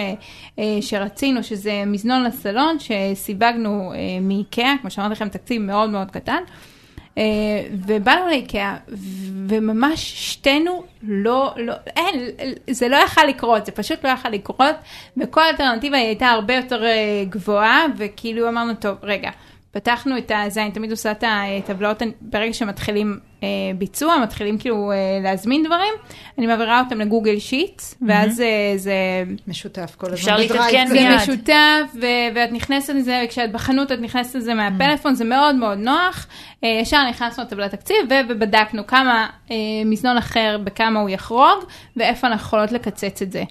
אה, 0.60 0.78
שרצינו, 0.82 1.44
שזה 1.44 1.84
מזנון 1.86 2.24
לסלון, 2.24 2.78
שסיווגנו 2.80 3.94
אה, 3.94 3.98
מאיקאה, 4.22 4.74
כמו 4.82 4.92
שאמרתי 4.92 5.14
לכם, 5.14 5.30
תקציב 5.30 5.62
מאוד 5.62 5.90
מאוד 5.90 6.12
קטן. 6.12 6.42
Uh, 7.16 7.20
ובאנו 7.88 8.28
לאיקאה, 8.28 8.78
וממש 9.50 10.32
שתינו 10.32 10.84
לא, 11.04 11.54
לא, 11.58 11.74
אין, 11.96 12.30
זה 12.70 12.88
לא 12.88 12.96
יכל 12.96 13.26
לקרות, 13.26 13.66
זה 13.66 13.72
פשוט 13.72 14.06
לא 14.06 14.10
יכל 14.10 14.30
לקרות, 14.30 14.76
וכל 15.18 15.42
אלטרנטיבה 15.42 15.98
היא 15.98 16.06
הייתה 16.06 16.30
הרבה 16.30 16.56
יותר 16.56 16.84
uh, 16.84 17.30
גבוהה, 17.30 17.86
וכאילו 17.98 18.50
אמרנו, 18.50 18.74
טוב, 18.74 18.98
רגע, 19.04 19.30
פתחנו 19.72 20.18
את 20.18 20.32
זה, 20.48 20.64
אני 20.64 20.72
תמיד 20.72 20.92
עושה 20.92 21.12
את 21.12 21.24
הטבלאות 21.28 22.02
ברגע 22.22 22.54
שמתחילים 22.54 23.20
אה, 23.44 23.48
ביצוע, 23.78 24.18
מתחילים 24.24 24.58
כאילו 24.58 24.92
אה, 24.92 24.98
להזמין 25.24 25.64
דברים, 25.64 25.94
אני 26.38 26.48
מעבירה 26.48 26.80
אותם 26.80 27.02
לגוגל 27.02 27.40
שיט, 27.40 27.82
ואז 28.08 28.42
אה, 28.42 28.74
זה... 28.76 28.94
משותף 29.48 29.96
כל 29.98 30.06
הזמן. 30.08 30.18
אפשר 30.18 30.38
להתעדכן 30.38 30.88
מיד. 30.92 31.10
זה 31.10 31.16
משותף, 31.16 31.96
ו- 32.02 32.36
ואת 32.36 32.52
נכנסת 32.52 32.94
לזה, 32.94 33.22
וכשאת 33.26 33.52
בחנות 33.52 33.92
את 33.92 34.00
נכנסת 34.00 34.36
לזה 34.36 34.54
מהפלאפון, 34.54 35.16
זה 35.16 35.26
מאוד 35.26 35.56
מאוד 35.56 35.78
נוח. 35.78 36.28
אה, 36.64 36.80
ישר 36.82 37.10
נכנסנו 37.10 37.44
לטבלת 37.44 37.72
תקציב, 37.72 37.98
ו- 38.10 38.30
ובדקנו 38.30 38.88
כמה 38.88 39.28
אה, 39.52 39.56
מזנון 39.86 40.18
אחר, 40.18 40.58
בכמה 40.64 41.00
הוא 41.00 41.10
יחרוג, 41.10 41.64
ואיפה 41.98 42.28
אנחנו 42.28 42.48
יכולות 42.48 42.72
לקצץ 42.72 43.22
את 43.22 43.32
זה. 43.32 43.44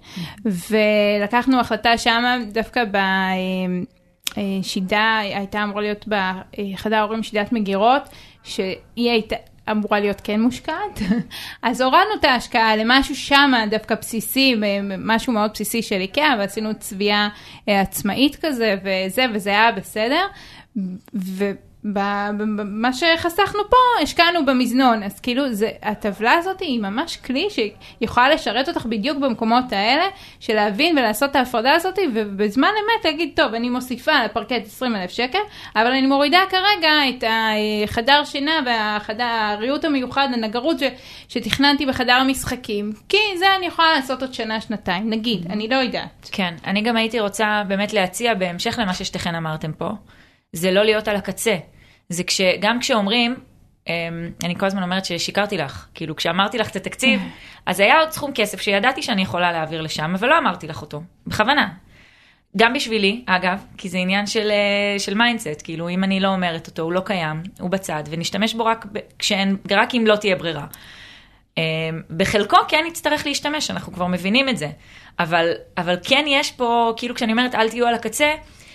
ולקחנו 0.45 1.61
החלטה 1.61 1.99
שמה, 1.99 2.37
דווקא 2.53 2.85
ב... 2.85 2.97
אה, 2.97 3.33
שידה 4.63 5.19
הייתה 5.19 5.63
אמורה 5.63 5.83
להיות 5.83 6.09
בחדר 6.09 6.97
ההורים 6.97 7.23
שידת 7.23 7.53
מגירות, 7.53 8.03
שהיא 8.43 9.11
הייתה 9.11 9.37
אמורה 9.71 10.01
להיות 10.01 10.21
כן 10.25 10.41
מושקעת, 10.41 11.01
אז 11.63 11.81
הורדנו 11.81 12.15
את 12.21 12.25
ההשקעה 12.25 12.77
למשהו 12.77 13.17
שם 13.17 13.53
דווקא 13.71 13.95
בסיסי, 13.95 14.55
משהו 14.99 15.33
מאוד 15.33 15.51
בסיסי 15.55 15.83
של 15.83 16.01
איקאה, 16.01 16.35
ועשינו 16.39 16.71
צביעה 16.79 17.29
עצמאית 17.67 18.37
כזה 18.37 18.75
וזה, 18.85 19.27
וזה 19.35 19.51
היה 19.51 19.73
בסדר. 19.73 20.27
ו... 21.15 21.51
במה 21.85 22.93
שחסכנו 22.93 23.61
פה, 23.71 24.03
השקענו 24.03 24.47
במזנון, 24.47 25.03
אז 25.03 25.21
כאילו 25.21 25.53
זה, 25.53 25.71
הטבלה 25.83 26.33
הזאת 26.33 26.61
היא 26.61 26.81
ממש 26.81 27.17
כלי 27.17 27.49
שיכולה 27.51 28.29
לשרת 28.29 28.69
אותך 28.69 28.87
בדיוק 28.87 29.19
במקומות 29.19 29.73
האלה, 29.73 30.03
של 30.41 30.55
להבין 30.55 30.99
ולעשות 30.99 31.31
את 31.31 31.37
ההפרדה 31.37 31.73
הזאת, 31.73 31.99
ובזמן 32.15 32.69
אמת 32.69 33.05
להגיד, 33.05 33.31
טוב, 33.37 33.55
אני 33.55 33.69
מוסיפה 33.69 34.25
לפרקט 34.25 34.67
20 34.67 34.97
אלף 34.97 35.11
שקל, 35.11 35.39
אבל 35.77 35.87
אני 35.87 36.07
מורידה 36.07 36.41
כרגע 36.51 36.93
את 37.09 37.25
החדר 37.85 38.25
שינה 38.25 38.61
והריהוט 39.19 39.85
המיוחד, 39.85 40.29
הנגרות 40.33 40.79
ש, 40.79 40.83
שתכננתי 41.29 41.87
בחדר 41.87 42.13
המשחקים, 42.13 42.93
כי 43.09 43.39
זה 43.39 43.47
אני 43.59 43.67
יכולה 43.67 43.93
לעשות 43.93 44.23
עוד 44.23 44.35
שנה, 44.35 44.61
שנתיים, 44.61 45.11
נגיד, 45.11 45.47
אני 45.51 45.69
לא 45.69 45.77
יודעת. 45.77 46.29
כן, 46.33 46.55
אני 46.67 46.83
גם 46.83 46.97
הייתי 46.97 47.21
רוצה 47.21 47.63
באמת 47.69 47.93
להציע, 47.93 48.35
בהמשך 48.35 48.79
למה 48.79 48.95
ששתיכן 48.95 49.35
אמרתם 49.35 49.73
פה, 49.73 49.91
זה 50.53 50.71
לא 50.71 50.85
להיות 50.85 51.09
על 51.09 51.17
הקצה. 51.17 51.57
זה 52.09 52.25
כש, 52.25 52.41
גם 52.61 52.81
כשאומרים, 52.81 53.35
אני 54.45 54.55
כל 54.59 54.67
הזמן 54.67 54.83
אומרת 54.83 55.05
ששיקרתי 55.05 55.57
לך, 55.57 55.87
כאילו 55.95 56.17
כשאמרתי 56.17 56.59
לך 56.59 56.71
את 56.71 56.77
התקציב, 56.77 57.21
אז 57.67 57.81
היה 57.81 58.01
עוד 58.01 58.11
סכום 58.11 58.31
כסף 58.35 58.61
שידעתי 58.61 59.03
שאני 59.03 59.23
יכולה 59.23 59.53
להעביר 59.53 59.81
לשם, 59.81 60.15
אבל 60.15 60.29
לא 60.29 60.39
אמרתי 60.39 60.67
לך 60.67 60.83
אותו, 60.83 61.03
בכוונה. 61.27 61.69
גם 62.57 62.73
בשבילי, 62.73 63.25
אגב, 63.27 63.65
כי 63.77 63.89
זה 63.89 63.99
עניין 63.99 64.27
של, 64.27 64.53
של 64.99 65.15
מיינדסט, 65.15 65.63
כאילו 65.65 65.89
אם 65.89 66.05
אני 66.05 66.21
לא 66.21 66.29
אומרת 66.29 66.67
אותו, 66.67 66.83
הוא 66.83 66.93
לא 66.93 67.01
קיים, 67.01 67.43
הוא 67.61 67.71
בצד, 67.71 68.03
ונשתמש 68.11 68.55
בו 68.55 68.65
רק, 68.65 68.87
כשאין, 69.19 69.57
רק 69.71 69.95
אם 69.95 70.05
לא 70.07 70.17
תהיה 70.17 70.37
ברירה. 70.37 70.67
בחלקו 72.17 72.57
כן 72.69 72.85
נצטרך 72.87 73.27
להשתמש, 73.27 73.71
אנחנו 73.71 73.93
כבר 73.93 74.07
מבינים 74.07 74.49
את 74.49 74.59
זה, 74.59 74.69
אבל, 75.19 75.53
אבל 75.79 75.97
כן 76.03 76.25
יש 76.29 76.53
פה, 76.53 76.93
כאילו 76.97 77.15
כשאני 77.15 77.33
אומרת 77.33 77.55
אל 77.55 77.69
תהיו 77.69 77.87
על 77.87 77.95
הקצה, 77.95 78.33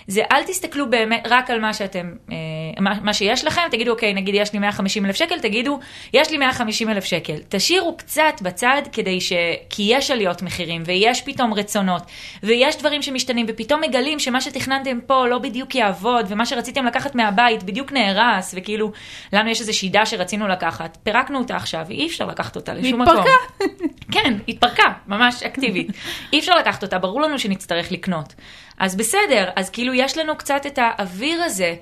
זה 0.07 0.21
אל 0.31 0.43
תסתכלו 0.43 0.89
באמת 0.89 1.27
רק 1.29 1.49
על 1.49 1.59
מה 1.59 1.73
שאתם, 1.73 2.13
אה, 2.31 2.35
מה, 2.79 2.93
מה 3.03 3.13
שיש 3.13 3.45
לכם, 3.45 3.61
תגידו, 3.71 3.91
אוקיי, 3.91 4.13
נגיד 4.13 4.35
יש 4.35 4.53
לי 4.53 4.59
150 4.59 5.05
אלף 5.05 5.15
שקל, 5.15 5.39
תגידו, 5.39 5.79
יש 6.13 6.31
לי 6.31 6.37
150 6.37 6.89
אלף 6.89 7.03
שקל. 7.03 7.37
תשאירו 7.49 7.97
קצת 7.97 8.41
בצד 8.41 8.81
כדי 8.91 9.21
ש... 9.21 9.33
כי 9.69 9.83
יש 9.89 10.11
עליות 10.11 10.41
מחירים, 10.41 10.83
ויש 10.85 11.21
פתאום 11.21 11.53
רצונות, 11.53 12.03
ויש 12.43 12.77
דברים 12.77 13.01
שמשתנים, 13.01 13.45
ופתאום 13.49 13.81
מגלים 13.81 14.19
שמה 14.19 14.41
שתכננתם 14.41 14.99
פה 15.07 15.27
לא 15.27 15.37
בדיוק 15.37 15.75
יעבוד, 15.75 16.25
ומה 16.29 16.45
שרציתם 16.45 16.85
לקחת 16.85 17.15
מהבית 17.15 17.63
בדיוק 17.63 17.91
נהרס, 17.91 18.53
וכאילו, 18.57 18.91
לנו 19.33 19.49
יש 19.49 19.61
איזו 19.61 19.77
שידה 19.77 20.05
שרצינו 20.05 20.47
לקחת, 20.47 20.97
פירקנו 21.03 21.39
אותה 21.39 21.55
עכשיו, 21.55 21.85
ואי 21.87 22.07
אפשר 22.07 22.25
לקחת 22.25 22.55
אותה 22.55 22.73
לשום 22.73 23.01
מקום. 23.01 23.23
כן, 24.15 24.33
התפרקה, 24.47 24.83
ממש 25.07 25.43
אקטיבית. 25.43 25.87
אי 26.33 26.39
אפשר 26.39 26.55
לקחת 26.55 26.83
אותה, 26.83 26.99
ברור 26.99 27.21
לנו 27.21 27.39
שנצטרך 27.39 27.91
לקנות. 27.91 28.33
אז 28.79 28.95
בסדר, 28.95 29.49
אז 29.55 29.69
כאילו 29.69 29.93
יש 29.93 30.17
לנו 30.17 30.37
קצת 30.37 30.65
את 30.67 30.79
האוויר 30.81 31.43
הזה. 31.43 31.75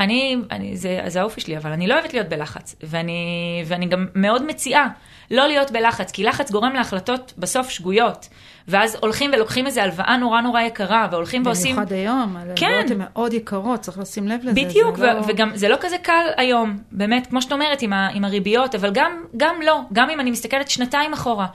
אני, 0.00 0.36
אני 0.50 0.76
זה, 0.76 1.00
זה 1.06 1.20
האופי 1.20 1.40
שלי, 1.40 1.56
אבל 1.56 1.70
אני 1.70 1.86
לא 1.86 1.94
אוהבת 1.94 2.12
להיות 2.12 2.28
בלחץ. 2.28 2.74
ואני, 2.82 3.22
ואני 3.66 3.86
גם 3.86 4.06
מאוד 4.14 4.46
מציעה 4.46 4.88
לא 5.30 5.46
להיות 5.46 5.70
בלחץ, 5.70 6.10
כי 6.10 6.24
לחץ 6.24 6.50
גורם 6.50 6.72
להחלטות 6.72 7.32
בסוף 7.38 7.68
שגויות. 7.70 8.28
ואז 8.68 8.96
הולכים 9.00 9.30
ולוקחים 9.34 9.66
איזה 9.66 9.82
הלוואה 9.82 10.16
נורא 10.16 10.40
נורא 10.40 10.60
יקרה, 10.60 11.08
והולכים 11.10 11.46
ועושים... 11.46 11.76
במיוחד 11.76 11.92
היום, 11.92 12.36
כן. 12.56 12.66
הלוואות 12.66 12.90
הן 12.90 12.98
מאוד 12.98 13.32
יקרות, 13.32 13.80
צריך 13.80 13.98
לשים 13.98 14.28
לב 14.28 14.40
לזה. 14.42 14.64
בדיוק, 14.64 14.96
זה 14.96 15.06
לא... 15.06 15.20
וגם 15.28 15.50
זה 15.54 15.68
לא 15.68 15.76
כזה 15.80 15.98
קל 15.98 16.26
היום, 16.36 16.78
באמת, 16.92 17.26
כמו 17.26 17.42
שאת 17.42 17.52
אומרת, 17.52 17.82
עם, 17.82 17.92
ה- 17.92 18.08
עם 18.14 18.24
הריביות, 18.24 18.74
אבל 18.74 18.90
גם, 18.92 19.24
גם 19.36 19.54
לא, 19.64 19.80
גם 19.92 20.10
אם 20.10 20.20
אני 20.20 20.30
מסתכלת 20.30 20.70
שנתיים 20.70 21.12
אחורה. 21.12 21.46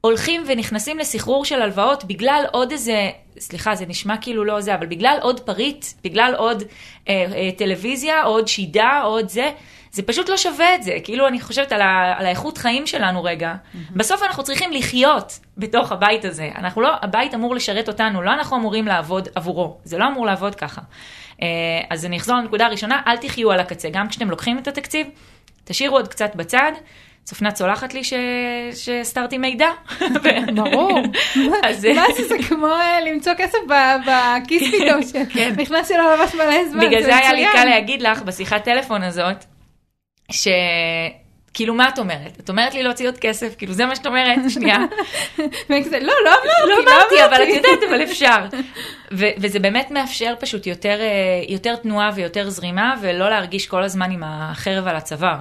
הולכים 0.00 0.42
ונכנסים 0.46 0.98
לסחרור 0.98 1.44
של 1.44 1.62
הלוואות 1.62 2.04
בגלל 2.04 2.44
עוד 2.52 2.72
איזה, 2.72 3.10
סליחה, 3.38 3.74
זה 3.74 3.86
נשמע 3.86 4.16
כאילו 4.16 4.44
לא 4.44 4.60
זה, 4.60 4.74
אבל 4.74 4.86
בגלל 4.86 5.18
עוד 5.20 5.40
פריט, 5.40 5.84
בגלל 6.04 6.34
עוד 6.36 6.62
אה, 7.08 7.26
אה, 7.34 7.48
טלוויזיה, 7.56 8.22
עוד 8.22 8.48
שידה, 8.48 9.00
עוד 9.04 9.28
זה, 9.28 9.50
זה 9.92 10.02
פשוט 10.02 10.28
לא 10.28 10.36
שווה 10.36 10.74
את 10.74 10.82
זה. 10.82 10.96
כאילו, 11.04 11.28
אני 11.28 11.40
חושבת 11.40 11.72
על, 11.72 11.80
ה, 11.80 12.14
על 12.18 12.26
האיכות 12.26 12.58
חיים 12.58 12.86
שלנו 12.86 13.24
רגע. 13.24 13.54
Mm-hmm. 13.54 13.78
בסוף 13.96 14.22
אנחנו 14.22 14.42
צריכים 14.42 14.72
לחיות 14.72 15.38
בתוך 15.56 15.92
הבית 15.92 16.24
הזה. 16.24 16.50
אנחנו 16.54 16.80
לא, 16.80 16.92
הבית 17.02 17.34
אמור 17.34 17.54
לשרת 17.54 17.88
אותנו, 17.88 18.22
לא 18.22 18.32
אנחנו 18.32 18.56
אמורים 18.56 18.86
לעבוד 18.86 19.28
עבורו. 19.34 19.76
זה 19.84 19.98
לא 19.98 20.06
אמור 20.06 20.26
לעבוד 20.26 20.54
ככה. 20.54 20.80
אה, 21.42 21.46
אז 21.90 22.04
אני 22.04 22.16
אחזור 22.16 22.36
לנקודה 22.36 22.66
הראשונה, 22.66 23.02
אל 23.06 23.16
תחיו 23.16 23.52
על 23.52 23.60
הקצה. 23.60 23.88
גם 23.92 24.08
כשאתם 24.08 24.30
לוקחים 24.30 24.58
את 24.58 24.68
התקציב, 24.68 25.06
תשאירו 25.64 25.96
עוד 25.96 26.08
קצת 26.08 26.36
בצד. 26.36 26.72
צופנת 27.24 27.56
סולחת 27.56 27.94
לי 27.94 28.04
ש- 28.04 28.14
שהסתרתי 28.74 29.38
מידע. 29.38 29.68
ברור. 30.54 31.00
אז- 31.64 31.84
מה 31.84 32.04
זה, 32.16 32.28
זה 32.28 32.34
כמו 32.48 32.66
אה, 32.66 33.00
למצוא 33.00 33.32
כסף 33.38 33.58
בכיס 34.06 34.62
פתאום, 34.74 35.02
שנכנס 35.02 35.88
שלא 35.88 36.16
ממש 36.16 36.34
מלא 36.34 36.68
זמן. 36.68 36.80
כן. 36.80 36.86
בגלל 36.88 37.02
זה 37.02 37.16
היה 37.16 37.32
לי. 37.32 37.46
קל 37.52 37.64
להגיד 37.64 38.02
לך 38.02 38.22
בשיחת 38.22 38.64
טלפון 38.64 39.02
הזאת, 39.02 39.44
ש... 40.30 40.48
כאילו, 41.54 41.74
מה 41.74 41.88
את 41.88 41.98
אומרת? 41.98 42.40
את 42.40 42.48
אומרת 42.48 42.74
לי 42.74 42.82
להוציא 42.82 43.06
עוד 43.08 43.18
כסף, 43.18 43.54
כאילו, 43.58 43.72
זה 43.72 43.86
מה 43.86 43.96
שאת 43.96 44.06
אומרת? 44.06 44.38
שנייה. 44.48 44.78
לא, 45.68 45.76
לא 46.00 46.30
אמרתי, 46.30 46.48
לא 46.68 46.92
אמרתי, 46.92 47.24
אבל 47.24 47.42
את 47.42 47.48
יודעת, 47.48 47.78
אבל 47.90 48.02
אפשר. 48.02 48.44
וזה 49.12 49.58
באמת 49.58 49.90
מאפשר 49.90 50.34
פשוט 50.40 50.66
אה, 50.66 50.72
יותר 51.48 51.76
תנועה 51.76 52.10
ויותר 52.14 52.50
זרימה, 52.50 52.94
ולא 53.00 53.30
להרגיש 53.30 53.66
כל 53.66 53.82
הזמן 53.82 54.10
עם 54.10 54.22
החרב 54.26 54.86
על 54.86 54.96
הצוואר. 54.96 55.36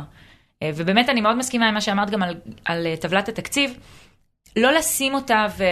אה, 0.64 0.70
ובאמת, 0.76 1.10
אני 1.10 1.22
מאוד 1.22 1.38
מסכימה 1.38 1.68
עם 1.68 1.74
מה 1.74 1.82
שאמרת 1.82 2.10
גם 2.10 2.24
על, 2.24 2.36
על 2.66 2.88
אה, 2.88 2.96
טבלת 2.98 3.30
התקציב. 3.30 3.78
לא 4.56 4.72
לשים 4.72 5.14
אותה 5.14 5.48
ו- 5.58 5.64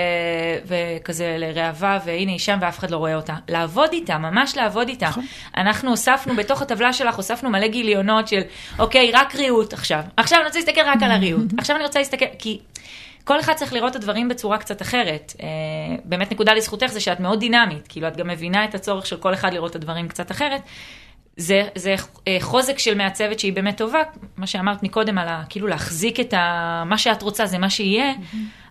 וכזה 0.65 1.35
לראווה, 1.39 1.99
והנה 2.05 2.31
היא 2.31 2.39
שם 2.39 2.57
ואף 2.61 2.79
אחד 2.79 2.91
לא 2.91 2.97
רואה 2.97 3.15
אותה. 3.15 3.35
לעבוד 3.49 3.89
איתה, 3.93 4.17
ממש 4.17 4.57
לעבוד 4.57 4.87
איתה. 4.87 5.09
אנחנו 5.57 5.89
הוספנו, 5.89 6.35
בתוך 6.35 6.61
הטבלה 6.61 6.93
שלך 6.93 7.15
הוספנו 7.15 7.49
מלא 7.49 7.67
גיליונות 7.67 8.27
של, 8.27 8.41
אוקיי, 8.79 9.11
רק 9.13 9.35
ריהוט 9.35 9.73
עכשיו. 9.73 10.03
עכשיו 10.17 10.39
אני 10.39 10.47
רוצה 10.47 10.59
להסתכל 10.59 10.81
רק 10.81 11.03
על 11.03 11.11
הריהוט. 11.11 11.47
עכשיו 11.57 11.75
אני 11.75 11.85
רוצה 11.85 11.99
להסתכל, 11.99 12.25
כי 12.39 12.59
כל 13.23 13.39
אחד 13.39 13.53
צריך 13.53 13.73
לראות 13.73 13.91
את 13.91 13.95
הדברים 13.95 14.27
בצורה 14.27 14.57
קצת 14.57 14.81
אחרת. 14.81 15.33
אה, 15.43 15.47
באמת 16.03 16.31
נקודה 16.31 16.53
לזכותך 16.53 16.87
זה 16.87 16.99
שאת 16.99 17.19
מאוד 17.19 17.39
דינמית, 17.39 17.87
כאילו 17.87 18.07
את 18.07 18.17
גם 18.17 18.27
מבינה 18.27 18.65
את 18.65 18.75
הצורך 18.75 19.05
של 19.05 19.17
כל 19.17 19.33
אחד 19.33 19.53
לראות 19.53 19.71
את 19.71 19.75
הדברים 19.75 20.07
קצת 20.07 20.31
אחרת. 20.31 20.61
זה, 21.37 21.61
זה 21.75 21.95
אה, 22.27 22.37
חוזק 22.39 22.79
של 22.79 22.97
מעצבת 22.97 23.39
שהיא 23.39 23.53
באמת 23.53 23.77
טובה, 23.77 24.01
מה 24.37 24.47
שאמרת 24.47 24.83
מקודם 24.83 25.17
על 25.17 25.27
ה, 25.27 25.43
כאילו 25.49 25.67
להחזיק 25.67 26.19
את 26.19 26.33
ה, 26.33 26.83
מה 26.85 26.97
שאת 26.97 27.21
רוצה 27.21 27.45
זה 27.45 27.57
מה 27.57 27.69
שיהיה, 27.69 28.13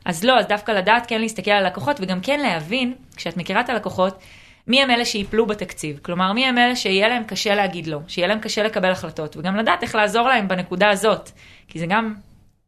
אז 0.05 0.25
לא, 0.25 0.39
אז 0.39 0.47
דווקא 0.47 0.73
לדעת 0.73 1.07
כן 1.09 1.21
להסתכל 1.21 1.51
על 1.51 1.65
הלקוחות 1.65 1.97
וגם 2.01 2.21
כן 2.21 2.41
להבין, 2.41 2.95
כשאת 3.17 3.37
מכירה 3.37 3.61
את 3.61 3.69
הלקוחות, 3.69 4.23
מי 4.67 4.83
הם 4.83 4.91
אלה 4.91 5.05
שיפלו 5.05 5.47
בתקציב, 5.47 5.99
כלומר 6.03 6.33
מי 6.33 6.47
הם 6.47 6.59
אלה 6.59 6.77
שיהיה 6.77 7.09
להם 7.09 7.25
קשה 7.25 7.55
להגיד 7.55 7.87
לא, 7.87 7.99
שיהיה 8.09 8.29
להם 8.29 8.41
קשה 8.41 8.63
לקבל 8.63 8.91
החלטות, 8.91 9.37
וגם 9.37 9.57
לדעת 9.57 9.83
איך 9.83 9.95
לעזור 9.95 10.29
להם 10.29 10.49
בנקודה 10.49 10.91
הזאת, 10.91 11.31
כי 11.69 11.79
זה 11.79 11.87
גם, 11.87 12.15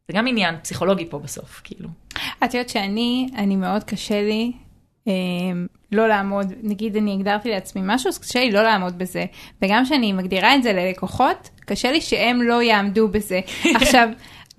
זה 0.07 0.13
גם 0.13 0.27
עניין 0.27 0.55
פסיכולוגי 0.61 1.05
פה 1.09 1.19
בסוף, 1.19 1.61
כאילו. 1.63 1.89
את 2.43 2.53
יודעת 2.53 2.69
שאני, 2.69 3.29
אני 3.37 3.55
מאוד 3.55 3.83
קשה 3.83 4.21
לי 4.21 4.51
אה, 5.07 5.13
לא 5.91 6.07
לעמוד, 6.07 6.53
נגיד 6.63 6.97
אני 6.97 7.13
הגדרתי 7.13 7.49
לעצמי 7.49 7.81
משהו, 7.85 8.07
אז 8.09 8.17
קשה 8.17 8.39
לי 8.39 8.51
לא 8.51 8.63
לעמוד 8.63 8.97
בזה. 8.97 9.25
וגם 9.61 9.85
כשאני 9.85 10.13
מגדירה 10.13 10.55
את 10.55 10.63
זה 10.63 10.73
ללקוחות, 10.73 11.49
קשה 11.65 11.91
לי 11.91 12.01
שהם 12.01 12.41
לא 12.41 12.61
יעמדו 12.61 13.07
בזה. 13.07 13.39
עכשיו, 13.75 14.09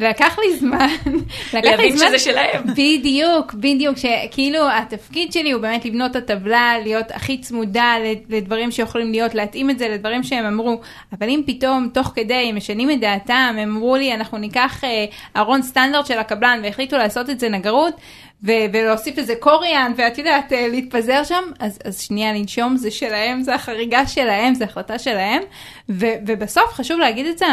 לקח 0.01 0.39
לי 0.39 0.57
זמן, 0.57 0.89
לקח 1.59 1.79
לי 1.79 1.93
זמן, 1.93 2.07
שזה 2.07 2.19
שלהם. 2.19 2.63
בדיוק, 2.79 3.55
בדיוק, 3.55 3.97
שכאילו 3.97 4.71
התפקיד 4.71 5.33
שלי 5.33 5.53
הוא 5.53 5.63
באמת 5.63 5.85
לבנות 5.85 6.11
את 6.11 6.17
הטבלה, 6.17 6.75
להיות 6.83 7.11
הכי 7.11 7.39
צמודה 7.39 7.95
לדברים 8.29 8.71
שיכולים 8.71 9.13
להיות, 9.13 9.35
להתאים 9.35 9.71
את 9.71 9.79
זה 9.79 9.89
לדברים 9.89 10.23
שהם 10.23 10.45
אמרו, 10.45 10.81
אבל 11.19 11.29
אם 11.29 11.43
פתאום 11.47 11.89
תוך 11.95 12.13
כדי 12.15 12.47
הם 12.49 12.57
משנים 12.57 12.91
את 12.91 13.01
דעתם, 13.01 13.57
הם 13.59 13.77
אמרו 13.77 13.97
לי 13.97 14.15
אנחנו 14.15 14.39
ניקח 14.39 14.85
אה, 14.85 15.05
ארון 15.37 15.63
סטנדרט 15.63 16.07
של 16.07 16.19
הקבלן 16.19 16.61
והחליטו 16.63 16.97
לעשות 16.97 17.31
את 17.31 17.41
זה 17.41 17.49
נגרות, 17.49 17.95
ולהוסיף 18.43 19.19
איזה 19.19 19.35
קוריאן, 19.41 19.93
ואת 19.97 20.19
יודעת, 20.19 20.53
אה, 20.53 20.69
להתפזר 20.69 21.25
שם, 21.25 21.43
אז, 21.59 21.79
אז 21.85 22.01
שנייה 22.01 22.33
לנשום, 22.33 22.77
זה 22.77 22.91
שלהם, 22.91 23.43
זה 23.43 23.55
החריגה 23.55 24.07
שלהם, 24.07 24.55
זה 24.55 24.65
החלטה 24.65 24.99
שלהם, 24.99 25.43
ו- 25.89 26.07
ובסוף 26.27 26.73
חשוב 26.73 26.99
להגיד 26.99 27.27
את 27.27 27.39
זה, 27.39 27.47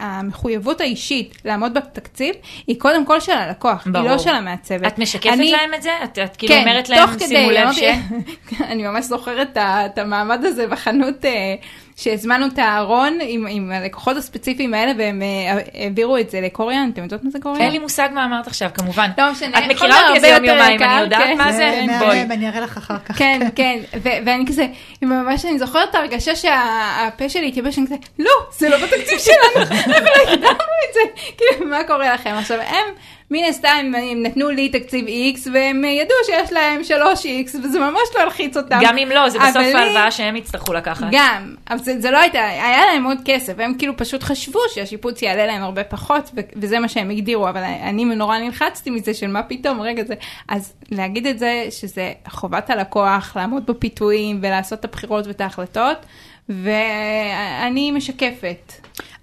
המחויבות 0.00 0.80
האישית 0.80 1.34
לעמוד 1.44 1.74
בתקציב, 1.74 2.34
היא 2.66 2.80
קודם 2.80 3.06
כל 3.06 3.20
של 3.20 3.32
הלקוח, 3.32 3.86
ברור. 3.86 4.04
היא 4.04 4.12
לא 4.12 4.18
של 4.18 4.30
המעצבת. 4.34 4.86
את 4.86 4.98
משקפת 4.98 5.26
אני- 5.32 5.52
להם 5.52 5.74
את 5.74 5.82
זה? 5.82 5.90
את, 6.04 6.18
את 6.18 6.36
כאילו 6.36 6.54
כן, 6.54 6.60
אומרת 6.60 6.88
להם, 6.88 7.08
שימו 7.18 7.50
לב 7.50 7.72
ש... 7.72 7.82
אני 8.70 8.82
ממש 8.82 9.04
זוכרת 9.04 9.56
את 9.56 9.98
המעמד 9.98 10.44
הזה 10.44 10.66
בחנות, 10.66 11.24
אה, 11.24 11.54
שהזמנו 11.96 12.46
את 12.46 12.58
הארון 12.58 13.18
עם, 13.22 13.46
עם 13.50 13.72
הלקוחות 13.72 14.16
הספציפיים 14.16 14.74
האלה, 14.74 14.92
והם 14.98 15.22
אה, 15.22 15.62
העבירו 15.74 16.18
את 16.18 16.30
זה 16.30 16.40
לקוריאן, 16.40 16.90
אתם 16.92 17.02
יודעות 17.02 17.24
מה 17.24 17.30
זה 17.30 17.38
קוריאן? 17.42 17.62
אין 17.62 17.72
לי 17.72 17.78
מושג 17.78 18.08
מה 18.14 18.24
אמרת 18.24 18.46
עכשיו, 18.46 18.70
כמובן. 18.74 19.10
לא 19.18 19.32
משנה, 19.32 19.58
את 19.58 19.64
מכירה 19.68 20.00
אותי 20.00 20.16
איזה 20.16 20.28
יום 20.28 20.44
יותר 20.44 20.56
יומיים, 20.56 20.82
אני 20.82 20.86
יקר, 20.86 20.98
יודעת 21.00 21.22
כן. 21.22 21.38
מה 21.38 21.52
זה? 21.52 21.84
בואי. 21.98 22.18
מהמם, 22.18 22.32
אני 22.32 22.48
אראה 22.48 22.60
לך 22.60 22.76
אחר 22.76 22.98
כך. 22.98 23.18
כן, 23.18 23.40
כן, 23.56 23.78
ואני 24.02 24.46
כזה, 24.46 24.66
ממש 25.02 25.44
אני 25.44 25.58
זוכרת 25.58 25.90
את 25.90 25.94
ההרגשה 25.94 26.36
שהפה 26.36 27.28
שלי 27.28 27.48
התייבש, 27.48 27.78
אני 27.78 27.86
כזה, 27.86 27.96
לא, 28.18 28.30
זה 28.58 28.68
לא 28.68 28.76
בתקציב 28.76 29.18
שלנו, 29.18 29.66
אבל 29.98 30.32
הגדרנו 30.32 30.74
את 30.88 30.94
זה, 30.94 31.00
כאילו, 31.36 31.66
מה 31.66 31.84
קורה 31.86 32.14
לכם? 32.14 32.34
עכשיו, 32.38 32.60
הם, 32.60 32.94
מן 33.30 33.44
הסתם, 33.48 33.92
הם 34.10 34.22
נתנו 34.22 34.48
לי 34.50 34.68
תקציב 34.68 35.06
X, 35.06 35.48
והם 35.52 35.84
ידעו 35.84 36.16
שיש 36.26 36.52
להם 36.52 36.80
3X, 36.88 37.56
וזה 37.64 37.78
ממש 37.80 38.00
לא 38.14 38.20
הלחיץ 38.20 38.56
אותם. 38.56 38.78
גם 38.82 38.98
אם 38.98 39.08
לא, 39.08 39.28
זה 39.28 39.38
בסוף 39.38 39.56
לי- 39.56 39.74
ההלוואה 39.74 40.10
שהם 40.10 40.36
יצטרכו 40.36 40.72
לקחת. 40.72 41.06
גם, 41.12 41.54
אבל 41.70 41.78
זה, 41.78 42.00
זה 42.00 42.10
לא 42.10 42.18
הייתה, 42.18 42.44
היה 42.46 42.86
להם 42.92 43.04
עוד 43.04 43.18
כסף, 43.24 43.52
הם 43.58 43.74
כאילו 43.78 43.96
פשוט 43.96 44.22
חשבו 44.22 44.58
שהשיפוץ 44.74 45.22
יעלה 45.22 45.46
להם 45.46 45.62
הרבה 45.62 45.84
פחות, 45.84 46.30
וזה 46.56 46.78
מה 46.78 46.88
שהם 46.88 47.10
הגדירו, 47.10 47.48
אבל 47.48 47.62
אני 47.62 48.04
נורא 48.04 48.38
נלחצתי 48.38 48.90
מזה 48.90 49.14
של 49.14 49.26
מה 49.26 49.42
פתאום, 49.42 49.80
רגע 49.80 50.04
זה, 50.04 50.14
אז 50.48 50.72
להגיד 50.90 51.26
את 51.26 51.38
זה, 51.38 51.64
שזה 51.70 52.12
חובת 52.28 52.70
הלקוח, 52.70 53.32
לעמוד 53.36 53.66
בפיתויים 53.66 54.38
ולעשות 54.42 54.80
את 54.80 54.84
הבחירות 54.84 55.26
ואת 55.26 55.40
ההחלטות, 55.40 56.06
ואני 56.48 57.90
משקפת. 57.90 58.72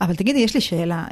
אבל 0.02 0.16
תגידי, 0.16 0.40
יש 0.40 0.54
לי 0.56 0.62
שאלה. 0.62 1.04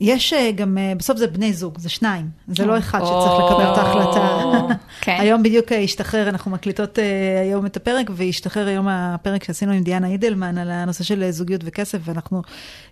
יש 0.00 0.32
אה, 0.32 0.50
גם, 0.52 0.78
אה, 0.78 0.92
בסוף 0.98 1.18
זה 1.18 1.26
בני 1.26 1.52
זוג, 1.52 1.78
זה 1.78 1.88
שניים, 1.88 2.26
זה 2.48 2.66
לא 2.66 2.78
אחד 2.78 2.98
שצריך 2.98 3.32
לקבל 3.46 3.72
את 3.72 3.78
ההחלטה. 3.78 4.74
כן. 5.00 5.16
היום 5.20 5.42
בדיוק 5.42 5.72
אה, 5.72 5.78
השתחרר, 5.78 6.28
אנחנו 6.28 6.50
מקליטות 6.50 6.98
היום 7.40 7.66
את 7.66 7.76
הפרק, 7.76 8.10
והשתחרר 8.14 8.66
היום 8.66 8.88
הפרק 8.88 9.44
שעשינו 9.44 9.72
עם 9.72 9.82
דיאנה 9.82 10.06
אידלמן 10.06 10.58
על 10.58 10.70
הנושא 10.70 11.04
של 11.04 11.30
זוגיות 11.30 11.60
וכסף, 11.64 11.98
ואנחנו 12.04 12.42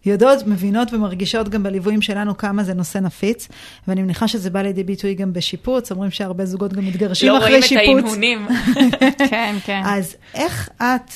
יודעות, 0.06 0.46
מבינות 0.46 0.94
ומרגישות 0.94 1.48
גם 1.48 1.62
בליוויים 1.62 2.02
שלנו 2.02 2.36
כמה 2.36 2.64
זה 2.64 2.74
נושא 2.74 2.98
נפיץ, 2.98 3.48
ואני 3.88 4.02
מניחה 4.02 4.28
שזה 4.28 4.50
בא 4.50 4.62
לידי 4.62 4.84
ביטוי 4.84 5.14
גם 5.14 5.32
בשיפוץ, 5.32 5.92
אומרים 5.92 6.10
שהרבה 6.10 6.44
זוגות 6.44 6.72
גם 6.72 6.86
מתגרשים 6.86 7.32
לא 7.32 7.38
אחרי 7.38 7.48
רואים 7.48 7.62
את 7.62 7.68
שיפוץ. 7.68 7.86
ההנהונים. 7.86 8.48
כן, 9.30 9.56
כן. 9.64 9.82
אז 9.84 10.16
איך 10.34 10.68
את, 10.82 11.10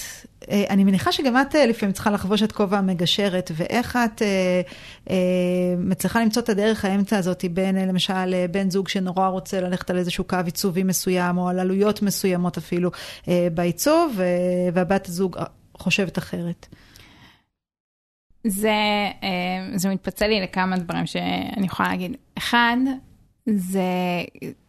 אני 0.71 0.85
מניחה 0.85 1.13
שגם 1.13 1.41
את 1.41 1.57
אה, 1.57 1.67
לפעמים 1.67 1.93
צריכה 1.93 2.11
לחבוש 2.11 2.43
את 2.43 2.53
כובע 2.53 2.79
המגשרת, 2.79 3.51
ואיך 3.55 3.97
את 3.97 4.23
אה, 4.23 4.61
אה, 5.11 5.17
מצליחה 5.79 6.21
למצוא 6.21 6.43
את 6.43 6.49
הדרך 6.49 6.85
האמצע 6.85 7.19
הזאת 7.19 7.45
בין, 7.51 7.77
אה, 7.77 7.87
למשל, 7.87 8.35
אה, 8.35 8.47
בן 8.51 8.71
זוג 8.71 8.89
שנורא 8.89 9.29
רוצה 9.29 9.61
ללכת 9.61 9.91
על 9.91 9.99
איזשהו 9.99 10.25
קו 10.25 10.37
עיצובי 10.45 10.83
מסוים, 10.83 11.39
או 11.39 11.49
על 11.49 11.59
עלויות 11.59 12.03
מסוימות 12.03 12.57
אפילו 12.57 12.91
אה, 13.29 13.49
בעיצוב, 13.55 14.21
אה, 14.21 14.27
והבת 14.73 15.09
הזוג 15.09 15.39
אה, 15.39 15.45
חושבת 15.79 16.19
אחרת. 16.19 16.67
זה, 18.47 18.71
אה, 19.23 19.79
זה 19.79 19.89
מתפצל 19.89 20.27
לי 20.27 20.41
לכמה 20.41 20.77
דברים 20.77 21.07
שאני 21.07 21.67
יכולה 21.67 21.89
להגיד. 21.89 22.17
אחד, 22.39 22.77
זה 23.47 23.83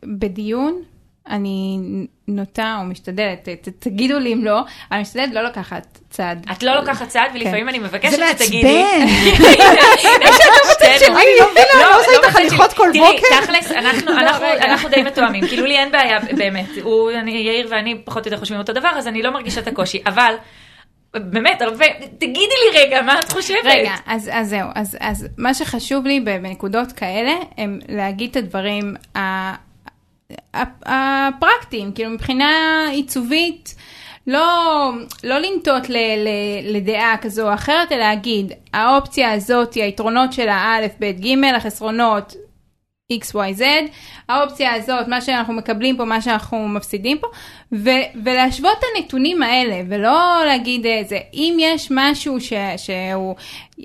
בדיון, 0.05 0.81
אני 1.29 1.79
נוטה 2.27 2.77
או 2.79 2.85
משתדלת, 2.85 3.49
ת- 3.49 3.69
תגידו 3.79 4.19
לי 4.19 4.33
אם 4.33 4.45
לא, 4.45 4.61
אני 4.91 5.01
משתדלת 5.01 5.33
לא 5.33 5.41
לקחת 5.43 5.99
צד. 6.09 6.35
את 6.51 6.63
לא 6.63 6.75
לוקחת 6.75 7.07
צעד, 7.07 7.31
ולפעמים 7.33 7.69
אני 7.69 7.79
מבקשת 7.79 8.15
זה 8.17 8.25
שתגידי. 8.39 8.83
מעצבן. 8.83 9.07
שתינו. 10.97 11.17
אני 11.17 11.25
לא 11.39 11.45
מבינה, 11.51 11.67
אני 11.73 11.81
לא 11.81 11.99
עושה 11.99 12.11
איתך 12.11 12.27
בצד 12.27 12.33
שלי. 12.39 12.47
הליכות 12.47 12.73
כל 12.73 12.89
תראי, 12.93 13.05
בוקר. 13.13 13.41
תכלס, 13.41 13.71
אנחנו- 13.71 14.11
אנחנו- 14.19 14.45
רגע. 14.45 14.63
אנחנו 14.65 14.89
די 14.89 15.03
מתואמים, 15.03 15.47
כאילו 15.47 15.65
לי 15.65 15.77
אין 15.77 15.91
בעיה, 15.91 16.19
באמת. 16.37 16.65
הוא, 16.83 17.11
יאיר 17.11 17.67
ואני 17.71 18.01
פחות 18.05 18.25
או 18.25 18.31
יותר 18.31 18.39
חושבים 18.39 18.59
אותו 18.59 18.73
דבר, 18.73 18.89
אז 18.95 19.07
אני 19.07 19.21
לא 19.23 19.31
מרגישה 19.33 19.61
את 19.61 19.67
הקושי, 19.67 20.01
אבל... 20.05 20.35
באמת, 21.15 21.61
הרבה, 21.61 21.85
תגידי 22.17 22.39
לי 22.73 22.79
רגע, 22.79 23.01
מה 23.01 23.19
את 23.19 23.31
חושבת? 23.31 23.57
רגע, 23.65 23.93
אז, 24.05 24.29
אז 24.33 24.49
זהו, 24.49 24.67
אז, 24.75 24.97
אז 24.99 25.27
מה 25.37 25.53
שחשוב 25.53 26.05
לי 26.05 26.19
בנקודות 26.19 26.91
כאלה, 26.91 27.31
הם 27.57 27.79
להגיד 27.89 28.29
את 28.29 28.35
הדברים 28.35 28.93
הפרקטיים, 30.85 31.91
כאילו 31.91 32.09
מבחינה 32.09 32.49
עיצובית, 32.91 33.75
לא, 34.27 34.91
לא 35.23 35.39
לנטות 35.39 35.89
ל, 35.89 35.97
ל, 35.97 36.27
לדעה 36.75 37.15
כזו 37.21 37.49
או 37.49 37.53
אחרת, 37.53 37.91
אלא 37.91 37.99
להגיד, 37.99 38.51
האופציה 38.73 39.31
הזאת, 39.31 39.73
היתרונות 39.73 40.33
שלה 40.33 40.57
א', 40.57 40.85
ב', 40.99 41.11
ג', 41.21 41.55
החסרונות 41.55 42.35
XYZ, 43.13 43.61
האופציה 44.29 44.73
הזאת, 44.73 45.07
מה 45.07 45.21
שאנחנו 45.21 45.53
מקבלים 45.53 45.97
פה, 45.97 46.05
מה 46.05 46.21
שאנחנו 46.21 46.67
מפסידים 46.67 47.17
פה, 47.17 47.27
ו- 47.71 47.89
ולהשוות 48.23 48.71
את 48.79 48.83
הנתונים 48.95 49.43
האלה, 49.43 49.75
ולא 49.89 50.19
להגיד 50.45 50.85
אה, 50.85 51.01
זה. 51.07 51.17
אם 51.33 51.57
יש 51.59 51.87
משהו 51.91 52.41
ש- 52.41 52.53
שהוא, 52.77 53.35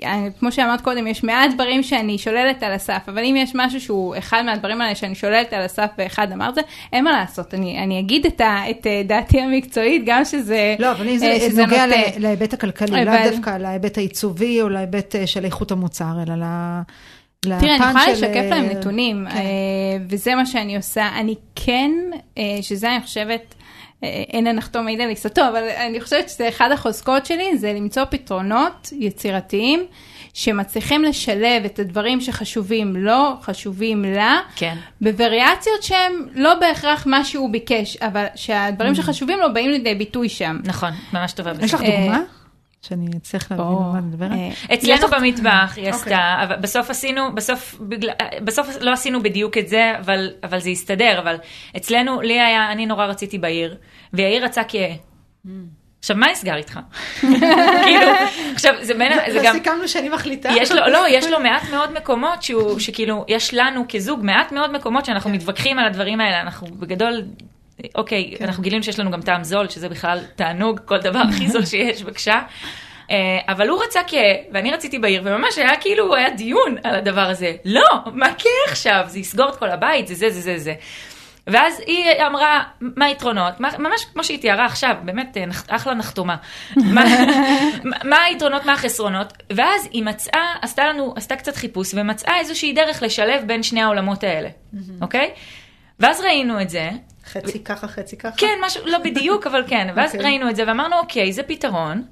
אה, 0.03 0.15
כמו 0.39 0.51
שאמרת 0.51 0.81
קודם, 0.81 1.07
יש 1.07 1.23
מעט 1.23 1.51
דברים 1.53 1.83
שאני 1.83 2.17
שוללת 2.17 2.63
על 2.63 2.71
הסף, 2.71 3.01
אבל 3.07 3.23
אם 3.23 3.35
יש 3.37 3.51
משהו 3.55 3.81
שהוא 3.81 4.17
אחד 4.17 4.41
מהדברים 4.45 4.81
האלה 4.81 4.95
שאני 4.95 5.15
שוללת 5.15 5.53
על 5.53 5.61
הסף 5.61 5.89
ואחד 5.97 6.31
אמר 6.31 6.53
זה, 6.53 6.61
אין 6.93 7.03
מה 7.05 7.11
לעשות, 7.11 7.53
אני, 7.53 7.83
אני 7.83 7.99
אגיד 7.99 8.25
את, 8.25 8.41
ה- 8.41 8.63
את 8.69 8.87
אה, 8.87 9.01
דעתי 9.05 9.41
המקצועית, 9.41 10.01
גם 10.05 10.25
שזה... 10.25 10.75
לא, 10.79 10.91
אבל 10.91 11.09
אם 11.09 11.17
זה 11.17 11.25
אה, 11.25 11.39
שזה 11.39 11.63
נוגע 11.65 11.85
נוטה. 11.85 11.97
להיבט 12.19 12.53
הכלכלי, 12.53 13.05
לאו 13.05 13.13
אבל- 13.13 13.29
דווקא 13.31 13.57
להיבט 13.57 13.97
העיצובי 13.97 14.61
או 14.61 14.69
להיבט 14.69 15.15
אה, 15.15 15.27
של 15.27 15.45
איכות 15.45 15.71
המוצר, 15.71 16.13
אלא 16.27 16.35
ל... 16.35 16.43
תראה, 17.41 17.75
אני 17.75 17.75
יכולה 17.75 18.05
של, 18.05 18.11
לשקף 18.11 18.45
להם 18.49 18.65
אה, 18.65 18.73
נתונים, 18.73 19.25
כן. 19.29 19.37
אה, 19.37 19.41
וזה 20.09 20.35
מה 20.35 20.45
שאני 20.45 20.77
עושה. 20.77 21.09
אני 21.19 21.35
כן, 21.55 21.91
אה, 22.37 22.43
שזה 22.61 22.91
אני 22.95 23.01
חושבת, 23.01 23.55
אין 24.03 24.47
הנחתום 24.47 24.85
מעיד 24.85 25.01
על 25.01 25.09
עיסתו, 25.09 25.41
אבל 25.49 25.63
אני 25.87 26.01
חושבת 26.01 26.29
שזה 26.29 26.49
אחד 26.49 26.71
החוזקות 26.71 27.25
שלי, 27.25 27.57
זה 27.57 27.73
למצוא 27.73 28.03
פתרונות 28.09 28.89
יצירתיים, 28.99 29.85
שמצליחים 30.33 31.03
לשלב 31.03 31.65
את 31.65 31.79
הדברים 31.79 32.21
שחשובים 32.21 32.95
לו, 32.95 33.33
חשובים 33.41 34.05
לה, 34.05 34.39
כן. 34.55 34.75
בווריאציות 35.01 35.83
שהם 35.83 36.27
לא 36.35 36.55
בהכרח 36.55 37.07
מה 37.07 37.23
שהוא 37.25 37.49
ביקש, 37.49 37.97
אבל 37.97 38.25
Mm. 38.25 38.37
שהדברים 38.37 38.95
שחשובים 38.95 39.39
לו 39.39 39.53
באים 39.53 39.69
לידי 39.71 39.95
ביטוי 39.95 40.29
שם. 40.29 40.59
נכון, 40.63 40.89
ממש 41.13 41.33
טובה. 41.33 41.51
יש 41.61 41.73
לך 41.73 41.81
דוגמה? 41.81 42.19
שאני 42.81 43.17
אצליח 43.17 43.51
להבין 43.51 43.65
על 43.65 43.73
מה 43.73 43.99
את 43.99 44.03
מדברת? 44.03 44.31
אה, 44.31 44.73
אצלנו 44.73 45.07
במטבח 45.07 45.73
היא 45.75 45.91
אוקיי. 45.91 46.13
עשתה, 46.13 46.55
בסוף 46.61 46.89
עשינו, 46.89 47.35
בסוף, 47.35 47.75
בגלל, 47.79 48.11
בסוף 48.43 48.67
לא 48.81 48.91
עשינו 48.91 49.23
בדיוק 49.23 49.57
את 49.57 49.67
זה, 49.67 49.93
אבל, 49.99 50.29
אבל 50.43 50.59
זה 50.59 50.69
הסתדר, 50.69 51.19
אבל 51.19 51.35
אצלנו, 51.77 52.21
לי 52.21 52.41
היה, 52.41 52.71
אני 52.71 52.85
נורא 52.85 53.05
רציתי 53.05 53.37
בעיר, 53.37 53.77
ויאיר 54.13 54.45
רצה 54.45 54.61
כ... 54.67 54.75
עכשיו, 55.99 56.15
מה 56.15 56.27
נסגר 56.31 56.55
איתך? 56.55 56.79
כאילו, 57.85 58.11
עכשיו, 58.53 58.73
זה 58.81 58.93
בין, 58.93 59.11
זה 59.31 59.39
גם, 59.43 59.53
סיכמנו 59.53 59.87
שאני 59.87 60.09
מחליטה. 60.09 60.49
יש 60.55 60.71
לו, 60.71 60.87
לא, 60.87 61.05
יש 61.09 61.27
לו 61.27 61.39
מעט 61.45 61.69
מאוד 61.71 61.93
מקומות 61.93 62.43
שהוא, 62.43 62.79
שכאילו, 62.79 63.25
יש 63.27 63.53
לנו 63.53 63.85
כזוג 63.89 64.19
מעט 64.23 64.51
מאוד 64.51 64.71
מקומות 64.71 65.05
שאנחנו 65.05 65.29
מתווכחים 65.29 65.79
על 65.79 65.87
הדברים 65.87 66.21
האלה, 66.21 66.41
אנחנו 66.41 66.67
בגדול, 66.67 67.23
אוקיי, 67.95 68.35
אנחנו 68.41 68.63
גילינו 68.63 68.83
שיש 68.83 68.99
לנו 68.99 69.11
גם 69.11 69.21
טעם 69.21 69.43
זול, 69.43 69.69
שזה 69.69 69.89
בכלל 69.89 70.19
תענוג, 70.35 70.79
כל 70.85 70.97
דבר 70.97 71.21
הכי 71.29 71.47
זול 71.47 71.65
שיש, 71.71 72.03
בבקשה. 72.03 72.41
אה, 73.11 73.39
אבל 73.47 73.69
הוא 73.69 73.83
רצה 73.83 73.99
כ... 74.07 74.13
ואני 74.51 74.71
רציתי 74.71 74.99
בעיר, 74.99 75.21
וממש 75.25 75.57
היה 75.57 75.77
כאילו, 75.81 76.15
היה 76.15 76.29
דיון 76.29 76.75
על 76.83 76.95
הדבר 76.95 77.21
הזה. 77.29 77.53
לא, 77.65 77.87
מה 78.13 78.27
כן 78.37 78.71
עכשיו? 78.71 79.03
זה 79.07 79.19
יסגור 79.19 79.49
את 79.49 79.55
כל 79.55 79.69
הבית, 79.69 80.07
זה 80.07 80.15
זה 80.15 80.29
זה 80.29 80.41
זה 80.41 80.57
זה. 80.57 80.73
ואז 81.47 81.81
היא 81.85 82.05
אמרה, 82.27 82.63
מה 82.81 83.05
היתרונות? 83.05 83.59
ממש 83.59 84.05
כמו 84.13 84.23
שהיא 84.23 84.39
תיארה 84.39 84.65
עכשיו, 84.65 84.95
באמת 85.03 85.37
אה, 85.37 85.43
אחלה 85.67 85.93
נחתומה. 85.93 86.35
מה, 86.95 87.03
מה 88.03 88.21
היתרונות, 88.21 88.65
מה 88.65 88.73
החסרונות? 88.73 89.33
ואז 89.49 89.87
היא 89.91 90.03
מצאה, 90.03 90.55
עשתה 90.61 90.85
לנו, 90.85 91.13
עשתה 91.15 91.35
קצת 91.35 91.55
חיפוש, 91.55 91.93
ומצאה 91.93 92.39
איזושהי 92.39 92.73
דרך 92.73 93.03
לשלב 93.03 93.43
בין 93.47 93.63
שני 93.63 93.81
העולמות 93.81 94.23
האלה, 94.23 94.49
אוקיי? 95.01 95.29
ואז 95.99 96.21
ראינו 96.21 96.61
את 96.61 96.69
זה, 96.69 96.89
חצי 97.29 97.63
ככה, 97.63 97.87
חצי 97.87 98.17
ככה. 98.17 98.37
כן, 98.37 98.59
משהו, 98.65 98.81
לא 98.85 98.97
בדיוק, 98.97 99.47
אבל 99.47 99.63
כן. 99.67 99.87
ואז 99.95 100.15
אוקיי. 100.15 100.25
ראינו 100.25 100.49
את 100.49 100.55
זה 100.55 100.63
ואמרנו, 100.67 100.99
אוקיי, 100.99 101.33
זה 101.33 101.43
פתרון. 101.43 102.03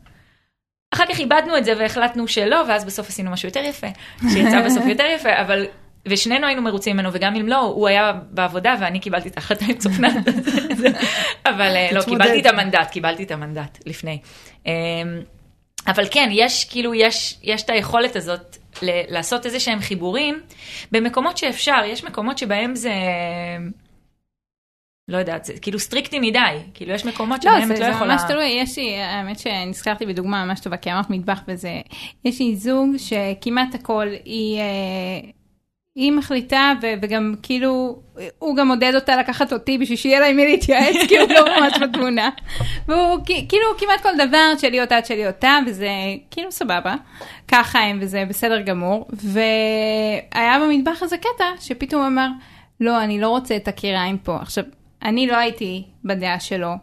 אחר 0.94 1.06
כך 1.06 1.20
איבדנו 1.20 1.58
את 1.58 1.66
זה 1.66 1.74
והחלטנו 1.80 2.28
שלא, 2.28 2.64
ואז 2.68 2.86
בסוף 2.86 3.10
עשינו 3.10 3.32
משהו 3.32 3.48
יותר 3.48 3.64
יפה, 3.64 3.88
שיצא 4.34 4.62
בסוף 4.66 4.86
יותר 4.94 5.06
יפה, 5.16 5.42
אבל... 5.42 5.66
ושנינו 6.10 6.48
היינו 6.48 6.62
מרוצים 6.62 6.94
ממנו, 6.94 7.10
וגם 7.14 7.36
אם 7.36 7.48
לא, 7.48 7.60
הוא 7.60 7.88
היה 7.88 8.12
בעבודה 8.32 8.76
ואני 8.80 9.00
קיבלתי 9.00 9.30
את 9.30 9.38
ההחלטה 9.38 9.66
עם 9.70 9.78
צופנת. 9.78 10.28
אבל 11.46 11.76
אה, 11.76 11.90
לא. 11.92 12.02
קיבלתי 12.02 12.40
את 12.42 12.46
המנדט, 12.46 12.92
קיבלתי 12.92 13.24
את 13.24 13.32
המנדט 13.32 13.78
לפני. 13.86 14.20
אמ, 14.66 14.72
אבל 15.88 16.06
כן, 16.12 16.30
יש 16.32 16.66
כאילו, 16.66 16.94
יש, 16.94 17.40
יש 17.44 17.64
את 17.64 17.70
היכולת 17.70 18.16
הזאת 18.16 18.58
לעשות 18.82 19.46
איזה 19.46 19.60
שהם 19.60 19.80
חיבורים 19.80 20.40
במקומות 20.92 21.38
שאפשר, 21.38 21.82
יש 21.86 22.04
מקומות 22.04 22.38
שבהם 22.38 22.76
זה... 22.76 22.92
לא 25.08 25.18
יודעת, 25.18 25.46
זה 25.46 25.54
כאילו 25.62 25.80
סטריקטי 25.80 26.20
מדי, 26.20 26.40
כאילו 26.74 26.94
יש 26.94 27.06
מקומות 27.06 27.46
לא, 27.46 27.52
שבהם 27.52 27.68
זה, 27.68 27.74
את 27.74 27.80
לא 27.80 27.86
זה 27.86 27.92
יכולה... 27.92 28.14
ממש 28.14 28.22
תלוי, 28.28 28.46
יש 28.46 28.78
לי, 28.78 28.96
האמת 28.96 29.40
שנזכרתי 29.40 30.06
בדוגמה 30.06 30.46
ממש 30.46 30.60
טובה, 30.60 30.78
כי 30.78 30.94
אמרת 30.94 31.10
מטבח 31.10 31.42
וזה, 31.48 31.82
יש 32.26 32.40
לי 32.40 32.56
זוג 32.56 32.90
שכמעט 32.98 33.76
הכל 33.76 34.08
היא, 34.26 34.60
אה, 34.60 35.30
היא 35.96 36.12
מחליטה, 36.12 36.74
ו, 36.82 36.88
וגם 37.02 37.36
כאילו, 37.44 38.02
הוא 38.40 38.56
גם 38.56 38.70
עודד 38.70 38.92
אותה 38.96 39.18
לקחת 39.18 39.54
אותי 39.54 39.78
בשביל 39.78 39.98
שיהיה 39.98 40.20
לה 40.20 40.28
עם 40.28 40.36
מי 40.36 40.46
להתייעץ, 40.46 40.96
כי 41.08 41.18
הוא 41.18 41.30
לא 41.30 41.46
ממש 41.60 41.74
בתמונה. 41.82 42.30
והוא 42.88 43.20
כאילו 43.26 43.66
כמעט 43.78 44.02
כל 44.02 44.28
דבר 44.28 44.58
שלי 44.58 44.82
אותה, 44.82 45.06
שלי 45.06 45.28
אותה, 45.28 45.58
וזה 45.68 45.90
כאילו 46.32 46.52
סבבה, 46.52 46.96
ככה 47.48 47.80
הם 47.80 48.00
וזה 48.02 48.24
בסדר 48.30 48.62
גמור. 48.62 49.08
והיה 49.14 50.60
במטבח 50.60 51.04
הזה 51.04 51.18
קטע 51.18 51.46
שפתאום 51.60 52.02
אמר, 52.02 52.28
לא, 52.80 53.04
אני 53.04 53.22
לא 53.22 53.30
רוצה 53.30 53.56
את 53.56 53.68
הקיריים 53.68 54.18
פה. 54.18 54.38
עכשיו, 54.42 54.64
אני 55.08 55.28
לא 55.28 55.36
הייתי 55.36 55.84
בדעה 56.04 56.40
שלו. 56.40 56.74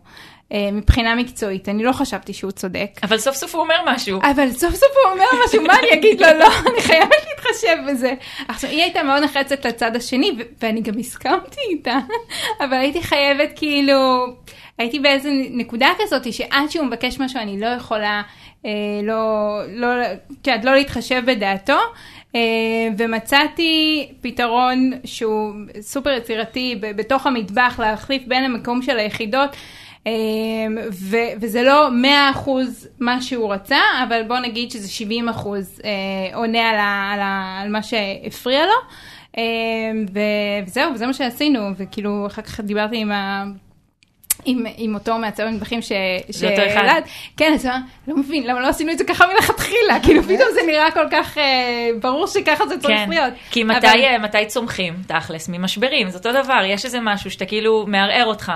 אה, 0.53 0.68
מבחינה 0.72 1.14
מקצועית, 1.14 1.68
אני 1.68 1.83
לא 1.83 1.93
חשבתי 1.93 2.33
שהוא 2.33 2.51
צודק. 2.51 2.91
אבל 3.03 3.18
סוף 3.18 3.37
סוף 3.37 3.55
הוא 3.55 3.62
אומר 3.62 3.75
משהו. 3.87 4.20
אבל 4.22 4.51
סוף 4.51 4.75
סוף 4.75 4.91
הוא 5.05 5.12
אומר 5.12 5.45
משהו, 5.47 5.62
מה 5.62 5.79
אני 5.79 5.93
אגיד 5.93 6.20
לו? 6.20 6.29
לא, 6.39 6.49
אני 6.72 6.83
חייבת 6.83 7.16
להתחשב 7.29 7.77
בזה. 7.89 8.14
עכשיו, 8.49 8.70
היא 8.70 8.83
הייתה 8.83 9.03
מאוד 9.03 9.22
נחרצת 9.22 9.66
לצד 9.66 9.97
השני, 9.97 10.37
ואני 10.62 10.81
גם 10.81 10.99
הסכמתי 10.99 11.61
איתה, 11.70 11.99
אבל 12.64 12.75
הייתי 12.75 13.03
חייבת 13.03 13.53
כאילו, 13.57 14.27
הייתי 14.79 14.99
באיזה 14.99 15.31
נקודה 15.51 15.89
כזאת, 15.99 16.33
שעד 16.33 16.70
שהוא 16.70 16.87
מבקש 16.87 17.20
משהו 17.20 17.41
אני 17.41 17.61
לא 17.61 17.66
יכולה 17.66 18.22
לא, 19.03 19.61
לא, 19.69 19.87
את 20.12 20.47
יודעת, 20.47 20.65
לא 20.65 20.75
להתחשב 20.75 21.23
בדעתו. 21.27 21.79
אה, 22.35 22.41
ומצאתי 22.99 24.07
פתרון 24.21 24.91
שהוא 25.05 25.53
סופר 25.81 26.11
יצירתי 26.11 26.77
בתוך 26.81 27.27
המטבח 27.27 27.77
להחליף 27.79 28.23
בין 28.27 28.45
המקום 28.45 28.83
של 28.83 28.99
היחידות. 28.99 29.51
אה, 30.07 30.12
ו- 30.93 31.33
וזה 31.41 31.62
לא 31.62 31.89
100% 32.35 32.49
מה 33.01 33.23
שהוא 33.23 33.53
רצה, 33.55 33.79
אבל 34.09 34.23
בוא 34.23 34.39
נגיד 34.39 34.71
שזה 34.71 35.05
70% 35.05 35.47
אה, 35.85 35.91
עונה 36.37 36.69
על, 36.71 36.77
ה- 36.77 37.11
על, 37.15 37.21
ה- 37.21 37.59
על 37.62 37.69
מה 37.69 37.83
שהפריע 37.83 38.67
לו. 38.67 38.73
אה, 39.39 39.43
וזהו, 40.67 40.95
וזה 40.95 41.07
מה 41.07 41.12
שעשינו, 41.12 41.61
וכאילו 41.77 42.27
אחר 42.27 42.43
כך 42.43 42.61
דיברתי 42.61 42.97
עם 42.97 43.12
ה... 43.12 43.45
עם, 44.45 44.64
עם 44.76 44.95
אותו 44.95 45.18
מעצב 45.18 45.45
מטבחים 45.49 45.82
ש... 45.82 45.93
שאלעד- 46.30 47.03
כן, 47.37 47.53
אז 47.55 47.68
לא 48.09 48.16
מבין, 48.16 48.47
למה 48.47 48.61
לא 48.61 48.68
עשינו 48.68 48.93
את 48.93 48.99
זה 48.99 49.05
ככה 49.05 49.24
מלכתחילה? 49.35 50.01
כאילו 50.03 50.22
פתאום 50.22 50.49
זה 50.55 50.61
נראה 50.66 50.91
כל 50.91 51.07
כך 51.11 51.39
אה, 51.39 51.43
ברור 52.01 52.26
שככה 52.26 52.66
זה 52.66 52.78
צריך 52.80 52.99
כן, 52.99 53.11
להיות. 53.11 53.32
כי 53.51 53.62
אבל- 53.62 53.76
מתי, 53.76 53.87
אה, 54.07 54.18
מתי 54.18 54.47
צומחים, 54.47 54.95
תכלס, 55.07 55.49
ממשברים, 55.49 56.11
זה 56.11 56.18
אותו 56.18 56.32
דבר, 56.32 56.62
יש 56.66 56.85
איזה 56.85 56.99
משהו 57.01 57.30
שאתה 57.30 57.47
כאילו 57.47 57.85
מערער 57.89 58.26
אותך, 58.26 58.53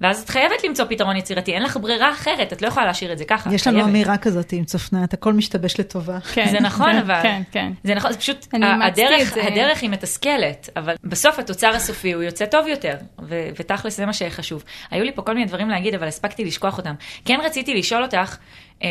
ואז 0.00 0.22
את 0.22 0.28
חייבת 0.28 0.64
למצוא 0.64 0.84
פתרון 0.88 1.16
יצירתי, 1.16 1.52
אין 1.52 1.62
לך 1.62 1.76
ברירה 1.76 2.10
אחרת, 2.10 2.52
את 2.52 2.62
לא 2.62 2.66
יכולה 2.66 2.86
להשאיר 2.86 3.12
את 3.12 3.18
זה 3.18 3.24
ככה. 3.24 3.54
יש 3.54 3.66
לנו. 3.66 3.84
אמירה 3.84 4.16
כזאת 4.16 4.52
עם 4.52 4.64
צופנת, 4.64 5.14
הכל 5.14 5.32
משתבש 5.32 5.80
לטובה. 5.80 6.20
כן, 6.20 6.48
זה 6.50 6.60
נכון, 6.60 6.92
כן, 6.92 6.98
אבל. 6.98 7.22
כן, 7.22 7.42
כן. 7.52 7.72
זה 7.84 7.94
נכון, 7.94 8.12
זה 8.12 8.18
פשוט, 8.18 8.46
אני 8.54 8.66
אימצתי 8.66 9.04
הדרך, 9.04 9.28
את 9.28 9.34
זה. 9.34 9.44
הדרך 9.46 9.82
היא 9.82 9.90
מתסכלת, 9.90 10.70
אבל 10.76 10.94
בסוף 11.04 11.38
התוצר 11.38 11.68
הסופי 11.68 12.12
הוא 12.12 12.22
יוצא 12.22 12.46
טוב 12.46 12.66
יותר, 12.66 12.94
ו- 13.22 13.48
ותכלס 13.56 13.96
זה 13.96 14.06
מה 14.06 14.12
שחשוב. 14.12 14.64
היו 14.90 15.04
לי 15.04 15.12
פה 15.12 15.22
כל 15.22 15.34
מיני 15.34 15.46
דברים 15.46 15.68
להגיד, 15.68 15.94
אבל 15.94 16.08
הספקתי 16.08 16.44
לשכוח 16.44 16.78
אותם. 16.78 16.94
כן 17.24 17.38
רציתי 17.44 17.74
לשאול 17.74 18.02
אותך, 18.02 18.36
אמ, 18.82 18.88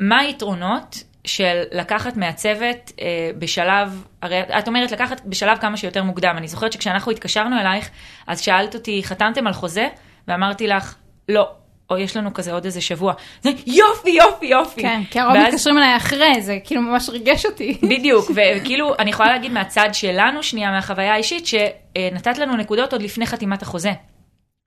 מה 0.00 0.18
היתרונות 0.18 1.04
של 1.24 1.62
לקחת 1.72 2.16
מהצוות 2.16 2.92
אה, 3.00 3.30
בשלב, 3.38 4.04
הרי 4.22 4.40
את 4.58 4.68
אומרת 4.68 4.92
לקחת 4.92 5.20
בשלב 5.26 5.58
כמה 5.58 5.76
שיותר 5.76 6.02
מוקדם. 6.02 6.34
אני 6.36 6.48
זוכרת 6.48 6.72
שכשאנחנו 6.72 7.12
התקשרנו 7.12 7.60
אלייך, 7.60 7.90
אז 8.26 8.40
שאלת 8.40 8.74
אותי, 8.74 9.02
חתמתם 9.04 9.46
על 9.46 9.52
חוזה? 9.52 9.88
ואמרתי 10.28 10.66
לך, 10.66 10.94
לא. 11.28 11.48
או 11.90 11.98
יש 11.98 12.16
לנו 12.16 12.34
כזה 12.34 12.52
עוד 12.52 12.64
איזה 12.64 12.80
שבוע. 12.80 13.12
זה 13.42 13.50
יופי, 13.66 14.10
יופי, 14.10 14.46
יופי. 14.46 14.82
כן, 14.82 15.02
כי 15.10 15.20
הרוב 15.20 15.34
ואז- 15.34 15.46
מתקשרים 15.54 15.78
אליי 15.78 15.96
אחרי, 15.96 16.40
זה 16.42 16.58
כאילו 16.64 16.80
ממש 16.82 17.08
ריגש 17.08 17.46
אותי. 17.46 17.78
בדיוק, 17.82 18.30
וכאילו, 18.34 18.94
אני 18.98 19.10
יכולה 19.10 19.28
להגיד 19.32 19.52
מהצד 19.52 19.88
שלנו 19.92 20.42
שנייה, 20.42 20.70
מהחוויה 20.70 21.12
האישית, 21.12 21.46
שנתת 21.46 22.38
לנו 22.38 22.56
נקודות 22.56 22.92
עוד 22.92 23.02
לפני 23.02 23.26
חתימת 23.26 23.62
החוזה. 23.62 23.92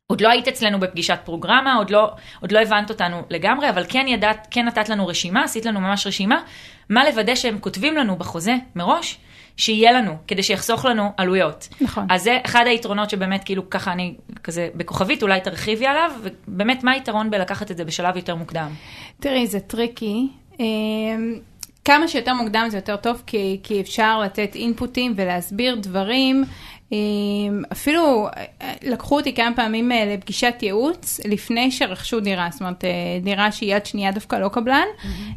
עוד 0.07 0.21
לא 0.21 0.29
היית 0.29 0.47
אצלנו 0.47 0.79
בפגישת 0.79 1.19
פרוגרמה, 1.23 1.75
עוד 1.75 1.89
לא, 1.89 2.11
עוד 2.41 2.51
לא 2.51 2.59
הבנת 2.59 2.89
אותנו 2.89 3.21
לגמרי, 3.29 3.69
אבל 3.69 3.83
כן 3.89 4.05
ידעת, 4.07 4.47
כן 4.51 4.65
נתת 4.65 4.89
לנו 4.89 5.07
רשימה, 5.07 5.43
עשית 5.43 5.65
לנו 5.65 5.79
ממש 5.81 6.07
רשימה, 6.07 6.41
מה 6.89 7.05
לוודא 7.09 7.35
שהם 7.35 7.59
כותבים 7.59 7.97
לנו 7.97 8.15
בחוזה 8.15 8.55
מראש, 8.75 9.17
שיהיה 9.57 9.91
לנו, 9.91 10.15
כדי 10.27 10.43
שיחסוך 10.43 10.85
לנו 10.85 11.11
עלויות. 11.17 11.67
נכון. 11.81 12.07
אז 12.09 12.23
זה 12.23 12.37
אחד 12.45 12.63
היתרונות 12.67 13.09
שבאמת, 13.09 13.43
כאילו, 13.43 13.69
ככה 13.69 13.91
אני, 13.91 14.13
כזה, 14.43 14.69
בכוכבית, 14.75 15.23
אולי 15.23 15.41
תרחיבי 15.41 15.85
עליו, 15.85 16.11
ובאמת, 16.47 16.83
מה 16.83 16.91
היתרון 16.91 17.31
בלקחת 17.31 17.71
את 17.71 17.77
זה 17.77 17.85
בשלב 17.85 18.15
יותר 18.15 18.35
מוקדם? 18.35 18.69
תראי, 19.19 19.47
זה 19.47 19.59
טריקי. 19.59 20.27
אמ, 20.59 21.39
כמה 21.85 22.07
שיותר 22.07 22.33
מוקדם 22.33 22.67
זה 22.69 22.77
יותר 22.77 22.95
טוב, 22.95 23.23
כי, 23.27 23.59
כי 23.63 23.81
אפשר 23.81 24.19
לתת 24.19 24.55
אינפוטים 24.55 25.13
ולהסביר 25.15 25.75
דברים. 25.75 26.43
אמ, 26.91 27.63
אפילו 27.71 28.27
אה, 28.61 28.73
לקחו 28.83 29.17
אותי 29.17 29.33
כמה 29.33 29.55
פעמים 29.55 29.91
אה, 29.91 30.05
לפגישת 30.05 30.55
ייעוץ 30.61 31.19
לפני 31.25 31.71
שרכשו 31.71 32.19
דירה, 32.19 32.47
זאת 32.51 32.61
אומרת 32.61 32.85
אה, 32.85 32.89
דירה 33.21 33.51
שהיא 33.51 33.75
יד 33.75 33.85
שנייה 33.85 34.11
דווקא 34.11 34.35
לא 34.35 34.47
קבלן, 34.47 34.85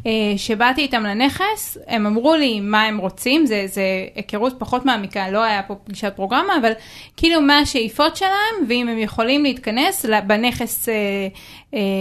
אה, 0.06 0.12
שבאתי 0.36 0.80
איתם 0.80 1.02
לנכס, 1.02 1.78
הם 1.86 2.06
אמרו 2.06 2.34
לי 2.34 2.60
מה 2.60 2.82
הם 2.82 2.98
רוצים, 2.98 3.46
זה, 3.46 3.64
זה 3.66 3.82
היכרות 4.14 4.54
פחות 4.58 4.84
מעמיקה, 4.84 5.30
לא 5.30 5.42
היה 5.42 5.62
פה 5.62 5.74
פגישת 5.74 6.12
פרוגרמה, 6.16 6.56
אבל 6.60 6.72
כאילו 7.16 7.40
מה 7.40 7.58
השאיפות 7.58 8.16
שלהם, 8.16 8.68
ואם 8.68 8.88
הם 8.88 8.98
יכולים 8.98 9.42
להתכנס 9.42 10.06
בנכס 10.26 10.88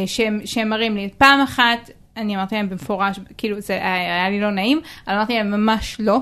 שהם, 0.06 0.40
שהם 0.46 0.70
מראים 0.70 0.96
לי. 0.96 1.10
פעם 1.18 1.42
אחת 1.42 1.92
אני 2.18 2.36
אמרתי 2.36 2.56
להם 2.56 2.70
במפורש, 2.70 3.20
כאילו 3.38 3.60
זה 3.60 3.74
היה, 3.74 3.96
היה 3.96 4.30
לי 4.30 4.42
לא 4.42 4.52
נעים, 4.52 4.82
אבל 5.08 5.16
אמרתי 5.16 5.34
להם 5.34 5.52
ממש 5.52 5.98
לא, 6.00 6.18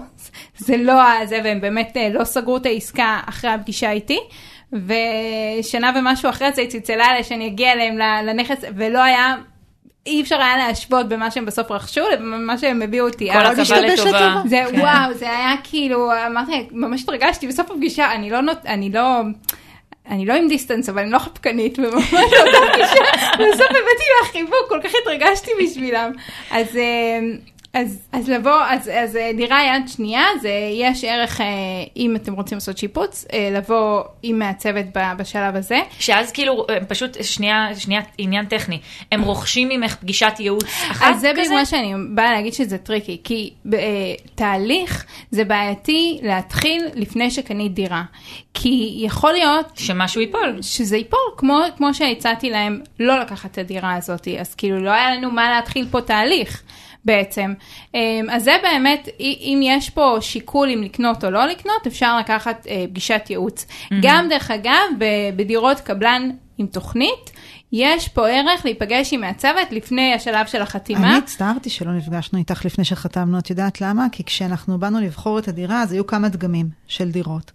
זה 0.57 0.77
לא 0.77 1.25
זה, 1.25 1.39
והם 1.43 1.61
באמת 1.61 1.97
אה, 1.97 2.09
לא 2.09 2.23
סגרו 2.23 2.57
את 2.57 2.65
העסקה 2.65 3.19
אחרי 3.25 3.49
הפגישה 3.49 3.91
איתי. 3.91 4.19
ושנה 4.71 5.91
ומשהו 5.95 6.29
אחרי 6.29 6.51
זה 6.51 6.61
היא 6.61 6.69
צלצלה 6.69 7.05
עליה 7.05 7.23
שאני 7.23 7.47
אגיע 7.47 7.71
אליהם 7.71 7.97
לנכס, 7.97 8.63
ולא 8.75 9.03
היה 9.03 9.35
אי 10.07 10.21
אפשר 10.21 10.41
היה 10.41 10.57
להשוות 10.57 11.09
במה 11.09 11.31
שהם 11.31 11.45
בסוף 11.45 11.71
רכשו 11.71 12.01
למה 12.19 12.57
שהם 12.57 12.81
הביאו 12.81 13.07
אותי. 13.07 13.33
כל 13.33 13.45
הכבוד 13.45 13.77
לטובה. 13.77 14.41
זה 14.45 14.63
כן. 14.71 14.79
וואו, 14.79 15.13
זה 15.13 15.29
היה 15.29 15.55
כאילו, 15.63 16.11
אמרתי, 16.27 16.67
ממש 16.71 17.03
התרגשתי 17.03 17.47
בסוף 17.47 17.71
הפגישה, 17.71 18.11
אני 18.11 18.29
לא, 18.29 18.39
אני 18.65 18.89
לא, 18.89 19.21
אני 20.09 20.25
לא 20.25 20.33
עם 20.33 20.47
דיסטנס, 20.47 20.89
אבל 20.89 21.01
אני 21.01 21.11
לא 21.11 21.19
חפקנית, 21.19 21.79
וממש 21.79 22.11
באותה 22.11 22.57
פגישה, 22.73 23.03
בסוף 23.33 23.69
הבאתי 23.69 24.05
לה 24.21 24.27
חיבוק, 24.31 24.69
כל 24.69 24.79
כך 24.83 24.91
התרגשתי 25.01 25.51
בשבילם. 25.63 26.11
אז... 26.51 26.79
אה, 27.75 27.81
אז, 27.81 28.07
אז 28.11 28.29
לבוא, 28.29 28.61
אז, 28.69 28.89
אז 28.93 29.15
אה, 29.15 29.31
דירה 29.37 29.63
יד 29.63 29.87
שנייה, 29.87 30.23
זה 30.41 30.49
יש 30.73 31.03
ערך, 31.03 31.41
אה, 31.41 31.45
אם 31.97 32.15
אתם 32.15 32.33
רוצים 32.33 32.55
לעשות 32.55 32.77
שיפוץ, 32.77 33.25
אה, 33.33 33.49
לבוא 33.51 34.03
עם 34.23 34.39
מעצבת 34.39 34.85
בשלב 35.17 35.55
הזה. 35.55 35.79
שאז 35.99 36.31
כאילו, 36.31 36.65
פשוט 36.87 37.23
שנייה, 37.23 37.67
שנייה, 37.77 38.01
עניין 38.17 38.45
טכני, 38.45 38.79
הם 39.11 39.21
רוכשים 39.21 39.69
ממך 39.69 39.95
פגישת 39.95 40.33
ייעוץ 40.39 40.63
אחת 40.63 40.95
כזה? 40.95 41.15
אז 41.15 41.21
זה 41.21 41.31
בדיוק 41.33 41.53
מה 41.53 41.65
שאני 41.65 41.93
באה 42.09 42.31
להגיד 42.31 42.53
שזה 42.53 42.77
טריקי, 42.77 43.17
כי 43.23 43.53
תהליך 44.35 45.05
זה 45.31 45.43
בעייתי 45.43 46.19
להתחיל 46.23 46.85
לפני 46.93 47.31
שקנית 47.31 47.73
דירה. 47.73 48.03
כי 48.53 48.93
יכול 48.97 49.31
להיות... 49.31 49.71
שמשהו 49.75 50.21
ייפול. 50.21 50.57
שזה 50.61 50.97
ייפול, 50.97 51.19
כמו, 51.37 51.59
כמו 51.77 51.93
שהצעתי 51.93 52.49
להם 52.49 52.81
לא 52.99 53.19
לקחת 53.19 53.51
את 53.51 53.57
הדירה 53.57 53.95
הזאת, 53.95 54.27
אז 54.39 54.55
כאילו 54.55 54.79
לא 54.79 54.89
היה 54.89 55.15
לנו 55.15 55.31
מה 55.31 55.49
להתחיל 55.49 55.87
פה 55.91 56.01
תהליך. 56.01 56.63
בעצם. 57.05 57.53
אמ, 57.93 57.99
אז 58.31 58.43
זה 58.43 58.55
באמת, 58.63 59.09
אם 59.19 59.59
יש 59.63 59.89
פה 59.89 60.17
שיקול 60.21 60.69
אם 60.69 60.83
לקנות 60.83 61.23
או 61.25 61.29
לא 61.29 61.45
לקנות, 61.45 61.87
אפשר 61.87 62.17
לקחת 62.19 62.67
אה, 62.69 62.85
פגישת 62.89 63.21
ייעוץ. 63.29 63.65
Mm-hmm. 63.65 63.95
גם 64.01 64.25
דרך 64.29 64.51
אגב, 64.51 64.89
בדירות 65.35 65.79
קבלן 65.79 66.29
עם 66.57 66.67
תוכנית, 66.67 67.31
יש 67.71 68.07
פה 68.07 68.29
ערך 68.29 68.65
להיפגש 68.65 69.13
עם 69.13 69.21
מעצבת 69.21 69.71
לפני 69.71 70.13
השלב 70.13 70.45
של 70.47 70.61
החתימה. 70.61 71.09
אני 71.09 71.17
הצטערתי 71.17 71.69
שלא 71.69 71.91
נפגשנו 71.91 72.39
איתך 72.39 72.65
לפני 72.65 72.85
שחתמנו, 72.85 73.39
את 73.39 73.49
יודעת 73.49 73.81
למה? 73.81 74.07
כי 74.11 74.23
כשאנחנו 74.23 74.79
באנו 74.79 74.99
לבחור 74.99 75.39
את 75.39 75.47
הדירה, 75.47 75.81
אז 75.81 75.91
היו 75.91 76.07
כמה 76.07 76.29
דגמים 76.29 76.69
של 76.87 77.11
דירות. 77.11 77.51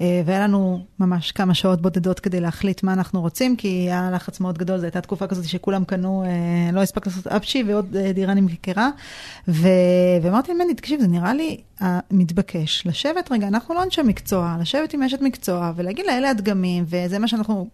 אה, 0.00 0.22
והיה 0.24 0.40
לנו 0.40 0.84
ממש 0.98 1.32
כמה 1.32 1.54
שעות 1.54 1.82
בודדות 1.82 2.20
כדי 2.20 2.40
להחליט 2.40 2.82
מה 2.82 2.92
אנחנו 2.92 3.20
רוצים, 3.20 3.56
כי 3.56 3.68
היה 3.68 4.10
לחץ 4.14 4.40
מאוד 4.40 4.58
גדול, 4.58 4.78
זו 4.78 4.84
הייתה 4.84 5.00
תקופה 5.00 5.26
כזאת 5.26 5.44
שכולם 5.44 5.84
קנו, 5.84 6.24
אה, 6.26 6.72
לא 6.72 6.80
הספק 6.80 7.06
לעשות 7.06 7.26
אפשי 7.26 7.64
ועוד 7.66 7.96
אה, 7.96 8.12
דירה 8.12 8.34
נמכרה. 8.34 8.90
ואמרתי 9.48 10.52
למני, 10.54 10.74
תקשיב, 10.74 11.00
זה 11.00 11.08
נראה 11.08 11.34
לי 11.34 11.60
מתבקש 12.10 12.86
לשבת 12.86 13.32
רגע, 13.32 13.48
אנחנו 13.48 13.74
לא 13.74 13.82
אנשי 13.82 14.02
מקצוע, 14.02 14.56
לשבת 14.60 14.94
עם 14.94 15.02
אשת 15.02 15.20
מקצוע 15.20 15.72
ולהגיד 15.76 16.06
לה, 16.06 16.18
אלה 16.18 16.30
הדגמים, 16.30 16.84
וזה 16.86 17.18
מה 17.18 17.28
שאנחנו 17.28 17.68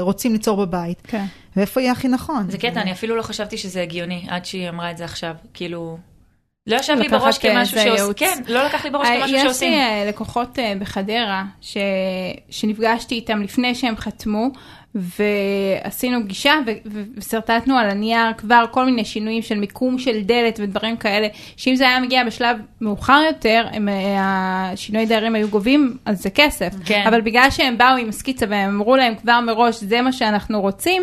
רוצים 0.00 0.32
ליצור 0.32 0.66
בבית. 0.66 0.98
כן. 1.04 1.24
ואיפה 1.56 1.80
יהיה 1.80 1.92
הכי 1.92 2.08
נכון. 2.08 2.50
זה 2.50 2.58
קטע, 2.58 2.82
אני 2.82 2.92
אפילו 2.92 3.16
לא 3.16 3.22
חשבתי 3.22 3.58
שזה 3.58 3.82
הגיוני, 3.82 4.26
עד 4.28 4.44
שהיא 4.44 4.68
אמרה 4.68 4.90
את 4.90 4.96
זה 4.96 5.04
עכשיו, 5.04 5.34
כאילו... 5.54 5.98
לא 6.68 6.76
ישב 6.76 6.94
לי 6.98 7.08
בראש 7.08 7.38
כמשהו 7.38 7.80
שעושים, 7.80 8.12
כן, 8.16 8.42
לא 8.48 8.64
לקח 8.64 8.84
לי 8.84 8.90
בראש 8.90 9.08
כמשהו 9.08 9.40
שעושים. 9.40 9.72
יש 9.72 9.78
לי 9.78 10.08
לקוחות 10.08 10.58
אה, 10.58 10.72
בחדרה 10.78 11.44
ש... 11.60 11.76
שנפגשתי 12.50 13.14
איתם 13.14 13.42
לפני 13.42 13.74
שהם 13.74 13.96
חתמו, 13.96 14.50
ועשינו 14.94 16.22
פגישה 16.24 16.54
ושרטטנו 17.16 17.78
על 17.78 17.90
הנייר 17.90 18.32
כבר 18.38 18.64
כל 18.70 18.84
מיני 18.84 19.04
שינויים 19.04 19.42
של 19.42 19.58
מיקום 19.58 19.98
של 19.98 20.20
דלת 20.22 20.60
ודברים 20.62 20.96
כאלה, 20.96 21.28
שאם 21.56 21.76
זה 21.76 21.88
היה 21.88 22.00
מגיע 22.00 22.24
בשלב 22.24 22.56
מאוחר 22.80 23.20
יותר, 23.26 23.66
הם, 23.72 23.88
אה, 23.88 24.70
השינוי 24.72 25.06
דיירים 25.06 25.34
היו 25.34 25.48
גובים 25.48 25.96
על 26.04 26.14
זה 26.14 26.30
כסף. 26.30 26.72
כן. 26.84 27.04
אבל 27.06 27.20
בגלל 27.20 27.50
שהם 27.50 27.78
באו 27.78 27.96
עם 27.96 28.12
סקיצה 28.12 28.46
והם 28.48 28.68
אמרו 28.68 28.96
להם 28.96 29.14
כבר 29.14 29.40
מראש, 29.40 29.76
זה 29.76 30.02
מה 30.02 30.12
שאנחנו 30.12 30.60
רוצים, 30.60 31.02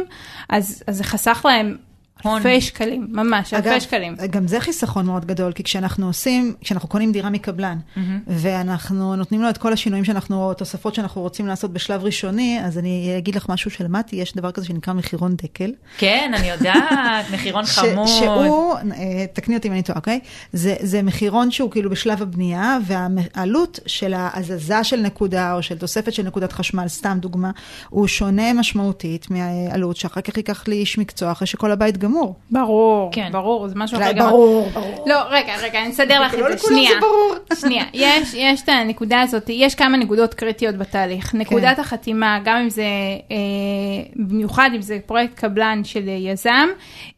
אז, 0.49 0.84
אז 0.88 0.97
זה 0.97 1.03
חסך 1.03 1.45
להם 1.45 1.78
אלפי 2.26 2.61
שקלים, 2.61 3.07
ממש, 3.09 3.53
אלפי 3.53 3.70
אגב, 3.70 3.80
שקלים. 3.80 4.16
גם 4.30 4.47
זה 4.47 4.59
חיסכון 4.59 5.05
מאוד 5.05 5.26
גדול, 5.26 5.51
כי 5.51 5.63
כשאנחנו 5.63 6.07
עושים, 6.07 6.53
כשאנחנו 6.61 6.89
קונים 6.89 7.11
דירה 7.11 7.30
מקבלן, 7.30 7.78
mm-hmm. 7.78 7.99
ואנחנו 8.28 9.16
נותנים 9.16 9.41
לו 9.41 9.49
את 9.49 9.57
כל 9.57 9.74
השינויים 9.74 10.05
שאנחנו, 10.05 10.43
או 10.43 10.53
תוספות 10.53 10.95
שאנחנו 10.95 11.22
רוצים 11.22 11.47
לעשות 11.47 11.74
בשלב 11.74 12.03
ראשוני, 12.03 12.59
אז 12.63 12.78
אני 12.78 13.16
אגיד 13.18 13.36
לך 13.36 13.49
משהו 13.49 13.72
שלמדתי, 13.72 14.16
יש 14.16 14.36
דבר 14.36 14.51
כזה 14.51 14.66
שנקרא 14.66 14.93
מחירון 14.93 15.36
דקל. 15.36 15.72
כן, 15.97 16.32
אני 16.38 16.47
יודעת, 16.49 17.26
מחירון 17.34 17.66
חמוד. 17.66 18.07
שהוא, 18.07 18.76
אה, 18.76 19.26
תקני 19.34 19.55
אותי 19.55 19.68
אם 19.68 19.74
אני 19.74 19.84
טועה, 19.84 19.97
אוקיי? 19.97 20.20
זה, 20.53 20.76
זה 20.80 21.01
מחירון 21.01 21.51
שהוא 21.51 21.72
כאילו 21.72 21.89
בשלב 21.89 22.22
הבנייה, 22.22 22.78
והעלות 22.86 23.80
של 23.86 24.13
ההזזה 24.13 24.84
של 24.84 25.01
נקודה, 25.01 25.53
או 25.53 25.63
של 25.63 25.78
תוספת 25.78 26.13
של 26.13 26.24
נקודת 26.24 26.51
חשמל, 26.51 26.88
סתם 26.88 27.18
דוגמה, 27.22 27.51
הוא 27.89 28.07
שונה 28.07 28.53
משמעותית 28.53 29.32
מהעלות 29.32 29.97
שאחר 29.97 30.22
כך 30.22 30.38
ייקח 30.38 30.68
לי 30.68 30.76
איש 30.76 30.97
מקצוע, 30.97 31.32
אחרי 31.32 31.47
שכל 31.47 31.72
הבית 31.72 31.97
גמור. 32.06 32.16
גמור. 32.16 32.36
ברור, 32.51 33.10
כן. 33.12 33.30
ברור, 33.32 33.68
זה 33.68 33.76
משהו 33.78 33.97
אחר 33.97 34.12
גם. 34.12 34.30
ברור, 34.30 34.70
ברור. 34.70 35.06
לא, 35.08 35.16
רגע, 35.30 35.53
רגע, 35.62 35.82
אני 35.82 35.91
אסדר 35.91 36.22
לך 36.22 36.34
את 36.34 36.60
זה, 36.60 36.68
שנייה. 36.68 36.89
זה 36.89 36.99
ברור. 36.99 37.36
שנייה, 37.60 37.84
יש, 37.93 38.34
יש 38.34 38.62
את 38.62 38.70
הנקודה 38.70 39.22
הזאת, 39.22 39.49
יש 39.49 39.76
כמה 39.76 39.97
נקודות 39.97 40.34
קריטיות 40.34 40.76
בתהליך. 40.76 41.26
כן. 41.26 41.38
נקודת 41.38 41.80
החתימה, 41.80 42.39
גם 42.43 42.58
אם 42.58 42.70
זה, 42.70 42.84
אה, 43.32 43.38
במיוחד 44.16 44.70
אם 44.76 44.82
זה 44.82 44.99
פרויקט 45.06 45.34
קבלן 45.34 45.84
של 45.84 46.08
יזם, 46.08 46.68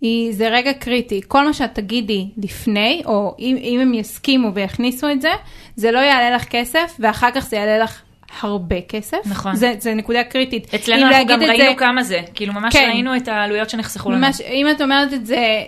היא, 0.01 0.33
זה 0.33 0.47
רגע 0.49 0.73
קריטי. 0.73 1.21
כל 1.27 1.45
מה 1.45 1.53
שאת 1.53 1.73
תגידי 1.73 2.27
לפני, 2.37 3.01
או 3.05 3.35
אם, 3.39 3.57
אם 3.61 3.79
הם 3.81 3.93
יסכימו 3.93 4.53
ויכניסו 4.53 5.09
את 5.09 5.21
זה, 5.21 5.31
זה 5.75 5.91
לא 5.91 5.99
יעלה 5.99 6.35
לך 6.35 6.43
כסף, 6.43 6.95
ואחר 6.99 7.31
כך 7.31 7.47
זה 7.49 7.55
יעלה 7.55 7.77
לך 7.77 8.01
הרבה 8.41 8.81
כסף. 8.81 9.17
נכון. 9.25 9.55
זה, 9.55 9.73
זה 9.79 9.93
נקודה 9.93 10.23
קריטית. 10.23 10.73
אצלנו 10.75 11.07
אנחנו 11.07 11.25
גם 11.27 11.41
ראינו 11.41 11.69
זה... 11.69 11.75
כמה 11.77 12.03
זה, 12.03 12.19
כאילו 12.33 12.53
ממש 12.53 12.73
כן. 12.73 12.89
ראינו 12.91 13.15
את 13.15 13.27
העלויות 13.27 13.69
שנחסכו 13.69 14.11
לנו. 14.11 14.19
ממש, 14.19 14.41
אם 14.41 14.67
את 14.71 14.81
אומרת 14.81 15.13
את 15.13 15.25
זה 15.25 15.63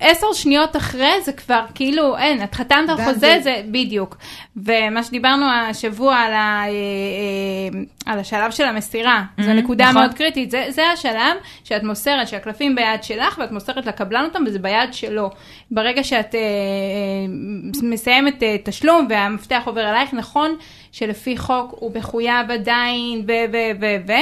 עשר 0.00 0.26
שניות 0.32 0.76
אחרי, 0.76 1.12
זה 1.24 1.32
כבר 1.32 1.64
כאילו, 1.74 2.16
אין, 2.16 2.42
את 2.42 2.54
חתמת 2.54 2.88
על 2.88 2.96
חוזה, 2.96 3.18
זה... 3.20 3.38
זה 3.42 3.62
בדיוק. 3.70 4.16
ומה 4.56 5.02
שדיברנו 5.02 5.46
השבוע 5.50 6.16
על, 6.16 6.32
ה, 6.32 6.36
אה, 6.36 6.68
אה, 6.68 8.12
על 8.12 8.18
השלב 8.18 8.50
של 8.50 8.64
המסירה, 8.64 9.22
mm-hmm, 9.22 9.42
זו 9.42 9.52
נקודה 9.52 9.84
נכון. 9.84 10.02
מאוד 10.02 10.14
קריטית. 10.14 10.50
זה, 10.50 10.66
זה 10.68 10.82
השלב 10.86 11.36
שאת 11.64 11.82
מוסרת, 11.82 12.28
שהקלפים 12.28 12.74
ביד 12.74 13.02
שלך, 13.02 13.38
ואת 13.38 13.52
מוסרת 13.52 13.86
לקבלן 13.86 14.24
אותם, 14.24 14.42
וזה 14.46 14.58
ביד 14.58 14.92
שלו. 14.92 15.30
ברגע 15.70 16.04
שאת 16.04 16.34
אה, 16.34 16.40
אה, 16.40 16.46
מסיימת 17.82 18.42
אה, 18.42 18.56
תשלום 18.64 19.06
והמפתח 19.10 19.62
עובר 19.64 19.90
אלייך, 19.90 20.14
נכון 20.14 20.56
שלפי 20.96 21.36
חוק 21.36 21.74
הוא 21.78 21.92
מחויב 21.94 22.50
עדיין, 22.50 23.24
ו, 23.28 23.32
ו, 23.52 23.56
ו, 23.80 23.86
ו, 24.08 24.12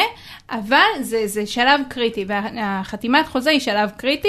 אבל 0.51 0.79
זה, 1.01 1.27
זה 1.27 1.47
שלב 1.47 1.81
קריטי, 1.89 2.25
והחתימת 2.29 3.27
חוזה 3.27 3.51
היא 3.51 3.61
שלב 3.61 3.91
קריטי. 3.91 4.29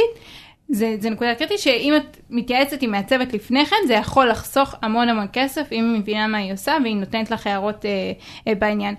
זה, 0.70 0.96
זה 1.00 1.10
נקודה 1.10 1.36
קריטית 1.36 1.60
שאם 1.60 1.93
את 1.98 2.18
מתייעצת 2.30 2.82
עם 2.82 2.91
מעצבת 2.91 3.34
לפני 3.34 3.66
כן, 3.66 3.76
זה 3.88 3.93
יכול 3.93 4.30
לחסוך 4.30 4.76
המון 4.82 5.10
המון 5.10 5.28
כסף, 5.34 5.72
אם 5.72 5.91
היא 5.93 6.00
מבינה 6.00 6.28
מה 6.28 6.38
היא 6.38 6.54
עושה 6.54 6.78
והיא 6.84 6.96
נותנת 6.96 7.32
לך 7.32 7.48
הערות 7.48 7.86
אה, 7.86 7.91
אה, 8.48 8.56
בעניין. 8.56 8.96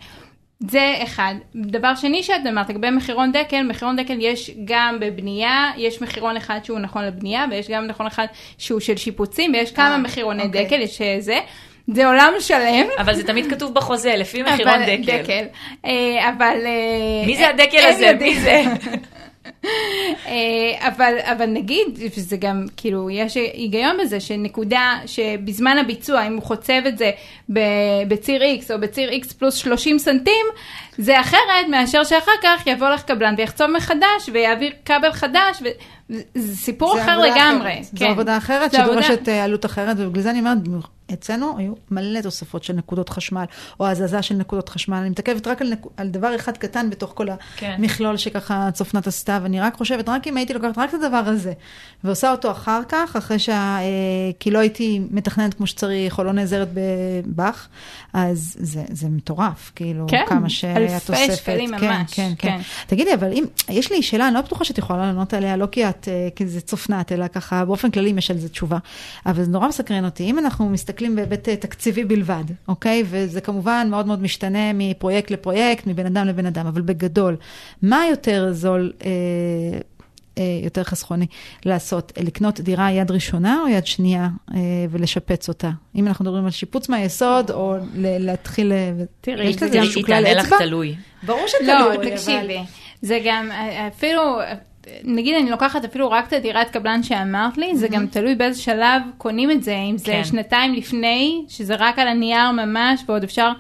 זה 0.61 0.95
אחד. 1.03 1.35
דבר 1.55 1.95
שני 1.95 2.23
שאת 2.23 2.47
אמרת, 2.49 2.71
לגבי 2.71 2.91
מחירון 2.91 3.33
דקל, 3.33 3.63
מחירון 3.63 3.97
דקל 3.97 4.17
יש 4.21 4.51
גם 4.65 4.97
בבנייה, 5.01 5.71
יש 5.77 6.03
מחירון 6.03 6.37
אחד 6.37 6.61
שהוא 6.65 6.79
נכון 6.79 7.05
לבנייה, 7.05 7.45
ויש 7.51 7.71
גם 7.71 7.87
נכון 7.87 8.07
אחד 8.07 8.27
שהוא 8.59 8.81
של 8.81 8.97
שיפוצים, 8.97 9.53
ויש 9.53 9.73
כמה 9.73 9.93
אה, 9.93 9.99
מחירוני 9.99 10.43
אוקיי. 10.43 10.65
דקל, 10.65 10.81
יש 10.81 11.01
אה, 11.01 11.17
זה. 11.21 11.39
זה 11.95 12.07
עולם 12.07 12.33
שלם. 12.41 12.87
אבל 12.99 13.15
זה 13.15 13.27
תמיד 13.27 13.51
כתוב 13.51 13.75
בחוזה, 13.75 14.17
לפי 14.17 14.43
מחירון 14.43 14.83
דקל. 14.83 15.23
דקל. 15.23 15.45
אה, 15.85 16.29
אבל... 16.29 16.57
מי 17.27 17.37
זה 17.37 17.49
הדקל 17.49 17.89
הזה? 17.89 18.13
מי 18.21 18.41
זה? 18.41 18.63
אה, 20.27 20.89
אבל, 20.89 21.15
אבל 21.23 21.47
נגיד, 21.47 21.87
וזה 22.17 22.37
גם, 22.37 22.65
כאילו, 22.77 23.11
יש 23.11 23.35
היגיון 23.35 23.97
בזה, 24.03 24.21
שנקודה 24.21 24.95
שבזמן 25.07 25.79
הביצוע, 25.79 26.27
אם 26.27 26.35
הוא 26.35 26.43
חוצב 26.43 26.83
את 26.89 26.99
זה 26.99 27.11
בציר 28.09 28.43
X 28.43 28.75
או 28.75 28.81
בציר 28.81 29.11
X 29.11 29.35
פלוס 29.39 29.55
30 29.55 29.99
סנטים, 29.99 30.47
זה 30.99 31.21
אחרת 31.21 31.69
מאשר 31.71 32.05
שאחר 32.05 32.33
כך 32.43 32.67
יבוא 32.67 32.89
לך 32.89 33.03
קבלן 33.03 33.35
ויחצוב 33.39 33.67
מחדש 33.67 34.29
ויעביר 34.33 34.73
כבל 34.85 35.13
חדש. 35.13 35.63
ו... 35.63 35.67
זה 36.35 36.57
סיפור 36.57 36.97
זה 36.97 37.03
אחר 37.03 37.19
לגמרי. 37.19 37.73
אחרת. 37.73 37.87
כן. 37.91 37.97
זו 37.97 38.07
עבודה 38.07 38.37
אחרת 38.37 38.73
שדורשת 38.73 39.11
עבודה... 39.11 39.33
אה, 39.33 39.45
עלות 39.45 39.65
אחרת, 39.65 39.97
ובגלל 39.99 40.23
זה 40.23 40.31
אני 40.31 40.39
אומרת, 40.39 40.59
אצלנו 41.13 41.59
היו 41.59 41.73
מלא 41.91 42.21
תוספות 42.21 42.65
של 42.65 42.73
נקודות 42.73 43.09
חשמל, 43.09 43.45
או 43.81 43.87
הזזה 43.87 44.23
של 44.23 44.35
נקודות 44.35 44.69
חשמל. 44.69 44.97
אני 44.97 45.11
מתעכבת 45.11 45.47
רק 45.47 45.63
על, 45.63 45.73
נק... 45.73 45.87
על 45.97 46.09
דבר 46.09 46.37
אחד 46.37 46.57
קטן 46.57 46.91
בתוך 46.91 47.13
כל 47.15 47.27
כן. 47.57 47.75
המכלול 47.79 48.17
שככה 48.17 48.69
צופנת 48.73 49.07
עשתה, 49.07 49.39
ואני 49.43 49.61
רק 49.61 49.77
חושבת, 49.77 50.09
רק 50.09 50.27
אם 50.27 50.37
הייתי 50.37 50.55
לוקחת 50.55 50.79
רק 50.79 50.95
את 50.95 50.95
הדבר 50.95 51.17
הזה, 51.17 51.53
ועושה 52.05 52.31
אותו 52.31 52.51
אחר 52.51 52.81
כך, 52.89 53.17
אחרי 53.17 53.39
שה... 53.39 53.53
אה, 53.53 53.85
כי 54.41 54.51
לא 54.51 54.59
הייתי 54.59 55.01
מתכננת 55.11 55.55
כמו 55.55 55.67
שצריך, 55.67 56.19
או 56.19 56.25
לא 56.25 56.33
נעזרת 56.33 56.69
בבאך, 56.75 57.69
אז 58.13 58.57
זה, 58.61 58.83
זה 58.91 59.09
מטורף, 59.09 59.73
כאילו, 59.75 60.07
כן, 60.09 60.25
כמה 60.29 60.49
שהתוספת. 60.51 61.11
אלפי 61.11 61.37
שקלים 61.37 61.79
כן, 61.79 61.87
ממש, 61.87 62.15
כן, 62.15 62.33
כן. 62.39 62.49
כן. 62.49 62.61
תגידי, 62.87 63.15
אבל 63.15 63.33
אם, 63.33 63.45
יש 63.69 63.93
לי 63.93 64.03
שאלה, 64.03 64.27
אני 64.27 64.35
לא 64.35 64.41
בטוחה 64.41 64.65
שאת 64.65 64.79
יכולה 64.79 65.07
לענות 65.07 65.35
עליה, 65.35 65.57
לא 65.57 65.67
כי 65.67 65.89
את, 65.89 66.09
אה, 66.09 66.29
כי 66.37 66.47
זה 66.47 66.61
צופנת, 66.61 67.13
אלא 67.13 67.29
ככה, 67.29 67.65
באופן 67.65 67.91
כללי 67.91 68.11
אם 68.11 68.19
יש 68.19 68.31
על 68.31 68.39
זה 68.39 68.49
תשובה. 68.49 68.79
אבל 69.27 69.45
זה 69.45 69.51
נורא 69.51 69.69
מסקרן 69.69 70.05
אותי. 70.05 70.25
אם 70.25 70.39
אנחנו 70.39 70.69
מסתכלים 70.69 70.96
בהיבט 71.01 71.49
אה, 71.49 71.57
תקציבי 71.57 72.05
בלבד, 72.05 72.45
אוקיי? 72.69 73.03
וזה 73.07 73.41
כמובן 73.41 73.87
מאוד 73.91 74.07
מאוד 74.07 74.23
משתנה 74.23 74.73
מפרויקט 74.75 75.31
לפרויקט, 75.31 75.87
מבן 75.87 76.07
אדם 76.07 76.27
לבן 76.27 76.47
אדם, 76.47 76.67
אבל 76.67 76.81
בגדול, 76.81 77.37
מה 77.83 78.03
יותר 78.11 78.49
זול, 78.53 78.93
אה, 79.05 79.11
אה, 80.39 80.61
יותר 80.65 80.83
חסכוני 80.85 81.27
לעשות? 81.65 82.13
אה, 82.19 82.23
לקנות 82.23 82.61
דירה 82.61 82.93
יד 82.93 83.11
ראשונה 83.11 83.59
או 83.63 83.69
יד 83.69 83.87
שנייה 83.87 84.29
אה, 84.55 84.59
ולשפץ 84.91 85.49
אותה? 85.49 85.71
אם 85.97 86.07
אנחנו 86.07 86.25
מדברים 86.25 86.45
על 86.45 86.51
שיפוץ 86.51 86.89
מהיסוד, 86.89 87.51
או 87.51 87.77
ל- 87.95 88.27
להתחיל... 88.27 88.73
אה, 88.73 88.91
תראי, 89.21 89.45
יש 89.47 89.57
זה 89.57 89.67
לזה 89.67 89.79
איזשהו 89.81 89.99
היא 89.99 90.07
כלל 90.07 90.23
תענה 90.25 90.35
לך 90.35 90.45
אצבע? 90.47 90.59
תלוי. 90.59 90.95
ברור 91.23 91.47
שתלוי, 91.47 91.67
לא, 91.69 91.95
אבל- 91.95 92.11
תקשיבי, 92.11 92.59
זה 93.03 93.19
גם, 93.27 93.49
אפילו, 93.89 94.23
נגיד 95.05 95.35
אני 95.37 95.51
לוקחת 95.51 95.85
אפילו 95.85 96.11
רק 96.11 96.29
את 96.29 96.33
הדירת 96.33 96.71
קבלן 96.71 97.03
שאמרת 97.03 97.59
לי, 97.59 97.77
זה 97.77 97.89
גם 97.89 98.07
תלוי 98.07 98.35
באיזה 98.35 98.63
שלב 98.63 99.03
קונים 99.19 99.51
את 99.51 99.63
זה, 99.63 99.77
אם 99.77 99.99
זה 99.99 100.05
כן. 100.05 100.25
שנתיים 100.25 100.75
לפני, 100.75 101.45
שזה 101.49 101.75
רק 101.79 101.99
על 101.99 102.09
הנייר 102.09 102.51
ממש, 102.51 103.03
ועוד 103.07 103.25
אפשר, 103.25 103.53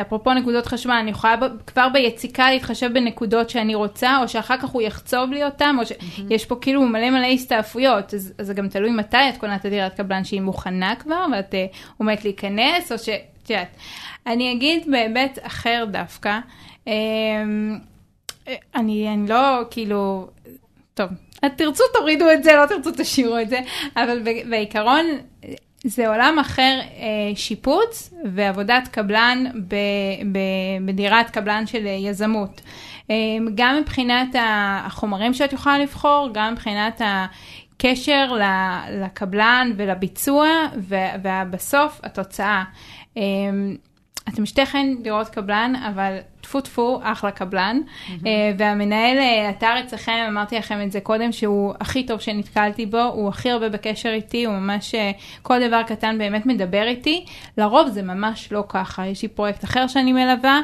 אפרופו 0.00 0.34
נקודות 0.34 0.66
חשמל, 0.66 0.94
אני 0.94 1.10
יכולה 1.10 1.36
כבר 1.66 1.88
ביציקה 1.92 2.50
להתחשב 2.50 2.90
בנקודות 2.92 3.50
שאני 3.50 3.74
רוצה, 3.74 4.18
או 4.22 4.28
שאחר 4.28 4.56
כך 4.56 4.68
הוא 4.68 4.82
יחצוב 4.82 5.32
לי 5.32 5.44
אותם, 5.44 5.76
או 5.80 5.86
שיש 5.86 6.44
פה 6.44 6.56
כאילו 6.60 6.82
מלא 6.82 7.10
מלא 7.10 7.26
הסתעפויות, 7.26 8.14
אז, 8.14 8.32
זה 8.40 8.54
גם 8.54 8.68
תלוי 8.68 8.90
מתי 8.90 9.28
את 9.28 9.36
קונה 9.38 9.56
את 9.56 9.64
הדירת 9.64 9.94
קבלן 9.96 10.24
שהיא 10.24 10.40
מוכנה 10.40 10.94
כבר, 10.96 11.26
ואת 11.32 11.54
אה, 11.54 11.66
עומדת 11.98 12.24
להיכנס, 12.24 12.92
או 12.92 12.98
ש... 12.98 13.08
את 13.42 13.50
יודעת, 13.50 13.76
אני 14.26 14.52
אגיד 14.52 14.90
בהיבט 14.90 15.38
אחר 15.42 15.84
דווקא, 15.90 16.38
אמ, 16.86 16.92
אני, 18.74 19.08
אני 19.14 19.28
לא, 19.28 19.60
כאילו, 19.70 20.28
טוב, 20.94 21.08
תרצו 21.56 21.84
תורידו 21.94 22.30
את 22.30 22.44
זה, 22.44 22.52
לא 22.52 22.66
תרצו 22.66 22.90
תשאירו 22.96 23.38
את 23.38 23.48
זה, 23.48 23.60
אבל 23.96 24.18
בעיקרון 24.50 25.06
זה 25.84 26.08
עולם 26.08 26.38
אחר, 26.38 26.80
אה, 26.82 27.36
שיפוץ 27.36 28.14
ועבודת 28.34 28.88
קבלן 28.88 29.44
ב, 29.68 29.74
ב, 30.32 30.38
בדירת 30.86 31.30
קבלן 31.30 31.66
של 31.66 31.86
אה, 31.86 31.90
יזמות. 31.90 32.60
אה, 33.10 33.16
גם 33.54 33.76
מבחינת 33.80 34.28
החומרים 34.38 35.34
שאת 35.34 35.52
יכולה 35.52 35.78
לבחור, 35.78 36.28
גם 36.32 36.52
מבחינת 36.52 37.00
הקשר 37.04 38.38
לקבלן 38.90 39.72
ולביצוע, 39.76 40.48
ובסוף 41.22 42.00
התוצאה. 42.02 42.64
אה, 43.16 43.22
אתם 44.28 44.46
שתיכן 44.46 44.86
דירות 45.02 45.28
קבלן, 45.28 45.72
אבל 45.76 46.18
טפו 46.44 46.60
טפו, 46.60 47.00
אחלה 47.02 47.30
קבלן. 47.30 47.80
אה, 48.26 48.52
והמנהל 48.58 49.18
אה, 49.18 49.50
אתר 49.50 49.74
אצלכם, 49.84 50.26
אמרתי 50.28 50.58
לכם 50.58 50.82
את 50.82 50.92
זה 50.92 51.00
קודם, 51.00 51.32
שהוא 51.32 51.74
הכי 51.80 52.06
טוב 52.06 52.20
שנתקלתי 52.20 52.86
בו, 52.86 53.02
הוא 53.02 53.28
הכי 53.28 53.50
הרבה 53.50 53.68
בקשר 53.68 54.08
איתי, 54.08 54.44
הוא 54.44 54.54
ממש, 54.54 54.94
אה, 54.94 55.10
כל 55.42 55.68
דבר 55.68 55.82
קטן 55.82 56.18
באמת 56.18 56.46
מדבר 56.46 56.86
איתי. 56.86 57.24
לרוב 57.58 57.88
זה 57.88 58.02
ממש 58.02 58.52
לא 58.52 58.64
ככה. 58.68 59.06
יש 59.06 59.22
לי 59.22 59.28
פרויקט 59.28 59.64
אחר 59.64 59.86
שאני 59.86 60.12
מלווה, 60.12 60.60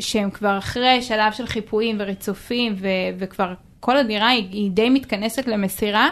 שהם 0.00 0.30
כבר 0.30 0.58
אחרי 0.58 1.02
שלב 1.02 1.32
של 1.32 1.46
חיפויים 1.46 1.96
וריצופים, 1.98 2.74
ו- 2.76 2.86
וכבר 3.18 3.54
כל 3.86 3.96
הדירה 3.96 4.28
היא, 4.28 4.48
היא 4.52 4.70
די 4.70 4.90
מתכנסת 4.90 5.46
למסירה, 5.46 6.08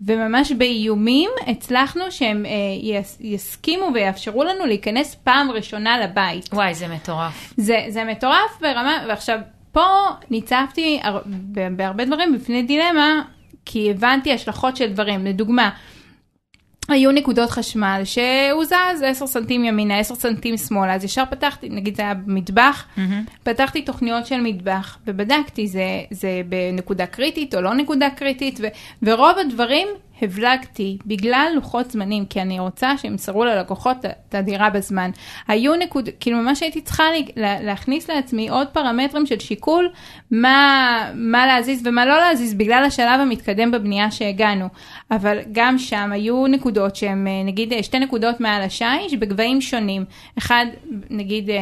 וממש 0.00 0.52
באיומים 0.52 1.30
הצלחנו 1.46 2.04
שהם 2.10 2.46
אה, 2.46 2.50
יס, 2.82 3.18
יסכימו 3.20 3.86
ויאפשרו 3.94 4.44
לנו 4.44 4.66
להיכנס 4.66 5.14
פעם 5.14 5.50
ראשונה 5.50 6.00
לבית. 6.00 6.48
וואי, 6.52 6.74
זה 6.74 6.88
מטורף. 6.88 7.54
זה, 7.56 7.76
זה 7.88 8.04
מטורף 8.04 8.58
ברמה, 8.60 9.04
ועכשיו, 9.08 9.38
פה 9.72 9.84
ניצבתי 10.30 11.00
הר- 11.02 11.22
בהרבה 11.76 12.04
דברים 12.04 12.32
בפני 12.34 12.62
דילמה, 12.62 13.22
כי 13.64 13.90
הבנתי 13.90 14.32
השלכות 14.32 14.76
של 14.76 14.92
דברים. 14.92 15.26
לדוגמה, 15.26 15.70
היו 16.88 17.12
נקודות 17.12 17.50
חשמל 17.50 18.00
שהוא 18.04 18.64
זז 18.64 19.02
10 19.04 19.26
סנטים 19.26 19.64
ימינה, 19.64 19.98
10 19.98 20.14
סנטים 20.14 20.56
שמאלה, 20.56 20.94
אז 20.94 21.04
ישר 21.04 21.22
פתחתי, 21.30 21.68
נגיד 21.68 21.96
זה 21.96 22.02
היה 22.02 22.14
במטבח, 22.14 22.86
פתחתי 23.42 23.82
תוכניות 23.82 24.26
של 24.26 24.40
מטבח 24.40 24.98
ובדקתי 25.06 25.68
זה, 25.68 25.84
זה 26.10 26.40
בנקודה 26.48 27.06
קריטית 27.06 27.54
או 27.54 27.60
לא 27.60 27.74
נקודה 27.74 28.10
קריטית, 28.10 28.60
ו, 28.62 28.66
ורוב 29.02 29.38
הדברים 29.38 29.88
הבלגתי 30.22 30.98
בגלל 31.06 31.48
לוחות 31.54 31.90
זמנים, 31.90 32.26
כי 32.26 32.42
אני 32.42 32.60
רוצה 32.60 32.98
שימסרו 32.98 33.44
ללקוחות 33.44 33.96
את 34.04 34.34
הדירה 34.34 34.70
בזמן. 34.70 35.10
היו 35.48 35.76
נקוד, 35.76 36.08
כאילו 36.20 36.38
ממש 36.38 36.62
הייתי 36.62 36.80
צריכה 36.80 37.04
לה, 37.36 37.60
להכניס 37.60 38.10
לעצמי 38.10 38.48
עוד 38.48 38.68
פרמטרים 38.68 39.26
של 39.26 39.38
שיקול, 39.38 39.88
מה, 40.30 41.10
מה 41.14 41.46
להזיז 41.46 41.82
ומה 41.84 42.06
לא 42.06 42.18
להזיז, 42.18 42.54
בגלל 42.54 42.84
השלב 42.84 43.20
המתקדם 43.20 43.70
בבנייה 43.70 44.10
שהגענו. 44.10 44.68
אבל 45.10 45.38
גם 45.52 45.78
שם 45.78 46.12
היו 46.12 46.46
נקודות 46.46 46.96
שהן, 46.96 47.26
אה, 47.26 47.42
נגיד, 47.44 47.72
אה, 47.72 47.82
שתי 47.82 47.98
נקודות 47.98 48.40
מעל 48.40 48.62
השיש 48.62 49.14
בגבהים 49.18 49.60
שונים. 49.60 50.04
אחד, 50.38 50.66
נגיד, 51.10 51.50
אה, 51.50 51.56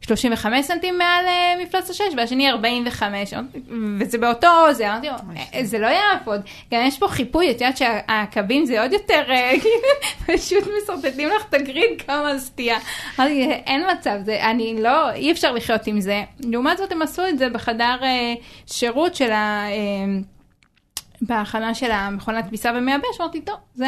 35 0.00 0.66
סנטים 0.66 0.98
מעל 0.98 1.26
אה, 1.26 1.54
מפלס 1.62 1.90
השש, 1.90 2.04
והשני 2.16 2.50
45, 2.50 3.34
וזה 4.00 4.18
באותו 4.18 4.48
זה, 4.72 4.90
אמרתי 4.92 5.06
לו, 5.06 5.12
"אה, 5.54 5.64
זה 5.64 5.78
לא 5.78 5.86
יעבוד. 5.86 6.40
גם 6.74 6.80
יש 6.86 6.98
פה 6.98 7.08
חיפוי, 7.08 7.50
את 7.50 7.60
יודעת 7.60 7.76
שהקווים 7.76 8.64
זה 8.66 8.82
עוד 8.82 8.92
יותר, 8.92 9.22
אה, 9.30 9.50
כאילו, 9.60 10.38
פשוט 10.38 10.64
משרטטים 10.82 11.28
לך 11.28 11.42
את 11.48 11.54
הגריד 11.54 12.02
כמה 12.06 12.38
סטייה. 12.38 12.78
אמרתי, 13.18 13.42
אין 13.50 13.82
מצב, 13.92 14.16
זה, 14.24 14.44
אני 14.50 14.82
לא, 14.82 15.12
אי 15.12 15.32
אפשר 15.32 15.52
לחיות 15.52 15.86
עם 15.86 16.00
זה. 16.00 16.22
לעומת 16.40 16.78
זאת, 16.78 16.92
הם 16.92 17.02
עשו 17.02 17.28
את 17.28 17.38
זה 17.38 17.48
בחדר 17.48 17.96
אה, 18.02 18.34
שירות 18.66 19.14
של 19.14 19.30
ה... 19.32 19.66
אה, 19.70 19.76
בהכנה 21.22 21.74
של 21.74 21.90
המכונת 21.90 22.46
כביסה 22.46 22.72
ומייבש, 22.76 23.20
אמרתי, 23.20 23.40
טוב, 23.40 23.56
זה... 23.74 23.86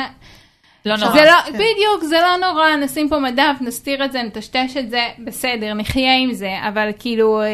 לא 0.86 0.96
נורא. 0.96 1.12
זה 1.12 1.22
לא, 1.24 1.50
בדיוק, 1.50 2.04
זה 2.08 2.16
לא 2.22 2.48
נורא, 2.48 2.76
נשים 2.76 3.08
פה 3.08 3.18
מדף, 3.18 3.56
נסתיר 3.60 4.04
את 4.04 4.12
זה, 4.12 4.22
נטשטש 4.22 4.76
את 4.78 4.90
זה, 4.90 5.08
בסדר, 5.24 5.74
נחיה 5.74 6.16
עם 6.16 6.32
זה, 6.32 6.50
אבל 6.68 6.90
כאילו, 6.98 7.42
אה, 7.42 7.46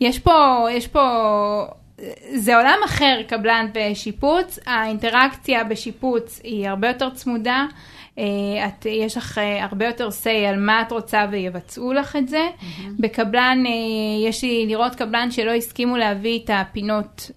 יש 0.00 0.18
פה, 0.18 0.66
יש 0.70 0.86
פה, 0.86 1.02
זה 2.34 2.56
עולם 2.56 2.78
אחר, 2.84 3.20
קבלן 3.28 3.66
בשיפוץ, 3.74 4.58
האינטראקציה 4.66 5.64
בשיפוץ 5.64 6.40
היא 6.44 6.68
הרבה 6.68 6.88
יותר 6.88 7.10
צמודה, 7.10 7.66
אה, 8.18 8.66
את, 8.66 8.86
יש 8.86 9.16
לך 9.16 9.38
אה, 9.38 9.64
הרבה 9.64 9.86
יותר 9.86 10.08
say 10.08 10.48
על 10.48 10.58
מה 10.58 10.82
את 10.82 10.92
רוצה 10.92 11.26
ויבצעו 11.30 11.92
לך 11.92 12.16
את 12.16 12.28
זה. 12.28 12.48
בקבלן, 12.98 13.64
אה, 13.66 14.28
יש 14.28 14.42
לי 14.42 14.66
לראות 14.66 14.94
קבלן 14.94 15.30
שלא 15.30 15.50
הסכימו 15.50 15.96
להביא 15.96 16.40
את 16.44 16.50
הפינות, 16.54 17.30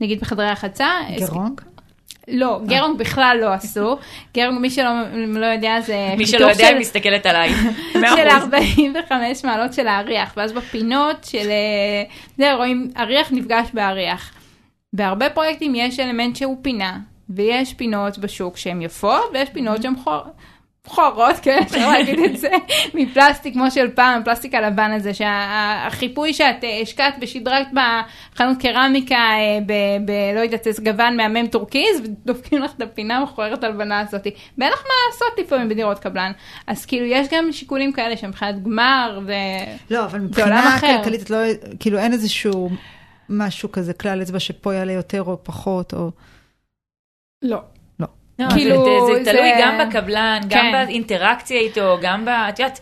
נגיד 0.00 0.20
בחדרי 0.20 0.48
רחצה. 0.48 0.88
גרונג? 1.18 1.60
לא, 2.28 2.60
גרונג 2.66 2.98
בכלל 2.98 3.38
לא 3.40 3.52
עשו. 3.52 3.98
גרונג, 4.34 4.58
מי 4.60 4.70
שלא 4.70 4.90
לא 5.28 5.46
יודע, 5.46 5.80
זה 5.80 5.96
מי 6.18 6.26
שלא 6.26 6.46
יודע, 6.46 6.68
של- 6.68 6.78
מסתכלת 6.78 7.26
עליי. 7.26 7.48
שלא 8.16 8.28
חוז. 8.28 8.42
45 8.54 9.44
מעלות 9.44 9.72
של 9.72 9.86
האריח, 9.86 10.32
ואז 10.36 10.52
בפינות 10.52 11.24
של... 11.24 11.48
אה, 11.50 12.02
זה, 12.38 12.54
רואים, 12.54 12.90
אריח 12.98 13.28
נפגש 13.32 13.68
באריח. 13.74 14.30
בהרבה 14.92 15.30
פרויקטים 15.30 15.74
יש 15.74 16.00
אלמנט 16.00 16.36
שהוא 16.36 16.56
פינה, 16.62 16.98
ויש 17.30 17.74
פינות 17.74 18.18
בשוק 18.18 18.56
שהן 18.56 18.82
יפות, 18.82 19.22
ויש 19.34 19.48
פינות 19.52 19.82
שהן 19.82 19.94
חור... 20.04 20.20
חורות, 20.86 21.36
כן, 21.42 21.58
אפשר 21.62 21.90
להגיד 21.90 22.18
את 22.18 22.36
זה, 22.38 22.50
מפלסטיק 22.94 23.54
כמו 23.54 23.70
של 23.70 23.90
פעם, 23.94 24.20
הפלסטיק 24.20 24.54
הלבן 24.54 24.90
הזה, 24.90 25.14
שהחיפוי 25.14 26.34
שאת 26.34 26.64
אה, 26.64 26.80
השקעת 26.82 27.14
ושדרגת 27.20 27.68
בחנות 27.72 28.58
קרמיקה, 28.62 29.14
אה, 29.14 29.58
ב, 29.66 29.72
ב... 30.06 30.10
לא 30.34 30.40
יודעת 30.40 30.66
איזה 30.66 30.82
גוון 30.82 31.16
מהמם 31.16 31.46
טורקיז, 31.46 32.00
ודופקים 32.04 32.62
לך 32.62 32.72
את 32.76 32.80
הפינה 32.80 33.16
המכוערת 33.16 33.64
הלבנה 33.64 34.00
הזאת. 34.00 34.26
ואין 34.58 34.72
לך 34.72 34.82
מה 34.82 34.94
לעשות 35.08 35.38
לפעמים 35.38 35.68
בדירות 35.68 35.98
קבלן. 35.98 36.32
אז 36.66 36.86
כאילו, 36.86 37.06
יש 37.06 37.28
גם 37.30 37.52
שיקולים 37.52 37.92
כאלה 37.92 38.16
שמבחינת 38.16 38.62
גמר, 38.62 39.20
ו... 39.26 39.32
לא, 39.90 40.04
אבל 40.04 40.20
מבחינה. 40.20 40.78
כלכלית, 40.80 41.30
לא, 41.30 41.38
כאילו 41.80 41.98
אין 41.98 42.12
איזשהו 42.12 42.70
משהו 43.28 43.72
כזה, 43.72 43.92
כלל 43.92 44.22
אצבע 44.22 44.40
שפה 44.40 44.74
יעלה 44.74 44.92
יותר 44.92 45.22
או 45.22 45.38
פחות, 45.44 45.94
או... 45.94 46.10
לא. 47.42 47.58
לא, 48.48 48.54
כאילו, 48.54 48.84
זה, 48.84 49.14
זה 49.14 49.24
זה- 49.24 49.32
תלוי 49.32 49.50
גם 49.60 49.78
בקבלן, 49.88 50.40
גם 50.48 50.60
כן. 50.72 50.84
באינטראקציה 50.86 51.60
איתו, 51.60 51.98
גם 52.02 52.24
ב... 52.24 52.28
את 52.28 52.58
יודעת, 52.58 52.80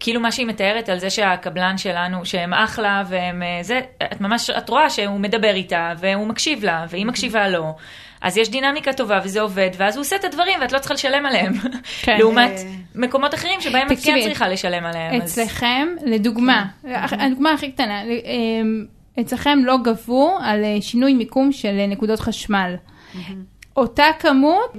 כאילו 0.00 0.20
מה 0.20 0.32
שהיא 0.32 0.46
מתארת 0.46 0.88
על 0.88 0.98
זה 0.98 1.10
שהקבלן 1.10 1.78
שלנו, 1.78 2.24
שהם 2.24 2.54
אחלה 2.54 3.02
והם 3.08 3.42
אה, 3.42 3.58
זה, 3.62 3.80
את 4.12 4.20
ממש, 4.20 4.50
את 4.50 4.68
רואה 4.68 4.90
שהוא 4.90 5.20
מדבר 5.20 5.54
איתה 5.54 5.92
והוא 5.98 6.26
מקשיב 6.26 6.64
לה 6.64 6.84
והיא 6.90 7.06
מקשיבה 7.06 7.48
לו. 7.48 7.74
אז 8.20 8.36
יש 8.38 8.50
דינמיקה 8.50 8.92
טובה 8.92 9.20
וזה 9.24 9.40
עובד, 9.40 9.70
ואז 9.76 9.96
הוא 9.96 10.00
עושה 10.00 10.16
את 10.16 10.24
הדברים 10.24 10.60
ואת 10.60 10.72
לא 10.72 10.78
צריכה 10.78 10.94
לשלם 10.94 11.26
עליהם. 11.26 11.52
כן. 12.02 12.16
לעומת 12.18 12.50
אה, 12.50 12.62
מקומות 12.94 13.34
אחרים 13.34 13.60
שבהם 13.60 13.92
את 13.92 13.96
כן 14.04 14.18
צריכה 14.22 14.48
לשלם 14.48 14.84
עליהם. 14.84 15.22
אז- 15.22 15.32
אצלכם, 15.38 15.88
לדוגמה, 16.04 16.64
הדוגמה 17.12 17.52
הכי 17.52 17.72
קטנה, 17.72 18.02
אמ, 18.02 18.84
אצלכם 19.20 19.58
לא 19.64 19.76
גבו 19.84 20.38
על 20.42 20.64
אה, 20.64 20.76
שינוי 20.80 21.14
מיקום 21.14 21.52
של 21.52 21.78
אה, 21.78 21.86
נקודות 21.86 22.20
חשמל. 22.20 22.74
אותה 23.76 24.04
כמות 24.18 24.76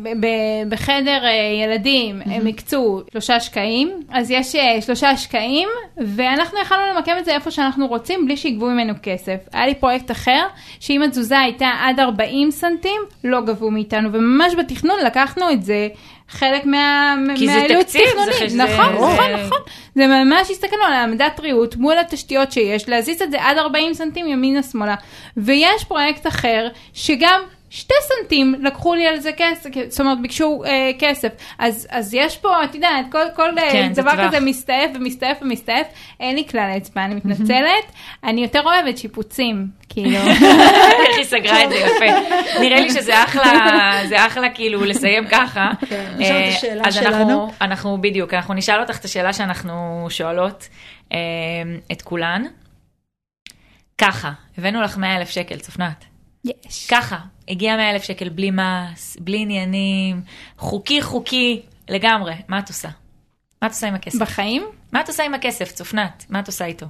בחדר 0.70 1.26
אה, 1.26 1.32
ילדים 1.64 2.22
הם 2.26 2.48
הקצו 2.48 3.02
שלושה 3.12 3.40
שקעים, 3.40 3.92
אז 4.12 4.32
יש 4.32 4.56
אה, 4.56 4.82
שלושה 4.82 5.18
שקעים, 5.18 5.70
ואנחנו 5.98 6.58
יכולנו 6.64 6.84
למקם 6.96 7.12
את 7.20 7.26
זה 7.26 7.32
איפה 7.36 7.52
שאנחנו 7.52 7.88
רוצים 7.88 8.26
בלי 8.26 8.38
שיגבו 8.38 8.66
ממנו 8.66 8.94
כסף. 9.04 9.36
היה 9.54 9.66
לי 9.66 9.76
פרויקט 9.76 10.12
אחר, 10.12 10.44
שאם 10.80 11.02
התזוזה 11.04 11.40
הייתה 11.40 11.70
עד 11.82 12.00
40 12.00 12.52
סנטים, 12.52 13.02
לא 13.24 13.42
גבו 13.42 13.72
מאיתנו, 13.72 14.10
וממש 14.14 14.54
בתכנון 14.56 14.98
לקחנו 15.06 15.52
את 15.52 15.64
זה. 15.64 15.88
חלק 16.30 16.66
מה... 16.66 17.16
כי 17.36 17.48
זה 17.48 17.62
תקציב, 17.80 18.02
זה 18.02 18.10
תכנונית. 18.12 18.34
חש- 18.36 18.56
נכון, 18.56 18.86
זה- 18.94 19.14
נכון, 19.14 19.32
נכון. 19.46 19.58
זה 19.96 20.08
ממש 20.08 20.52
הסתכלנו 20.52 20.84
על 20.84 20.94
העמדת 20.94 21.40
ריהוט 21.40 21.76
מול 21.76 21.98
התשתיות 21.98 22.52
שיש, 22.52 22.90
להזיז 22.90 23.22
את 23.22 23.32
זה 23.32 23.38
עד 23.42 23.58
40 23.58 23.94
סנטים 23.94 24.28
ימינה 24.28 24.64
שמאלה. 24.64 24.96
ויש 25.38 25.84
פרויקט 25.88 26.28
אחר 26.28 26.68
שגם 26.94 27.42
שתי 27.70 27.94
סנטים 28.02 28.56
לקחו 28.62 28.96
לי 28.96 29.08
על 29.08 29.20
זה 29.20 29.32
כסף, 29.38 29.70
זאת 29.90 30.00
אומרת 30.00 30.22
ביקשו 30.22 30.64
אה, 30.66 30.92
כסף. 31.00 31.30
אז, 31.60 31.88
אז 31.90 32.14
יש 32.14 32.38
פה, 32.38 32.64
את 32.64 32.76
יודעת, 32.76 33.06
כל, 33.12 33.26
כל 33.36 33.58
אה, 33.58 33.72
כן, 33.72 33.94
זה 33.94 34.02
דבר. 34.02 34.28
כזה 34.28 34.40
מסתעף 34.40 34.90
ומסתעף 34.96 35.38
ומסתעף, 35.42 35.88
אין 36.20 36.36
לי 36.36 36.48
כלל 36.48 36.74
אצבע, 36.78 37.06
אני 37.06 37.16
מתנצלת. 37.16 37.92
אני 38.24 38.42
יותר 38.42 38.62
אוהבת 38.66 38.98
שיפוצים, 38.98 39.68
כאילו. 39.90 40.18
איך 41.08 41.18
היא 41.18 41.26
סגרה 41.26 41.64
את 41.64 41.70
זה 41.70 41.76
יפה. 41.76 42.06
נראה 42.62 42.80
לי 42.80 42.90
שזה 42.90 43.24
אחלה, 43.24 44.02
זה 44.08 44.26
אחלה 44.26 44.50
כאילו 44.50 44.86
לסיים 44.86 45.28
ככה. 45.28 45.70
כן, 45.90 46.14
נשאל 46.18 46.36
את 46.36 46.42
אה, 46.42 46.58
השאלה 46.58 46.82
אז 46.86 46.98
אנחנו, 46.98 47.12
שלנו. 47.12 47.52
אנחנו 47.62 48.02
בדיוק, 48.02 48.34
אנחנו 48.34 48.54
נשאל 48.54 48.80
אותך 48.80 49.00
את 49.00 49.06
השאלה 49.06 49.34
שאנחנו 49.34 50.08
שואלות 50.10 50.70
אה, 51.14 51.18
את 51.92 52.02
כולן. 52.02 52.44
ככה, 53.98 54.32
הבאנו 54.58 54.82
לך 54.82 54.98
100 54.98 55.18
אלף 55.18 55.30
שקל, 55.30 55.58
צפנת. 55.58 56.17
יש. 56.66 56.88
ככה, 56.92 57.18
הגיע 57.48 57.76
100 57.76 57.92
אלף 57.92 58.04
שקל 58.04 58.30
בלי 58.30 58.52
מס, 58.52 59.18
בלי 59.20 59.38
עניינים, 59.38 60.22
חוקי 60.58 61.02
חוקי 61.02 61.62
לגמרי. 61.90 62.34
מה 62.48 62.60
את 62.60 62.68
עושה? 62.68 62.90
מה 63.62 63.68
את 63.68 63.72
עושה 63.72 63.88
עם 63.88 63.96
הכסף? 63.96 64.20
בחיים? 64.20 64.64
מה 64.92 65.02
את 65.02 65.08
עושה 65.08 65.24
עם 65.24 65.34
הכסף, 65.34 65.72
צפנת? 65.72 66.26
מה 66.30 66.40
את 66.40 66.48
עושה 66.48 66.66
איתו? 66.66 66.86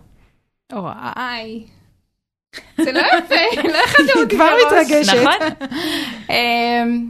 וואי. 0.74 1.66
זה 2.78 2.92
לא 2.92 3.00
יפה, 3.00 3.62
לא 3.74 3.78
הכנתם 3.86 4.20
אותי 4.20 4.36
כבר. 4.36 4.50
מתרגשת. 4.68 5.14
נכון? 5.14 5.68
אמ, 6.36 7.08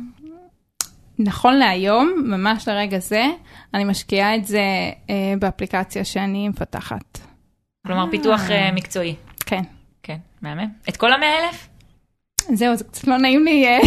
נכון 1.20 1.54
להיום, 1.58 2.24
ממש 2.26 2.68
לרגע 2.68 3.00
זה, 3.00 3.26
אני 3.74 3.84
משקיעה 3.84 4.36
את 4.36 4.46
זה 4.46 4.62
אה, 5.10 5.34
באפליקציה 5.40 6.06
שאני 6.06 6.50
מפתחת. 6.50 7.20
כלומר, 7.88 8.12
פיתוח 8.12 8.52
אה, 8.52 8.72
מקצועי. 8.72 9.16
כן. 9.46 9.62
כן, 10.04 10.18
מהמם. 10.42 10.68
את 10.90 10.98
כל 10.98 11.14
המאה 11.14 11.46
אלף? 11.46 11.68
זהו, 12.54 12.76
זה 12.76 12.84
קצת 12.84 13.08
לא 13.08 13.18
נעים 13.18 13.46
לי 13.46 13.66
אה, 13.68 13.80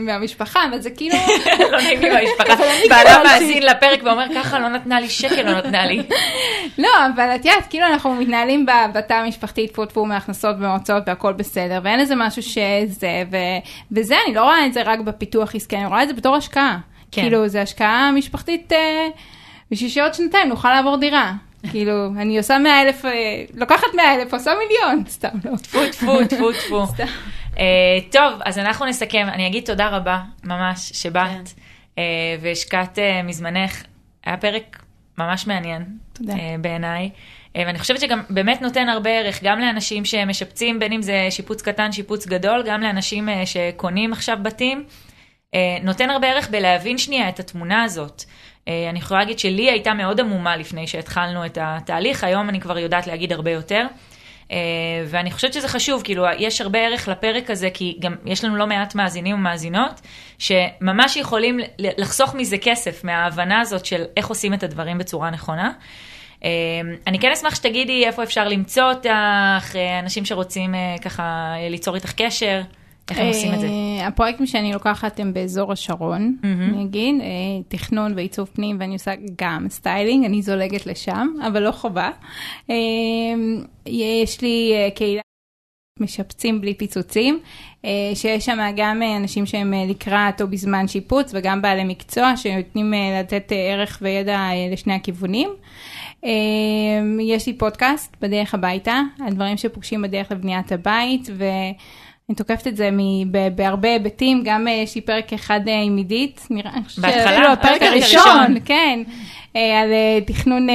מהמשפחה, 0.00 0.60
אבל 0.70 0.80
זה 0.80 0.90
כאילו... 0.90 1.16
לא 1.72 1.80
נעים 1.80 2.00
לי 2.00 2.10
מהמשפחה. 2.10 2.54
בעלה 2.88 3.22
מאזין 3.24 3.62
לפרק 3.62 4.00
ואומר, 4.04 4.26
ככה 4.34 4.58
לא 4.58 4.68
נתנה 4.68 5.00
לי 5.00 5.08
שקל, 5.08 5.42
לא 5.42 5.58
נתנה 5.58 5.86
לי. 5.86 6.02
לא, 6.84 6.88
אבל 7.14 7.34
את 7.34 7.44
יודעת, 7.44 7.66
כאילו 7.70 7.86
אנחנו 7.86 8.14
מתנהלים 8.14 8.66
בתא 8.94 9.14
המשפחתי, 9.14 9.68
טפו 9.68 9.86
טפו 9.86 10.04
מהכנסות 10.04 10.56
ומהוצאות 10.58 11.02
והכל 11.06 11.32
בסדר, 11.32 11.80
ואין 11.84 12.00
איזה 12.00 12.14
משהו 12.16 12.42
שזה, 12.42 13.22
וזה, 13.92 14.16
אני 14.26 14.34
לא 14.34 14.42
רואה 14.42 14.66
את 14.66 14.72
זה 14.72 14.82
רק 14.82 15.00
בפיתוח 15.00 15.54
עסקי, 15.54 15.76
אני 15.76 15.86
רואה 15.86 16.02
את 16.02 16.08
זה 16.08 16.14
בתור 16.14 16.36
השקעה. 16.36 16.78
כן. 17.10 17.22
כאילו, 17.22 17.48
זה 17.48 17.62
השקעה 17.62 18.12
משפחתית, 18.12 18.72
אה, 18.72 19.08
בשביל 19.70 19.90
שעוד 19.90 20.14
שנתיים 20.14 20.48
נוכל 20.48 20.70
לעבור 20.70 20.96
דירה. 20.96 21.32
כאילו, 21.70 22.06
אני 22.16 22.38
עושה 22.38 22.58
100 22.58 22.82
אלף, 22.82 23.04
אה, 23.04 23.10
לוקחת 23.54 23.86
100 23.96 24.14
אלף, 24.14 24.34
עושה 24.34 24.50
מיליון, 24.68 25.04
סתם 25.08 25.28
לא. 25.44 25.56
טפו, 25.56 25.78
טפו, 25.92 26.24
טפו, 26.28 26.52
טפו. 26.52 26.84
אה, 27.58 27.98
טוב, 28.12 28.40
אז 28.44 28.58
אנחנו 28.58 28.86
נסכם. 28.86 29.26
אני 29.32 29.46
אגיד 29.46 29.64
תודה 29.64 29.88
רבה, 29.88 30.20
ממש, 30.44 30.92
שבאת 30.94 31.52
אה, 31.98 32.02
והשקעת 32.40 32.98
מזמנך. 33.24 33.82
היה 34.24 34.36
פרק 34.36 34.82
ממש 35.18 35.46
מעניין 35.46 35.84
תודה. 36.12 36.34
בעיניי. 36.60 37.10
ואני 37.54 37.78
חושבת 37.78 38.00
שגם 38.00 38.22
באמת 38.30 38.62
נותן 38.62 38.88
הרבה 38.88 39.10
ערך, 39.10 39.42
גם 39.42 39.60
לאנשים 39.60 40.04
שמשפצים, 40.04 40.78
בין 40.78 40.92
אם 40.92 41.02
זה 41.02 41.26
שיפוץ 41.30 41.62
קטן, 41.62 41.92
שיפוץ 41.92 42.26
גדול, 42.26 42.62
גם 42.66 42.80
לאנשים 42.80 43.28
שקונים 43.44 44.12
עכשיו 44.12 44.38
בתים. 44.42 44.84
נותן 45.82 46.10
הרבה 46.10 46.28
ערך 46.28 46.50
בלהבין 46.50 46.98
שנייה 46.98 47.28
את 47.28 47.40
התמונה 47.40 47.82
הזאת. 47.82 48.24
אה, 48.68 48.90
אני 48.90 48.98
יכולה 48.98 49.20
להגיד 49.20 49.38
שלי 49.38 49.70
הייתה 49.70 49.94
מאוד 49.94 50.20
עמומה 50.20 50.56
לפני 50.56 50.86
שהתחלנו 50.86 51.46
את 51.46 51.58
התהליך, 51.60 52.24
היום 52.24 52.48
אני 52.48 52.60
כבר 52.60 52.78
יודעת 52.78 53.06
להגיד 53.06 53.32
הרבה 53.32 53.50
יותר. 53.50 53.86
אה, 54.52 54.56
ואני 55.06 55.30
חושבת 55.30 55.52
שזה 55.52 55.68
חשוב, 55.68 56.02
כאילו, 56.02 56.24
יש 56.38 56.60
הרבה 56.60 56.78
ערך 56.78 57.08
לפרק 57.08 57.50
הזה, 57.50 57.68
כי 57.74 57.96
גם 58.00 58.14
יש 58.26 58.44
לנו 58.44 58.56
לא 58.56 58.66
מעט 58.66 58.94
מאזינים 58.94 59.36
ומאזינות, 59.36 60.00
שממש 60.38 61.16
יכולים 61.16 61.60
לחסוך 61.78 62.34
מזה 62.34 62.58
כסף, 62.58 63.04
מההבנה 63.04 63.60
הזאת 63.60 63.84
של 63.84 64.04
איך 64.16 64.26
עושים 64.26 64.54
את 64.54 64.62
הדברים 64.62 64.98
בצורה 64.98 65.30
נכונה. 65.30 65.72
אה, 66.44 66.50
אני 67.06 67.18
כן 67.18 67.30
אשמח 67.32 67.54
שתגידי 67.54 68.06
איפה 68.06 68.22
אפשר 68.22 68.48
למצוא 68.48 68.92
אותך, 68.92 69.76
אנשים 70.02 70.24
שרוצים 70.24 70.74
ככה 71.02 71.54
ליצור 71.70 71.94
איתך 71.94 72.12
קשר, 72.12 72.60
איך 73.10 73.18
הם 73.18 73.26
עושים 73.26 73.54
את 73.54 73.60
זה. 73.60 73.66
אה, 73.66 74.06
הפרויקטים 74.06 74.46
שאני 74.46 74.72
לוקחת 74.72 75.20
הם 75.20 75.32
באזור 75.32 75.72
השרון. 75.72 76.36
אני 76.44 76.84
אגיד, 76.84 77.20
אה, 77.20 77.26
תכנון 77.68 78.12
ועיצוב 78.16 78.48
פנים, 78.52 78.76
ואני 78.80 78.92
עושה 78.92 79.12
גם 79.38 79.66
סטיילינג, 79.68 80.24
אני 80.24 80.42
זולגת 80.42 80.86
לשם, 80.86 81.28
אבל 81.46 81.62
לא 81.62 81.70
חובה. 81.70 82.10
אה, 82.70 82.74
יש 83.86 84.40
לי 84.40 84.72
אה, 84.74 84.88
קהילה 84.94 85.20
משפצים 86.00 86.60
בלי 86.60 86.74
פיצוצים, 86.74 87.38
אה, 87.84 87.90
שיש 88.14 88.44
שם 88.44 88.58
גם 88.76 89.02
אה, 89.02 89.16
אנשים 89.16 89.46
שהם 89.46 89.74
אה, 89.74 89.84
לקראת 89.88 90.40
או 90.40 90.48
בזמן 90.48 90.88
שיפוץ, 90.88 91.30
וגם 91.34 91.62
בעלי 91.62 91.84
מקצוע 91.84 92.36
שנותנים 92.36 92.94
אה, 92.94 93.20
לתת 93.20 93.52
אה, 93.52 93.56
ערך 93.56 93.98
וידע 94.02 94.36
אה, 94.36 94.68
לשני 94.72 94.94
הכיוונים. 94.94 95.50
אה, 96.24 96.30
יש 97.20 97.46
לי 97.46 97.52
פודקאסט 97.52 98.16
בדרך 98.20 98.54
הביתה, 98.54 99.00
על 99.26 99.32
דברים 99.32 99.56
שפוגשים 99.56 100.02
בדרך 100.02 100.32
לבניית 100.32 100.72
הבית, 100.72 101.28
ו... 101.36 101.44
אני 102.30 102.36
תוקפת 102.36 102.66
את 102.66 102.76
זה 102.76 102.88
מ- 102.92 103.32
ב- 103.32 103.48
בהרבה 103.54 103.88
היבטים, 103.92 104.42
גם 104.44 104.68
אה, 104.68 104.72
יש 104.72 104.94
לי 104.94 105.00
פרק 105.00 105.32
אחד 105.32 105.60
אה, 105.68 105.80
עם 105.82 105.96
עידית, 105.96 106.46
נראה, 106.50 106.70
חושבת 106.84 107.04
בהתחלה? 107.04 107.24
שאפילו 107.24 107.52
הפרק 107.52 107.82
הראשון. 107.82 108.54
כן, 108.64 109.02
אה, 109.56 109.80
על 109.80 109.88
תכנון, 110.26 110.66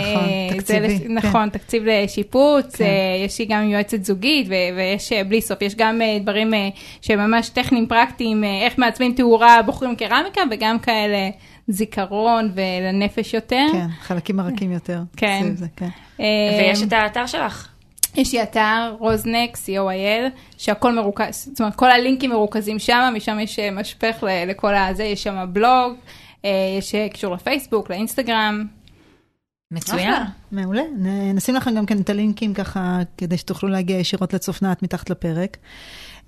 נכון, 0.00 0.24
זה 0.50 0.56
תקציבי, 0.58 0.98
כן. 0.98 1.12
נכון, 1.12 1.48
תקציב 1.48 1.82
לשיפוץ, 1.86 2.76
כן. 2.76 2.84
יש 3.26 3.38
לי 3.38 3.44
גם 3.44 3.68
יועצת 3.70 4.04
זוגית 4.04 4.46
ו- 4.48 4.76
ויש 4.76 5.12
בלי 5.12 5.40
סוף, 5.40 5.62
יש 5.62 5.74
גם 5.74 6.00
דברים 6.20 6.54
שממש 7.02 7.48
טכניים 7.48 7.86
פרקטיים, 7.86 8.44
איך 8.44 8.78
מעצבים 8.78 9.12
תאורה, 9.12 9.62
בוחרים 9.62 9.96
קרמיקה 9.96 10.40
וגם 10.50 10.78
כאלה 10.78 11.30
זיכרון 11.68 12.50
ולנפש 12.54 13.34
יותר. 13.34 13.66
כן, 13.72 13.86
חלקים 14.00 14.40
הרכים 14.40 14.72
יותר. 14.72 14.98
כן. 15.16 15.42
כן. 15.76 15.88
ויש 16.60 16.82
את 16.82 16.92
האתר 16.92 17.26
שלך. 17.26 17.68
יש 18.18 18.32
לי 18.32 18.42
אתר 18.42 18.94
רוזנק, 18.98 19.56
co.il, 19.56 20.30
שהכל 20.58 20.92
מרוכז, 20.94 21.48
זאת 21.50 21.60
אומרת 21.60 21.74
כל 21.74 21.90
הלינקים 21.90 22.30
מרוכזים 22.30 22.78
שם, 22.78 23.12
משם 23.16 23.38
יש 23.40 23.58
אה, 23.58 23.70
משפך 23.70 24.16
ל- 24.22 24.50
לכל 24.50 24.74
הזה, 24.74 25.04
יש 25.04 25.22
שם 25.22 25.46
בלוג, 25.52 25.94
אה, 26.44 26.50
יש 26.78 26.94
אה, 26.94 27.08
קישור 27.08 27.34
לפייסבוק, 27.34 27.90
לאינסטגרם. 27.90 28.66
מצוין. 29.70 30.14
מעולה. 30.52 30.82
נשים 31.34 31.54
לכם 31.54 31.74
גם 31.74 31.86
כן 31.86 32.00
את 32.00 32.10
הלינקים 32.10 32.54
ככה, 32.54 32.98
כדי 33.18 33.38
שתוכלו 33.38 33.68
להגיע 33.68 33.96
ישירות 33.96 34.34
לצופנת 34.34 34.82
מתחת 34.82 35.10
לפרק. 35.10 35.56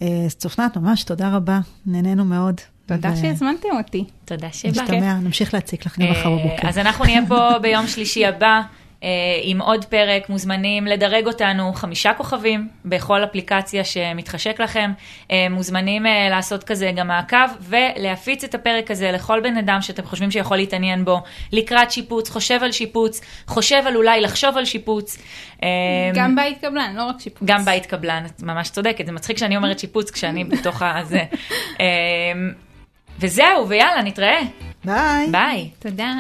אז 0.01 0.35
צופנת, 0.37 0.77
ממש 0.77 1.05
תודה 1.05 1.29
רבה, 1.37 1.61
נהנינו 1.87 2.25
מאוד. 2.25 2.61
תודה 2.87 3.09
ו- 3.13 3.17
שהזמנתם 3.17 3.69
אותי. 3.79 4.05
תודה 4.25 4.53
שבאת. 4.53 4.77
נשתמע, 4.77 5.15
נמשיך 5.15 5.55
להציק 5.55 5.87
לך 5.87 5.99
גם 5.99 6.11
מחר 6.11 6.31
בבוקר. 6.31 6.69
אז 6.69 6.79
אנחנו 6.79 7.05
נהיה 7.05 7.21
פה 7.29 7.59
ביום 7.63 7.87
שלישי 7.87 8.27
הבא. 8.27 8.61
אה, 9.05 9.09
עם 9.43 9.61
עוד 9.61 9.85
פרק, 9.85 10.29
מוזמנים 10.29 10.87
לדרג 10.87 11.27
אותנו 11.27 11.73
חמישה 11.73 12.15
כוכבים 12.15 12.69
בכל 12.85 13.25
אפליקציה 13.25 13.85
שמתחשק 13.85 14.61
לכם. 14.61 14.93
אה, 15.31 15.47
מוזמנים 15.51 16.07
אה, 16.07 16.29
לעשות 16.31 16.65
כזה 16.65 16.93
גם 16.97 17.09
מעקב 17.09 17.37
ולהפיץ 17.61 18.45
את 18.45 18.55
הפרק 18.55 18.91
הזה 18.91 19.13
לכל 19.13 19.41
בן 19.41 19.57
אדם 19.57 19.79
שאתם 19.81 20.05
חושבים 20.05 20.31
שיכול 20.31 20.57
להתעניין 20.57 21.05
בו 21.05 21.21
לקראת 21.53 21.91
שיפוץ, 21.91 22.31
חושב 22.31 22.59
על 22.63 22.73
שיפוץ, 22.73 23.21
חושב 23.47 23.83
על 23.87 23.97
אולי 23.97 24.21
לחשוב 24.21 24.57
על 24.57 24.65
שיפוץ. 24.65 25.19
גם 26.15 26.37
בית 26.37 26.59
קבלן, 26.61 26.93
לא 26.97 27.05
רק 27.05 27.21
שיפוץ. 27.21 27.49
גם 27.49 27.65
בית 27.65 27.87
קבלן, 27.87 28.23
את 28.27 28.43
ממש 28.43 28.71
צודקת, 28.71 29.07
זה 29.07 29.13
מצחיק 29.13 29.39
שאני 29.39 29.57
אומרת 29.57 29.79
שיפוץ 29.79 30.11
כשאני 30.11 30.45
בתוך 30.45 30.83
הזה. 30.83 31.25
וזהו, 33.21 33.69
ויאללה, 33.69 34.03
נתראה. 34.03 34.41
ביי. 34.85 35.29
ביי. 35.31 35.71
תודה. 35.79 36.13